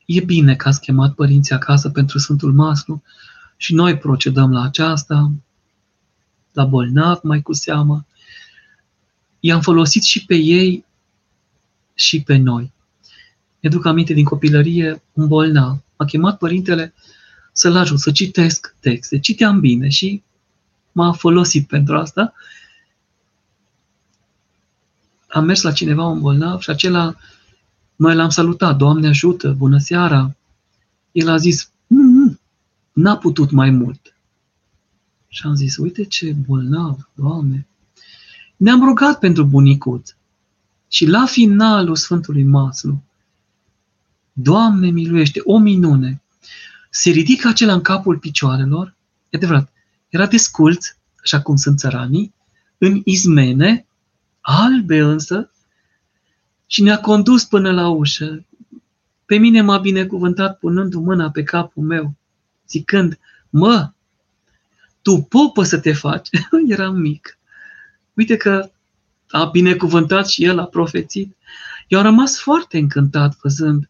E 0.07 0.21
bine 0.21 0.57
că 0.57 0.69
ați 0.69 0.81
chemat 0.81 1.15
părinții 1.15 1.55
acasă 1.55 1.91
pentru 1.91 2.19
Sfântul 2.19 2.53
Maslu 2.53 3.03
și 3.57 3.75
noi 3.75 3.99
procedăm 3.99 4.53
la 4.53 4.63
aceasta, 4.63 5.33
la 6.53 6.65
bolnav 6.65 7.21
mai 7.23 7.43
cu 7.43 7.53
seamă. 7.53 8.07
I-am 9.45 9.61
folosit 9.61 10.03
și 10.03 10.25
pe 10.25 10.35
ei 10.35 10.85
și 11.95 12.23
pe 12.23 12.37
noi. 12.37 12.73
Mi 13.61 13.71
duc 13.71 13.85
aminte 13.85 14.13
din 14.13 14.25
copilărie 14.25 15.03
un 15.13 15.27
bolnav. 15.27 15.83
M-a 15.97 16.05
chemat 16.07 16.39
părintele 16.39 16.95
să-l 17.53 17.77
ajut 17.77 18.01
să 18.01 18.11
citesc 18.11 18.75
texte. 18.81 19.19
Citeam 19.19 19.61
bine 19.61 19.89
și 19.89 20.23
m-a 20.93 21.13
folosit 21.13 21.67
pentru 21.67 21.97
asta. 21.97 22.33
Am 25.29 25.45
mers 25.45 25.63
la 25.63 25.73
cineva 25.73 26.05
un 26.05 26.21
bolnav 26.21 26.61
și 26.61 26.71
acela, 26.71 27.17
noi 27.97 28.15
l-am 28.15 28.31
salutat, 28.31 28.77
Doamne 28.77 29.09
ajută, 29.09 29.53
bună 29.53 29.79
seara. 29.79 30.37
El 31.13 31.29
a 31.29 31.37
zis, 31.37 31.71
mm, 31.87 32.41
n-a 32.93 33.17
putut 33.17 33.51
mai 33.51 33.71
mult. 33.71 34.17
Și 35.29 35.47
am 35.47 35.55
zis, 35.55 35.77
uite 35.77 36.05
ce 36.05 36.33
bolnav, 36.33 37.11
Doamne. 37.15 37.67
Ne-am 38.65 38.85
rugat 38.85 39.19
pentru 39.19 39.45
bunicuț. 39.45 40.15
Și 40.89 41.07
la 41.07 41.27
finalul 41.27 41.97
Sfântului 41.97 42.43
Maslu, 42.43 43.03
Doamne 44.33 44.91
miluiește, 44.91 45.41
o 45.45 45.59
minune, 45.59 46.23
se 46.91 47.11
ridică 47.11 47.49
acela 47.49 47.73
în 47.73 47.81
capul 47.81 48.19
picioarelor, 48.19 48.97
e 49.29 49.37
adevărat, 49.37 49.73
era 50.09 50.27
desculț, 50.27 50.87
așa 51.23 51.41
cum 51.41 51.57
sunt 51.57 51.79
țăranii, 51.79 52.35
în 52.79 53.01
izmene, 53.05 53.87
albe 54.41 54.99
însă, 54.99 55.51
și 56.67 56.83
ne-a 56.83 57.01
condus 57.01 57.45
până 57.45 57.73
la 57.73 57.89
ușă. 57.89 58.45
Pe 59.25 59.37
mine 59.37 59.61
m-a 59.61 59.79
binecuvântat 59.79 60.59
punându 60.59 61.01
mâna 61.01 61.31
pe 61.31 61.43
capul 61.43 61.83
meu, 61.83 62.15
zicând, 62.69 63.19
mă, 63.51 63.93
tu 65.03 65.17
popă 65.17 65.63
să 65.63 65.79
te 65.79 65.93
faci. 65.93 66.29
Eram 66.69 66.97
mic. 66.97 67.39
Uite 68.15 68.37
că 68.37 68.71
a 69.29 69.45
binecuvântat 69.45 70.29
și 70.29 70.45
el, 70.45 70.59
a 70.59 70.65
profețit. 70.65 71.37
Eu 71.89 71.99
am 71.99 72.05
rămas 72.05 72.39
foarte 72.39 72.79
încântat 72.79 73.37
văzând 73.43 73.89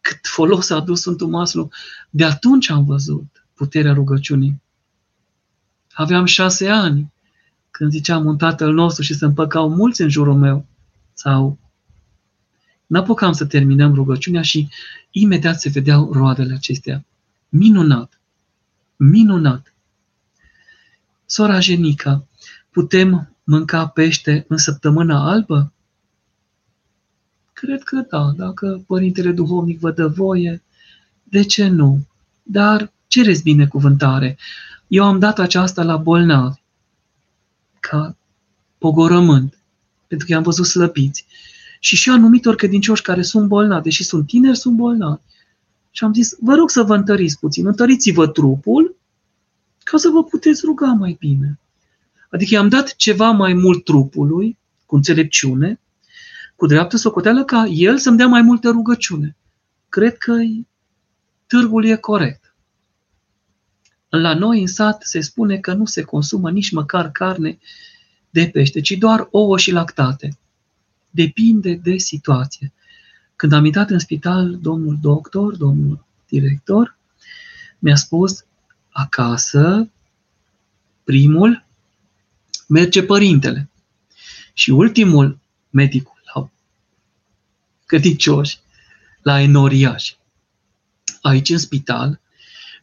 cât 0.00 0.18
folos 0.22 0.70
a 0.70 0.74
adus 0.74 1.00
Sfântul 1.00 1.28
Maslu. 1.28 1.70
De 2.10 2.24
atunci 2.24 2.70
am 2.70 2.84
văzut 2.84 3.46
puterea 3.54 3.92
rugăciunii. 3.92 4.62
Aveam 5.92 6.24
șase 6.24 6.68
ani 6.68 7.12
când 7.70 7.90
ziceam 7.90 8.26
un 8.26 8.36
tatăl 8.36 8.72
nostru 8.72 9.02
și 9.02 9.14
se 9.14 9.24
împăcau 9.24 9.74
mulți 9.74 10.02
în 10.02 10.08
jurul 10.08 10.34
meu. 10.34 10.66
Sau 11.12 11.58
n-apucam 12.86 13.32
să 13.32 13.44
terminăm 13.44 13.94
rugăciunea 13.94 14.42
și 14.42 14.68
imediat 15.10 15.60
se 15.60 15.68
vedeau 15.68 16.12
roadele 16.12 16.54
acestea. 16.54 17.04
Minunat! 17.48 18.20
Minunat! 18.96 19.74
Sora 21.26 21.60
Jenica, 21.60 22.26
putem 22.74 23.36
mânca 23.44 23.86
pește 23.86 24.44
în 24.48 24.56
săptămâna 24.56 25.30
albă? 25.30 25.72
Cred 27.52 27.82
că 27.82 28.06
da, 28.10 28.32
dacă 28.36 28.82
Părintele 28.86 29.32
Duhovnic 29.32 29.78
vă 29.78 29.90
dă 29.90 30.06
voie, 30.06 30.62
de 31.22 31.42
ce 31.42 31.68
nu? 31.68 32.06
Dar 32.42 32.92
cereți 33.06 33.42
binecuvântare. 33.42 34.38
Eu 34.86 35.04
am 35.04 35.18
dat 35.18 35.38
aceasta 35.38 35.82
la 35.82 35.96
bolnavi, 35.96 36.60
ca 37.80 38.16
pogorământ, 38.78 39.58
pentru 40.06 40.26
că 40.26 40.32
i-am 40.32 40.42
văzut 40.42 40.66
slăbiți. 40.66 41.26
Și 41.80 41.96
și 41.96 42.10
anumitor 42.10 42.54
credincioși 42.54 43.02
care 43.02 43.22
sunt 43.22 43.48
bolnavi, 43.48 43.82
deși 43.82 44.04
sunt 44.04 44.26
tineri, 44.26 44.56
sunt 44.56 44.76
bolnavi. 44.76 45.22
Și 45.90 46.04
am 46.04 46.12
zis, 46.12 46.36
vă 46.40 46.54
rog 46.54 46.70
să 46.70 46.82
vă 46.82 46.94
întăriți 46.94 47.38
puțin, 47.38 47.66
întăriți-vă 47.66 48.26
trupul 48.26 48.96
ca 49.82 49.96
să 49.96 50.08
vă 50.08 50.24
puteți 50.24 50.60
ruga 50.64 50.86
mai 50.86 51.16
bine. 51.18 51.58
Adică 52.34 52.54
i-am 52.54 52.68
dat 52.68 52.96
ceva 52.96 53.30
mai 53.30 53.52
mult 53.52 53.84
trupului, 53.84 54.58
cu 54.86 54.94
înțelepciune, 54.94 55.80
cu 56.56 56.66
dreaptă 56.66 56.96
socoteală 56.96 57.44
ca 57.44 57.66
el 57.66 57.98
să-mi 57.98 58.16
dea 58.16 58.26
mai 58.26 58.42
multă 58.42 58.70
rugăciune. 58.70 59.36
Cred 59.88 60.16
că 60.18 60.34
târgul 61.46 61.84
e 61.84 61.96
corect. 61.96 62.54
La 64.08 64.34
noi 64.34 64.60
în 64.60 64.66
sat 64.66 65.02
se 65.02 65.20
spune 65.20 65.58
că 65.58 65.72
nu 65.72 65.84
se 65.84 66.02
consumă 66.02 66.50
nici 66.50 66.70
măcar 66.70 67.10
carne 67.10 67.58
de 68.30 68.50
pește, 68.52 68.80
ci 68.80 68.90
doar 68.90 69.28
ouă 69.30 69.58
și 69.58 69.72
lactate. 69.72 70.38
Depinde 71.10 71.74
de 71.74 71.96
situație. 71.96 72.72
Când 73.36 73.52
am 73.52 73.64
intrat 73.64 73.90
în 73.90 73.98
spital, 73.98 74.58
domnul 74.60 74.98
doctor, 75.00 75.56
domnul 75.56 76.04
director, 76.28 76.98
mi-a 77.78 77.96
spus, 77.96 78.44
acasă, 78.90 79.88
primul, 81.04 81.63
merge 82.66 83.02
părintele. 83.02 83.70
Și 84.52 84.70
ultimul, 84.70 85.38
medicul 85.70 86.14
credincioși 87.86 88.58
la 89.22 89.40
enoriași. 89.40 90.16
Aici, 91.20 91.48
în 91.48 91.58
spital, 91.58 92.20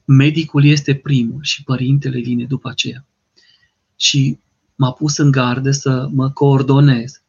medicul 0.05 0.65
este 0.65 0.95
primul 0.95 1.39
și 1.41 1.63
părintele 1.63 2.19
vine 2.19 2.45
după 2.45 2.69
aceea. 2.69 3.05
Și 3.95 4.37
m-a 4.75 4.91
pus 4.91 5.17
în 5.17 5.31
gardă 5.31 5.71
să 5.71 6.07
mă 6.11 6.29
coordonez 6.29 7.21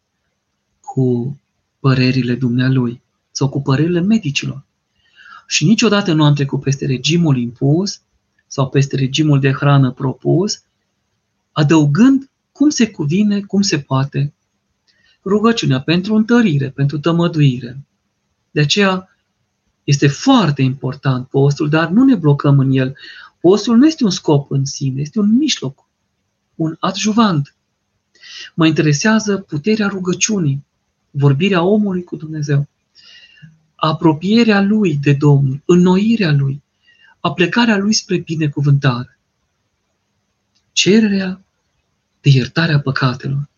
cu 0.81 1.41
părerile 1.81 2.35
dumnealui 2.35 3.01
sau 3.31 3.49
cu 3.49 3.63
părerile 3.63 4.01
medicilor. 4.01 4.65
Și 5.47 5.65
niciodată 5.65 6.13
nu 6.13 6.25
am 6.25 6.35
trecut 6.35 6.61
peste 6.61 6.87
regimul 6.87 7.37
impus 7.37 8.01
sau 8.47 8.69
peste 8.69 8.97
regimul 8.97 9.41
de 9.41 9.53
hrană 9.53 9.93
propus, 9.93 10.63
adăugând 11.53 12.31
cum 12.53 12.69
se 12.69 12.91
cuvine, 12.91 13.41
cum 13.41 13.63
se 13.63 13.79
poate 13.79 14.33
rugăciunea 15.25 15.81
pentru 15.81 16.15
întărire, 16.15 16.71
pentru 16.71 16.99
tămăduire. 16.99 17.79
De 18.51 18.61
aceea 18.61 19.09
este 19.85 20.09
foarte 20.09 20.63
important 20.63 21.29
postul, 21.29 21.69
dar 21.69 21.89
nu 21.89 22.05
ne 22.05 22.15
blocăm 22.15 22.59
în 22.59 22.71
el. 22.71 22.97
Postul 23.41 23.77
nu 23.77 23.87
este 23.87 24.05
un 24.05 24.11
scop 24.11 24.51
în 24.51 24.65
sine, 24.65 25.01
este 25.01 25.19
un 25.19 25.37
mijloc, 25.37 25.87
un 26.55 26.77
adjuvant. 26.81 27.55
Mă 28.55 28.67
interesează 28.67 29.37
puterea 29.39 29.89
rugăciunii, 29.89 30.65
vorbirea 31.11 31.63
omului 31.63 32.05
cu 32.05 32.17
Dumnezeu, 32.17 32.69
apropierea 33.75 34.61
lui 34.61 34.97
de 34.97 35.13
Domnul, 35.13 35.63
înnoirea 35.65 36.33
lui, 36.33 36.63
aplecarea 37.21 37.77
lui 37.77 37.93
spre 37.93 38.19
binecuvântare, 38.19 39.19
cererea 40.73 41.41
de 42.23 42.31
iertarea 42.31 42.81
păcatelor. 42.81 43.49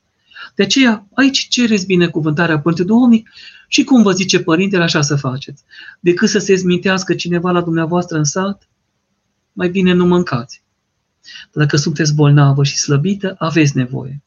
De 0.55 0.63
aceea, 0.63 1.07
aici 1.15 1.49
cereți 1.49 1.87
binecuvântarea 1.87 2.61
Părinte 2.61 2.85
Duhovnic 2.85 3.31
și 3.69 3.85
cum 3.85 4.03
vă 4.03 4.13
zice 4.13 4.41
Părintele, 4.41 4.83
așa 4.83 5.03
să 5.03 5.17
faceți. 5.17 5.63
Decât 6.01 6.29
să 6.29 6.39
se 6.39 6.55
zmintească 6.55 7.15
cineva 7.15 7.51
la 7.51 7.61
dumneavoastră 7.61 8.17
în 8.17 8.25
sat, 8.25 8.69
mai 9.53 9.69
bine 9.69 9.93
nu 9.93 10.07
mâncați. 10.07 10.63
Dacă 11.53 11.77
sunteți 11.77 12.15
bolnavă 12.15 12.65
și 12.65 12.77
slăbită, 12.77 13.35
aveți 13.39 13.77
nevoie. 13.77 14.23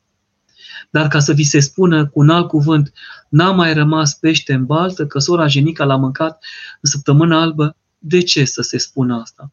Dar 0.89 1.07
ca 1.07 1.19
să 1.19 1.33
vi 1.33 1.43
se 1.43 1.59
spună 1.59 2.07
cu 2.07 2.19
un 2.19 2.29
alt 2.29 2.47
cuvânt, 2.47 2.93
n-a 3.29 3.51
mai 3.51 3.73
rămas 3.73 4.13
pește 4.13 4.53
în 4.53 4.65
baltă, 4.65 5.07
că 5.07 5.19
sora 5.19 5.47
Jenica 5.47 5.83
l-a 5.83 5.95
mâncat 5.95 6.43
în 6.81 6.89
săptămâna 6.89 7.41
albă, 7.41 7.75
de 7.97 8.21
ce 8.21 8.45
să 8.45 8.61
se 8.61 8.77
spună 8.77 9.19
asta? 9.21 9.51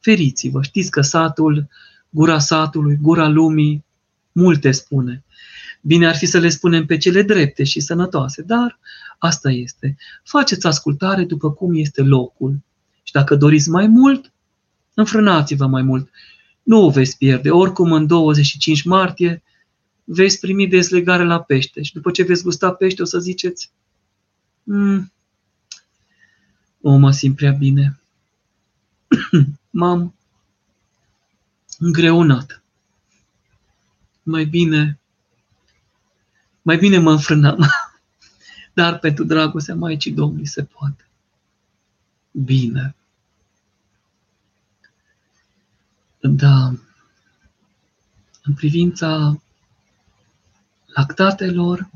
Feriți-vă, 0.00 0.62
știți 0.62 0.90
că 0.90 1.00
satul, 1.00 1.68
gura 2.10 2.38
satului, 2.38 2.98
gura 3.00 3.28
lumii, 3.28 3.84
multe 4.32 4.70
spune. 4.70 5.24
Bine 5.80 6.06
ar 6.06 6.16
fi 6.16 6.26
să 6.26 6.38
le 6.38 6.48
spunem 6.48 6.86
pe 6.86 6.96
cele 6.96 7.22
drepte 7.22 7.64
și 7.64 7.80
sănătoase, 7.80 8.42
dar 8.42 8.78
asta 9.18 9.50
este. 9.50 9.96
Faceți 10.24 10.66
ascultare 10.66 11.24
după 11.24 11.52
cum 11.52 11.74
este 11.74 12.02
locul. 12.02 12.58
Și 13.02 13.12
dacă 13.12 13.34
doriți 13.34 13.70
mai 13.70 13.86
mult, 13.86 14.32
înfrânați-vă 14.94 15.66
mai 15.66 15.82
mult. 15.82 16.10
Nu 16.62 16.84
o 16.84 16.90
veți 16.90 17.16
pierde. 17.16 17.50
Oricum, 17.50 17.92
în 17.92 18.06
25 18.06 18.82
martie 18.82 19.42
veți 20.04 20.40
primi 20.40 20.66
dezlegare 20.66 21.24
la 21.24 21.40
pește. 21.40 21.82
Și 21.82 21.92
după 21.92 22.10
ce 22.10 22.22
veți 22.22 22.42
gusta 22.42 22.72
pește, 22.72 23.02
o 23.02 23.04
să 23.04 23.18
ziceți, 23.18 23.70
mm, 24.62 25.12
o, 26.80 26.96
mă 26.96 27.10
simt 27.10 27.36
prea 27.36 27.52
bine. 27.52 28.00
M-am 29.70 30.14
îngreunat. 31.78 32.59
Mai 34.22 34.44
bine, 34.44 34.98
mai 36.62 36.76
bine 36.76 36.98
mă 36.98 37.10
înfrânam. 37.10 37.66
Dar 38.74 38.98
pentru 38.98 39.24
dragostea 39.24 39.74
Maicii 39.74 40.12
Domnului 40.12 40.46
se 40.46 40.64
poate. 40.64 41.08
Bine. 42.30 42.94
Da. 46.20 46.72
În 48.42 48.54
privința 48.54 49.40
lactatelor, 50.86 51.90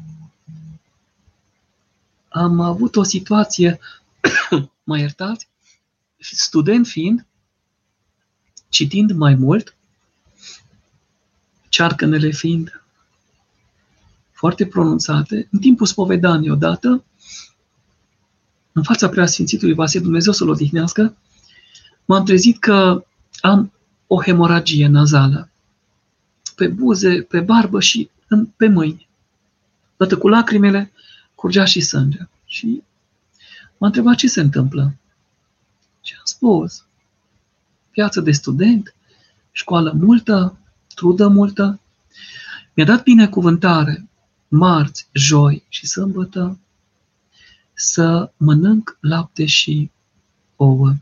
am 2.29 2.61
avut 2.61 2.97
o 2.97 3.03
situație, 3.03 3.79
mai 4.85 5.01
iertați, 5.01 5.49
student 6.19 6.87
fiind, 6.87 7.27
citind 8.69 9.11
mai 9.11 9.35
mult, 9.35 9.77
cearcănele 11.75 12.31
fiind 12.31 12.83
foarte 14.33 14.67
pronunțate, 14.67 15.49
în 15.51 15.59
timpul 15.59 15.87
spovedanii 15.87 16.51
odată, 16.51 17.05
în 18.73 18.83
fața 18.83 19.09
preasfințitului 19.09 19.75
Vasile 19.75 20.03
Dumnezeu 20.03 20.33
să-l 20.33 20.49
odihnească, 20.49 21.17
m-am 22.05 22.25
trezit 22.25 22.59
că 22.59 23.05
am 23.41 23.73
o 24.07 24.23
hemoragie 24.23 24.87
nazală 24.87 25.51
pe 26.57 26.69
buze, 26.69 27.23
pe 27.23 27.41
barbă 27.41 27.81
și 27.81 28.11
în, 28.29 28.47
pe 28.47 28.69
mâini. 28.69 29.09
Dată 29.97 30.19
cu 30.19 30.29
lacrimele, 30.29 30.93
curgea 31.35 31.65
și 31.65 31.81
sânge. 31.81 32.29
Și 32.45 32.83
m-a 33.79 33.87
întrebat 33.87 34.17
ce 34.17 34.29
se 34.29 34.41
întâmplă. 34.41 34.95
Și 36.03 36.15
am 36.17 36.25
spus, 36.25 36.85
viață 37.93 38.21
de 38.21 38.31
student, 38.31 38.95
școală 39.53 39.93
multă, 39.93 40.59
trudă 40.95 41.29
multă. 41.29 41.81
Mi-a 42.75 42.85
dat 42.85 43.03
binecuvântare 43.03 44.09
marți, 44.49 45.09
joi 45.13 45.65
și 45.69 45.87
sâmbătă 45.87 46.59
să 47.75 48.33
mănânc 48.37 48.99
lapte 49.01 49.45
și 49.45 49.91
ouă, 50.57 50.95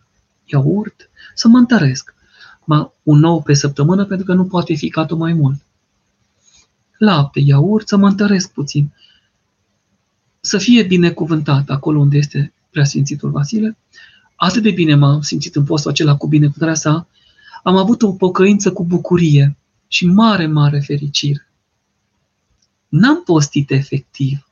iaurt, 0.45 1.11
să 1.35 1.49
mă 1.49 1.59
întăresc. 1.59 2.15
Un 3.03 3.19
nou 3.19 3.43
pe 3.43 3.55
săptămână 3.55 4.05
pentru 4.05 4.27
că 4.27 4.35
nu 4.35 4.45
poate 4.45 4.75
fi 4.75 4.89
catul 4.89 5.17
mai 5.17 5.33
mult. 5.33 5.63
Lapte, 6.99 7.41
iaurt, 7.41 7.89
să 7.89 7.97
mă 7.97 8.07
întăresc 8.07 8.53
puțin. 8.53 8.95
Să 10.41 10.59
fie 10.59 10.83
binecuvântat 10.83 11.69
acolo 11.69 11.99
unde 11.99 12.17
este 12.17 12.53
preasfințitul 12.71 13.31
Vasile. 13.31 13.77
Atât 14.37 14.63
de 14.63 14.71
bine 14.71 14.95
m-am 14.95 15.21
simțit 15.21 15.57
în 15.57 15.65
postul 15.65 15.91
acela 15.91 16.17
cu 16.17 16.27
binecuvântarea 16.27 16.75
sa. 16.75 17.07
Am 17.63 17.77
avut 17.77 18.03
o 18.03 18.13
pocăință 18.13 18.73
cu 18.73 18.85
bucurie 18.85 19.57
și 19.93 20.07
mare, 20.07 20.47
mare 20.47 20.81
fericire. 20.81 21.49
N-am 22.89 23.23
postit 23.23 23.71
efectiv, 23.71 24.49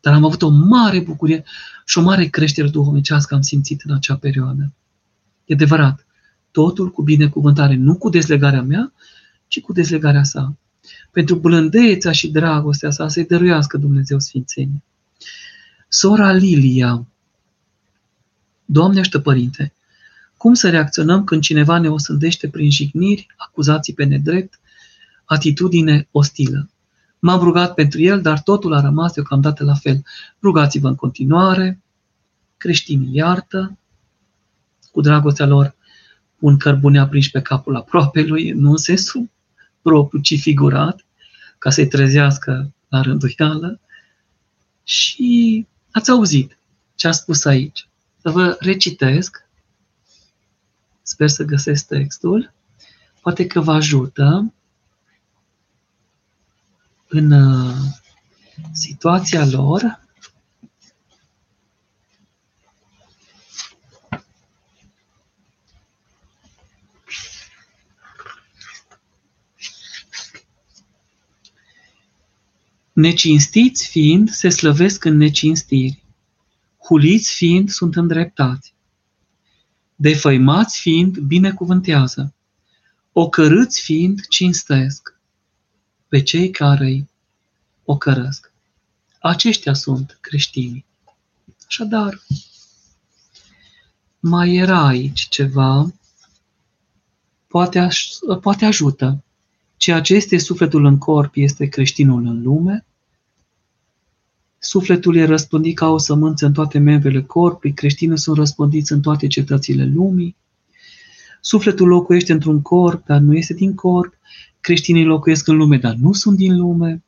dar 0.00 0.14
am 0.14 0.24
avut 0.24 0.42
o 0.42 0.48
mare 0.48 1.00
bucurie 1.00 1.44
și 1.84 1.98
o 1.98 2.02
mare 2.02 2.26
creștere 2.26 2.68
duhovnicească 2.68 3.34
am 3.34 3.40
simțit 3.40 3.80
în 3.84 3.94
acea 3.94 4.16
perioadă. 4.16 4.72
E 5.44 5.54
adevărat, 5.54 6.06
totul 6.50 6.90
cu 6.90 7.02
binecuvântare, 7.02 7.74
nu 7.74 7.96
cu 7.96 8.08
dezlegarea 8.08 8.62
mea, 8.62 8.92
ci 9.46 9.60
cu 9.60 9.72
dezlegarea 9.72 10.22
sa. 10.22 10.56
Pentru 11.10 11.36
blândețea 11.36 12.12
și 12.12 12.28
dragostea 12.28 12.90
sa 12.90 13.08
să-i 13.08 13.26
dăruiască 13.26 13.76
Dumnezeu 13.76 14.18
Sfințenie. 14.18 14.82
Sora 15.88 16.32
Lilia, 16.32 17.06
Doamne 18.64 19.00
ajută, 19.00 19.20
Părinte, 19.20 19.72
cum 20.36 20.54
să 20.54 20.70
reacționăm 20.70 21.24
când 21.24 21.42
cineva 21.42 21.78
ne 21.78 21.88
osândește 21.88 22.48
prin 22.48 22.70
jigniri, 22.70 23.26
acuzații 23.36 23.94
pe 23.94 24.04
nedrept, 24.04 24.58
atitudine 25.26 26.08
ostilă? 26.10 26.70
M-am 27.18 27.40
rugat 27.40 27.74
pentru 27.74 28.00
el, 28.00 28.22
dar 28.22 28.40
totul 28.40 28.74
a 28.74 28.80
rămas 28.80 29.12
deocamdată 29.12 29.64
la 29.64 29.74
fel. 29.74 30.04
Rugați-vă 30.42 30.88
în 30.88 30.94
continuare, 30.94 31.80
creștinii 32.56 33.14
iartă, 33.14 33.78
cu 34.92 35.00
dragostea 35.00 35.46
lor 35.46 35.74
pun 36.36 36.56
cărbune 36.56 36.98
aprinși 36.98 37.30
pe 37.30 37.42
capul 37.42 37.86
lui, 38.12 38.50
nu 38.50 38.70
în 38.70 38.76
sensul 38.76 39.30
propriu, 39.82 40.20
ci 40.20 40.40
figurat, 40.40 41.04
ca 41.58 41.70
să-i 41.70 41.86
trezească 41.86 42.72
la 42.88 43.00
rânduială. 43.00 43.80
Și 44.84 45.66
ați 45.90 46.10
auzit 46.10 46.58
ce 46.94 47.08
a 47.08 47.12
spus 47.12 47.44
aici. 47.44 47.88
Să 48.20 48.30
vă 48.30 48.56
recitesc. 48.60 49.44
Sper 51.02 51.28
să 51.28 51.44
găsesc 51.44 51.86
textul. 51.86 52.52
Poate 53.20 53.46
că 53.46 53.60
vă 53.60 53.72
ajută 53.72 54.52
în 57.16 57.30
uh, 57.30 57.74
situația 58.72 59.46
lor, 59.46 60.04
Necinstiți 72.92 73.88
fiind, 73.88 74.30
se 74.30 74.48
slăvesc 74.48 75.04
în 75.04 75.16
necinstiri. 75.16 76.04
Huliți 76.78 77.34
fiind, 77.34 77.68
sunt 77.68 77.96
îndreptați. 77.96 78.74
Defăimați 79.94 80.80
fiind, 80.80 81.18
binecuvântează. 81.18 82.34
Ocărâți 83.12 83.80
fiind, 83.80 84.26
cinstesc 84.28 85.15
pe 86.08 86.22
cei 86.22 86.50
care 86.50 86.84
îi 86.84 87.08
ocărăsc. 87.84 88.52
Aceștia 89.20 89.72
sunt 89.72 90.18
creștinii. 90.20 90.84
Așadar, 91.66 92.22
mai 94.20 94.54
era 94.54 94.86
aici 94.86 95.28
ceva, 95.28 95.92
poate, 97.46 97.88
poate 98.40 98.64
ajută. 98.64 99.24
Ceea 99.76 100.00
ce 100.00 100.14
este 100.14 100.38
sufletul 100.38 100.84
în 100.84 100.98
corp 100.98 101.32
este 101.34 101.66
creștinul 101.66 102.26
în 102.26 102.42
lume. 102.42 102.84
Sufletul 104.58 105.16
e 105.16 105.24
răspândit 105.24 105.76
ca 105.76 105.88
o 105.88 105.98
sămânță 105.98 106.46
în 106.46 106.52
toate 106.52 106.78
membrele 106.78 107.22
corpului, 107.22 107.74
creștinii 107.74 108.18
sunt 108.18 108.36
răspândiți 108.36 108.92
în 108.92 109.00
toate 109.00 109.26
cetățile 109.26 109.84
lumii. 109.84 110.36
Sufletul 111.46 111.88
locuiește 111.88 112.32
într-un 112.32 112.62
corp, 112.62 113.06
dar 113.06 113.20
nu 113.20 113.36
este 113.36 113.54
din 113.54 113.74
corp. 113.74 114.14
Creștinii 114.60 115.04
locuiesc 115.04 115.48
în 115.48 115.56
lume, 115.56 115.76
dar 115.76 115.94
nu 115.94 116.12
sunt 116.12 116.36
din 116.36 116.56
lume. 116.56 117.02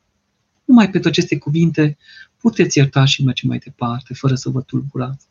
Numai 0.65 0.89
pentru 0.89 1.09
aceste 1.09 1.37
cuvinte 1.37 1.97
puteți 2.37 2.77
ierta 2.77 3.05
și 3.05 3.23
merge 3.23 3.47
mai 3.47 3.57
departe, 3.57 4.13
fără 4.13 4.35
să 4.35 4.49
vă 4.49 4.61
tulburați. 4.61 5.27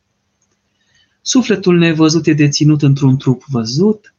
Sufletul 1.21 1.77
nevăzut 1.77 2.27
e 2.27 2.33
deținut 2.33 2.81
într-un 2.81 3.17
trup 3.17 3.43
văzut. 3.43 4.13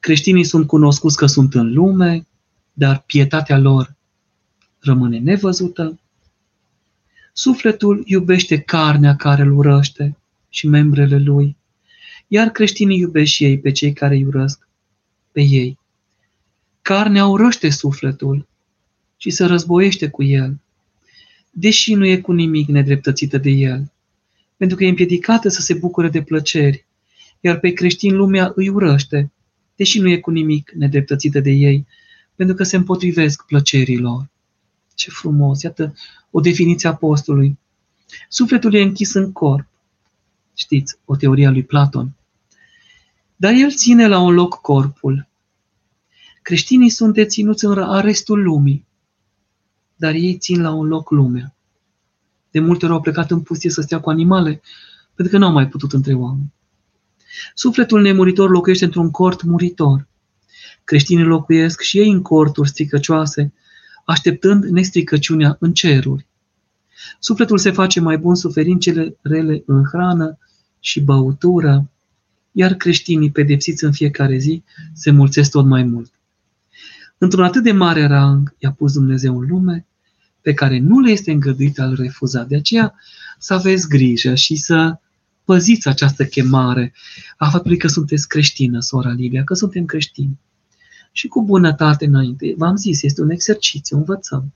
Creștinii 0.00 0.44
sunt 0.44 0.66
cunoscuți 0.66 1.16
că 1.16 1.26
sunt 1.26 1.54
în 1.54 1.72
lume, 1.72 2.26
dar 2.72 3.02
pietatea 3.06 3.58
lor 3.58 3.94
rămâne 4.78 5.18
nevăzută. 5.18 6.00
Sufletul 7.32 8.02
iubește 8.04 8.60
carnea 8.60 9.16
care 9.16 9.42
îl 9.42 9.56
urăște 9.56 10.16
și 10.48 10.68
membrele 10.68 11.18
lui, 11.18 11.56
iar 12.26 12.48
creștinii 12.48 12.98
iubesc 12.98 13.30
și 13.30 13.44
ei 13.44 13.58
pe 13.58 13.70
cei 13.70 13.92
care 13.92 14.14
îi 14.14 14.24
urăsc 14.24 14.68
pe 15.32 15.42
ei. 15.42 15.78
Carnea 16.82 17.26
urăște 17.26 17.70
sufletul 17.70 18.46
și 19.16 19.30
se 19.30 19.44
războiește 19.44 20.08
cu 20.08 20.22
el, 20.22 20.60
deși 21.50 21.94
nu 21.94 22.06
e 22.06 22.16
cu 22.16 22.32
nimic 22.32 22.68
nedreptățită 22.68 23.38
de 23.38 23.50
el, 23.50 23.92
pentru 24.56 24.76
că 24.76 24.84
e 24.84 24.88
împiedicată 24.88 25.48
să 25.48 25.60
se 25.60 25.74
bucure 25.74 26.08
de 26.08 26.22
plăceri, 26.22 26.86
iar 27.40 27.58
pe 27.58 27.70
creștin 27.70 28.16
lumea 28.16 28.52
îi 28.54 28.68
urăște, 28.68 29.32
deși 29.76 29.98
nu 29.98 30.08
e 30.08 30.18
cu 30.18 30.30
nimic 30.30 30.70
nedreptățită 30.70 31.40
de 31.40 31.50
ei, 31.50 31.86
pentru 32.34 32.54
că 32.54 32.62
se 32.62 32.76
împotrivesc 32.76 33.44
plăcerilor. 33.46 34.28
Ce 34.94 35.10
frumos! 35.10 35.62
Iată 35.62 35.94
o 36.30 36.40
definiție 36.40 36.88
a 36.88 36.92
apostolului. 36.92 37.58
Sufletul 38.28 38.74
e 38.74 38.82
închis 38.82 39.14
în 39.14 39.32
corp. 39.32 39.66
Știți, 40.58 40.96
o 41.04 41.16
teorie 41.16 41.46
a 41.46 41.50
lui 41.50 41.64
Platon. 41.64 42.14
Dar 43.36 43.52
el 43.52 43.70
ține 43.70 44.06
la 44.06 44.18
un 44.18 44.34
loc 44.34 44.60
corpul. 44.60 45.28
Creștinii 46.42 46.90
sunt 46.90 47.14
deținuți 47.14 47.64
în 47.64 47.78
arestul 47.78 48.42
lumii, 48.42 48.86
dar 49.96 50.14
ei 50.14 50.36
țin 50.36 50.62
la 50.62 50.70
un 50.72 50.86
loc 50.86 51.10
lumea. 51.10 51.54
De 52.50 52.60
multe 52.60 52.84
ori 52.84 52.94
au 52.94 53.00
plecat 53.00 53.30
în 53.30 53.40
pustie 53.40 53.70
să 53.70 53.80
stea 53.80 54.00
cu 54.00 54.10
animale, 54.10 54.60
pentru 55.14 55.34
că 55.34 55.38
nu 55.38 55.46
au 55.46 55.52
mai 55.52 55.68
putut 55.68 55.92
între 55.92 56.14
oameni. 56.14 56.52
Sufletul 57.54 58.00
nemuritor 58.00 58.50
locuiește 58.50 58.84
într-un 58.84 59.10
cort 59.10 59.42
muritor. 59.42 60.08
Creștinii 60.84 61.24
locuiesc 61.24 61.80
și 61.80 61.98
ei 61.98 62.10
în 62.10 62.22
corturi 62.22 62.68
stricăcioase, 62.68 63.52
așteptând 64.04 64.64
nestricăciunea 64.64 65.56
în 65.60 65.72
ceruri. 65.72 66.26
Sufletul 67.18 67.58
se 67.58 67.70
face 67.70 68.00
mai 68.00 68.18
bun 68.18 68.34
suferind 68.34 68.80
cele 68.80 69.16
rele 69.22 69.62
în 69.66 69.84
hrană 69.84 70.38
și 70.80 71.00
băutură, 71.00 71.90
iar 72.52 72.74
creștinii 72.74 73.30
pedepsiți 73.30 73.84
în 73.84 73.92
fiecare 73.92 74.36
zi 74.36 74.62
se 74.92 75.10
mulțesc 75.10 75.50
tot 75.50 75.64
mai 75.64 75.82
mult. 75.82 76.12
Într-un 77.18 77.44
atât 77.44 77.62
de 77.62 77.72
mare 77.72 78.06
rang 78.06 78.54
i-a 78.58 78.72
pus 78.72 78.92
Dumnezeu 78.92 79.38
în 79.38 79.46
lume, 79.48 79.86
pe 80.40 80.54
care 80.54 80.78
nu 80.78 81.00
le 81.00 81.10
este 81.10 81.30
îngăduit 81.32 81.78
al 81.78 81.94
refuza. 81.94 82.44
De 82.44 82.56
aceea 82.56 82.94
să 83.38 83.54
aveți 83.54 83.88
grijă 83.88 84.34
și 84.34 84.56
să 84.56 84.98
păziți 85.44 85.88
această 85.88 86.24
chemare 86.24 86.92
a 87.36 87.50
faptului 87.50 87.76
că 87.76 87.88
sunteți 87.88 88.28
creștină, 88.28 88.80
sora 88.80 89.10
Livia, 89.10 89.44
că 89.44 89.54
suntem 89.54 89.84
creștini. 89.84 90.38
Și 91.12 91.28
cu 91.28 91.44
bunătate 91.44 92.06
înainte. 92.06 92.54
V-am 92.56 92.76
zis, 92.76 93.02
este 93.02 93.22
un 93.22 93.30
exercițiu, 93.30 93.96
învățăm. 93.96 94.52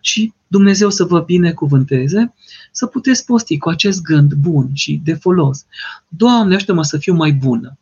Și 0.00 0.32
Dumnezeu 0.46 0.90
să 0.90 1.04
vă 1.04 1.20
binecuvânteze, 1.20 2.34
să 2.72 2.86
puteți 2.86 3.24
posti 3.24 3.58
cu 3.58 3.68
acest 3.68 4.02
gând 4.02 4.32
bun 4.32 4.70
și 4.72 5.00
de 5.04 5.14
folos. 5.14 5.66
Doamne, 6.08 6.54
ajută-mă 6.54 6.82
să 6.82 6.98
fiu 6.98 7.14
mai 7.14 7.32
bună. 7.32 7.78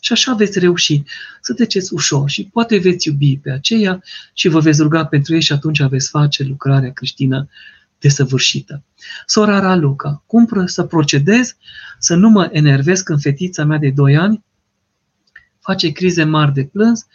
Și 0.00 0.12
așa 0.12 0.34
veți 0.34 0.58
reuși 0.58 1.02
să 1.40 1.54
treceți 1.54 1.94
ușor 1.94 2.30
și 2.30 2.48
poate 2.52 2.78
veți 2.78 3.08
iubi 3.08 3.38
pe 3.38 3.50
aceea 3.50 4.02
și 4.32 4.48
vă 4.48 4.60
veți 4.60 4.82
ruga 4.82 5.06
pentru 5.06 5.34
ei 5.34 5.42
și 5.42 5.52
atunci 5.52 5.82
veți 5.82 6.08
face 6.08 6.42
lucrarea 6.42 6.92
creștină 6.92 7.48
desăvârșită. 7.98 8.82
Sora 9.26 9.60
Raluca, 9.60 10.22
cum 10.26 10.48
să 10.66 10.82
procedez 10.82 11.56
să 11.98 12.14
nu 12.14 12.28
mă 12.28 12.48
enervez 12.52 13.00
când 13.00 13.20
fetița 13.20 13.64
mea 13.64 13.78
de 13.78 13.90
2 13.90 14.16
ani 14.16 14.44
face 15.60 15.90
crize 15.90 16.24
mari 16.24 16.52
de 16.52 16.64
plâns 16.64 17.06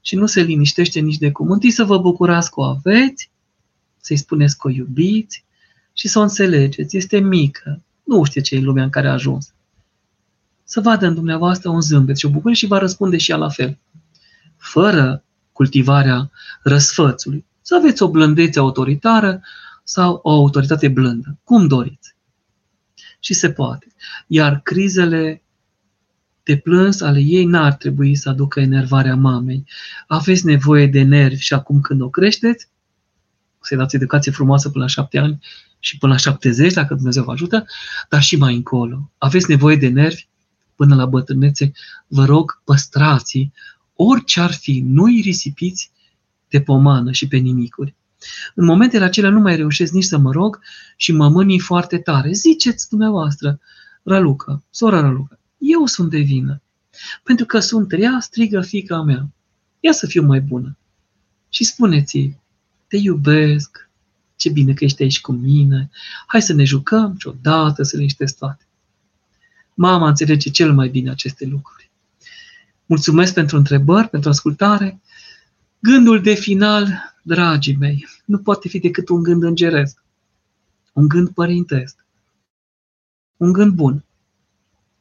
și 0.00 0.16
nu 0.16 0.26
se 0.26 0.40
liniștește 0.40 1.00
nici 1.00 1.18
de 1.18 1.30
cum. 1.30 1.50
Întâi 1.50 1.70
să 1.70 1.84
vă 1.84 1.98
bucurați 1.98 2.50
că 2.50 2.60
o 2.60 2.64
aveți, 2.64 3.30
să-i 4.00 4.16
spuneți 4.16 4.58
că 4.58 4.66
o 4.66 4.70
iubiți 4.70 5.44
și 5.92 6.08
să 6.08 6.18
o 6.18 6.22
înțelegeți. 6.22 6.96
Este 6.96 7.18
mică, 7.18 7.82
nu 8.04 8.24
știe 8.24 8.40
ce 8.40 8.54
e 8.54 8.60
lumea 8.60 8.84
în 8.84 8.90
care 8.90 9.08
a 9.08 9.12
ajuns. 9.12 9.52
Să 10.64 10.80
vadă 10.80 11.06
în 11.06 11.14
dumneavoastră 11.14 11.70
un 11.70 11.80
zâmbet 11.80 12.16
și 12.16 12.26
o 12.26 12.30
bucurie 12.30 12.56
și 12.56 12.66
va 12.66 12.78
răspunde 12.78 13.16
și 13.16 13.30
ea 13.30 13.36
la 13.36 13.48
fel. 13.48 13.78
Fără 14.56 15.24
cultivarea 15.52 16.30
răsfățului. 16.62 17.44
Să 17.62 17.74
aveți 17.74 18.02
o 18.02 18.10
blândețe 18.10 18.58
autoritară, 18.58 19.42
sau 19.88 20.20
o 20.22 20.30
autoritate 20.30 20.88
blândă, 20.88 21.38
cum 21.44 21.66
doriți. 21.66 22.14
Și 23.20 23.34
se 23.34 23.50
poate. 23.50 23.86
Iar 24.26 24.60
crizele 24.62 25.42
de 26.42 26.56
plâns 26.56 27.00
ale 27.00 27.20
ei 27.20 27.44
n-ar 27.44 27.74
trebui 27.74 28.14
să 28.14 28.28
aducă 28.28 28.60
enervarea 28.60 29.16
mamei. 29.16 29.64
Aveți 30.06 30.46
nevoie 30.46 30.86
de 30.86 31.02
nervi 31.02 31.40
și 31.40 31.54
acum 31.54 31.80
când 31.80 32.00
o 32.00 32.08
creșteți, 32.08 32.68
să-i 33.60 33.76
dați 33.76 33.96
educație 33.96 34.32
frumoasă 34.32 34.68
până 34.70 34.84
la 34.84 34.90
șapte 34.90 35.18
ani 35.18 35.38
și 35.78 35.98
până 35.98 36.12
la 36.12 36.18
70, 36.18 36.72
dacă 36.72 36.94
Dumnezeu 36.94 37.24
vă 37.24 37.32
ajută, 37.32 37.64
dar 38.08 38.22
și 38.22 38.36
mai 38.36 38.54
încolo. 38.54 39.10
Aveți 39.18 39.50
nevoie 39.50 39.76
de 39.76 39.88
nervi 39.88 40.26
până 40.74 40.94
la 40.94 41.06
bătrânețe. 41.06 41.72
Vă 42.06 42.24
rog, 42.24 42.62
păstrați 42.64 43.50
orice 44.00 44.40
ar 44.40 44.52
fi, 44.52 44.80
nu-i 44.86 45.20
risipiți 45.20 45.90
de 46.48 46.60
pomană 46.60 47.12
și 47.12 47.28
pe 47.28 47.36
nimicuri. 47.36 47.94
În 48.54 48.64
momentele 48.64 49.04
acelea 49.04 49.30
nu 49.30 49.40
mai 49.40 49.56
reușesc 49.56 49.92
nici 49.92 50.04
să 50.04 50.18
mă 50.18 50.32
rog 50.32 50.60
și 50.96 51.12
mă 51.12 51.28
mânii 51.28 51.58
foarte 51.58 51.98
tare. 51.98 52.32
Ziceți 52.32 52.88
dumneavoastră, 52.88 53.60
Raluca, 54.02 54.62
sora 54.70 55.00
Raluca, 55.00 55.38
eu 55.58 55.86
sunt 55.86 56.10
de 56.10 56.18
vină. 56.18 56.62
Pentru 57.22 57.46
că 57.46 57.58
sunt 57.58 57.92
rea, 57.92 58.18
strigă 58.20 58.60
fica 58.60 59.02
mea. 59.02 59.28
Ia 59.80 59.92
să 59.92 60.06
fiu 60.06 60.22
mai 60.22 60.40
bună. 60.40 60.76
Și 61.48 61.64
spuneți 61.64 62.36
te 62.88 62.96
iubesc, 62.96 63.90
ce 64.36 64.50
bine 64.50 64.74
că 64.74 64.84
ești 64.84 65.02
aici 65.02 65.20
cu 65.20 65.32
mine, 65.32 65.90
hai 66.26 66.42
să 66.42 66.52
ne 66.52 66.64
jucăm 66.64 67.16
și 67.18 67.26
odată 67.26 67.82
să 67.82 67.96
liniștesc 67.96 68.38
toate. 68.38 68.66
Mama 69.74 70.08
înțelege 70.08 70.50
cel 70.50 70.74
mai 70.74 70.88
bine 70.88 71.10
aceste 71.10 71.44
lucruri. 71.44 71.90
Mulțumesc 72.86 73.34
pentru 73.34 73.56
întrebări, 73.56 74.08
pentru 74.08 74.28
ascultare. 74.28 75.00
Gândul 75.78 76.22
de 76.22 76.34
final 76.34 76.88
dragii 77.22 77.76
mei, 77.76 78.06
nu 78.24 78.38
poate 78.38 78.68
fi 78.68 78.78
decât 78.78 79.08
un 79.08 79.22
gând 79.22 79.42
îngeresc, 79.42 80.02
un 80.92 81.08
gând 81.08 81.28
părintesc, 81.28 82.06
un 83.36 83.52
gând 83.52 83.72
bun. 83.72 84.04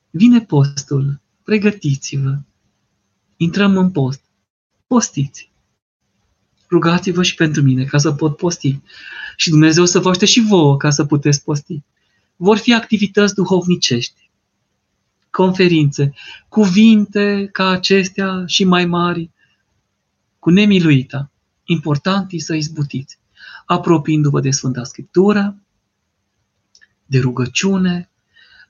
Vine 0.10 0.42
postul, 0.42 1.20
pregătiți-vă, 1.44 2.40
intrăm 3.38 3.78
în 3.78 3.92
post, 3.92 4.22
postiți. 4.88 5.52
Rugați-vă 6.70 7.24
și 7.24 7.36
pentru 7.36 7.62
mine 7.62 7.84
ca 7.84 7.98
să 7.98 8.12
pot 8.12 8.38
posti. 8.38 8.82
Și 9.36 9.50
Dumnezeu 9.50 9.86
să 9.86 10.00
vă 10.00 10.26
și 10.26 10.42
vouă 10.42 10.78
ca 10.78 10.90
să 10.90 11.06
puteți 11.06 11.44
posti. 11.44 11.84
Vor 12.36 12.58
fi 12.58 12.74
activități 12.74 13.34
duhovnicești, 13.34 14.30
conferințe, 15.30 16.14
cuvinte 16.50 17.50
ca 17.52 17.70
acestea 17.70 18.44
și 18.46 18.64
mai 18.64 18.86
mari, 18.86 19.30
cu 20.40 20.50
nemiluita 20.50 21.32
important 21.68 22.32
e 22.32 22.40
să 22.40 22.54
izbutiți, 22.54 23.20
apropiindu-vă 23.66 24.40
de 24.40 24.52
Sfânta 24.52 24.84
Scriptură, 24.84 25.62
de 27.06 27.20
rugăciune, 27.20 28.10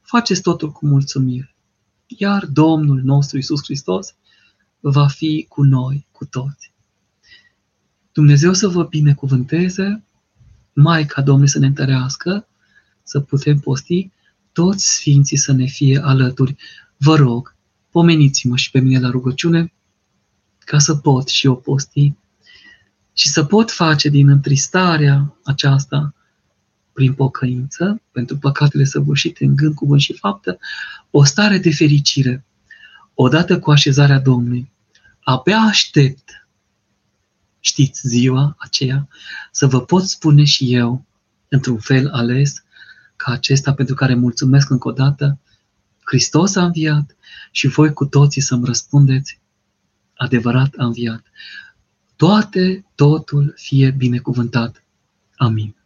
faceți 0.01 0.41
totul 0.41 0.71
cu 0.71 0.85
mulțumire. 0.85 1.55
Iar 2.07 2.45
Domnul 2.45 3.01
nostru 3.03 3.37
Isus 3.37 3.63
Hristos 3.63 4.15
va 4.79 5.07
fi 5.07 5.45
cu 5.49 5.63
noi, 5.63 6.07
cu 6.11 6.25
toți. 6.25 6.71
Dumnezeu 8.17 8.53
să 8.53 8.67
vă 8.67 8.83
binecuvânteze, 8.83 10.03
Maica 10.73 11.21
Domnului 11.21 11.49
să 11.49 11.59
ne 11.59 11.65
întărească, 11.65 12.47
să 13.03 13.19
putem 13.19 13.59
posti, 13.59 14.11
toți 14.51 14.93
sfinții 14.93 15.37
să 15.37 15.51
ne 15.51 15.65
fie 15.65 15.99
alături. 16.03 16.55
Vă 16.97 17.15
rog, 17.15 17.55
pomeniți-mă 17.91 18.55
și 18.55 18.71
pe 18.71 18.79
mine 18.79 18.99
la 18.99 19.09
rugăciune, 19.09 19.73
ca 20.59 20.79
să 20.79 20.95
pot 20.95 21.27
și 21.27 21.45
eu 21.45 21.57
posti 21.57 22.13
și 23.13 23.29
să 23.29 23.43
pot 23.43 23.71
face 23.71 24.09
din 24.09 24.29
întristarea 24.29 25.37
aceasta 25.43 26.13
prin 26.93 27.13
pocăință, 27.13 28.01
pentru 28.11 28.37
păcatele 28.37 28.83
săvârșite 28.83 29.45
în 29.45 29.55
gând, 29.55 29.75
cuvânt 29.75 30.01
și 30.01 30.13
faptă, 30.13 30.59
o 31.11 31.23
stare 31.23 31.57
de 31.57 31.73
fericire, 31.73 32.45
odată 33.13 33.59
cu 33.59 33.71
așezarea 33.71 34.19
Domnului. 34.19 34.71
Abia 35.23 35.57
aștept, 35.57 36.46
știți, 37.59 38.07
ziua 38.07 38.55
aceea, 38.59 39.07
să 39.51 39.67
vă 39.67 39.81
pot 39.81 40.03
spune 40.03 40.43
și 40.43 40.73
eu, 40.73 41.05
într-un 41.47 41.79
fel 41.79 42.09
ales, 42.09 42.63
ca 43.15 43.31
acesta 43.31 43.73
pentru 43.73 43.95
care 43.95 44.15
mulțumesc 44.15 44.69
încă 44.69 44.87
o 44.87 44.91
dată, 44.91 45.39
Hristos 46.03 46.55
a 46.55 46.63
înviat 46.63 47.15
și 47.51 47.67
voi 47.67 47.93
cu 47.93 48.05
toții 48.05 48.41
să-mi 48.41 48.65
răspundeți, 48.65 49.39
adevărat 50.13 50.73
a 50.77 50.85
înviat 50.85 51.23
toate, 52.17 52.85
totul 52.95 53.53
fie 53.55 53.91
binecuvântat. 53.91 54.83
Amin. 55.35 55.76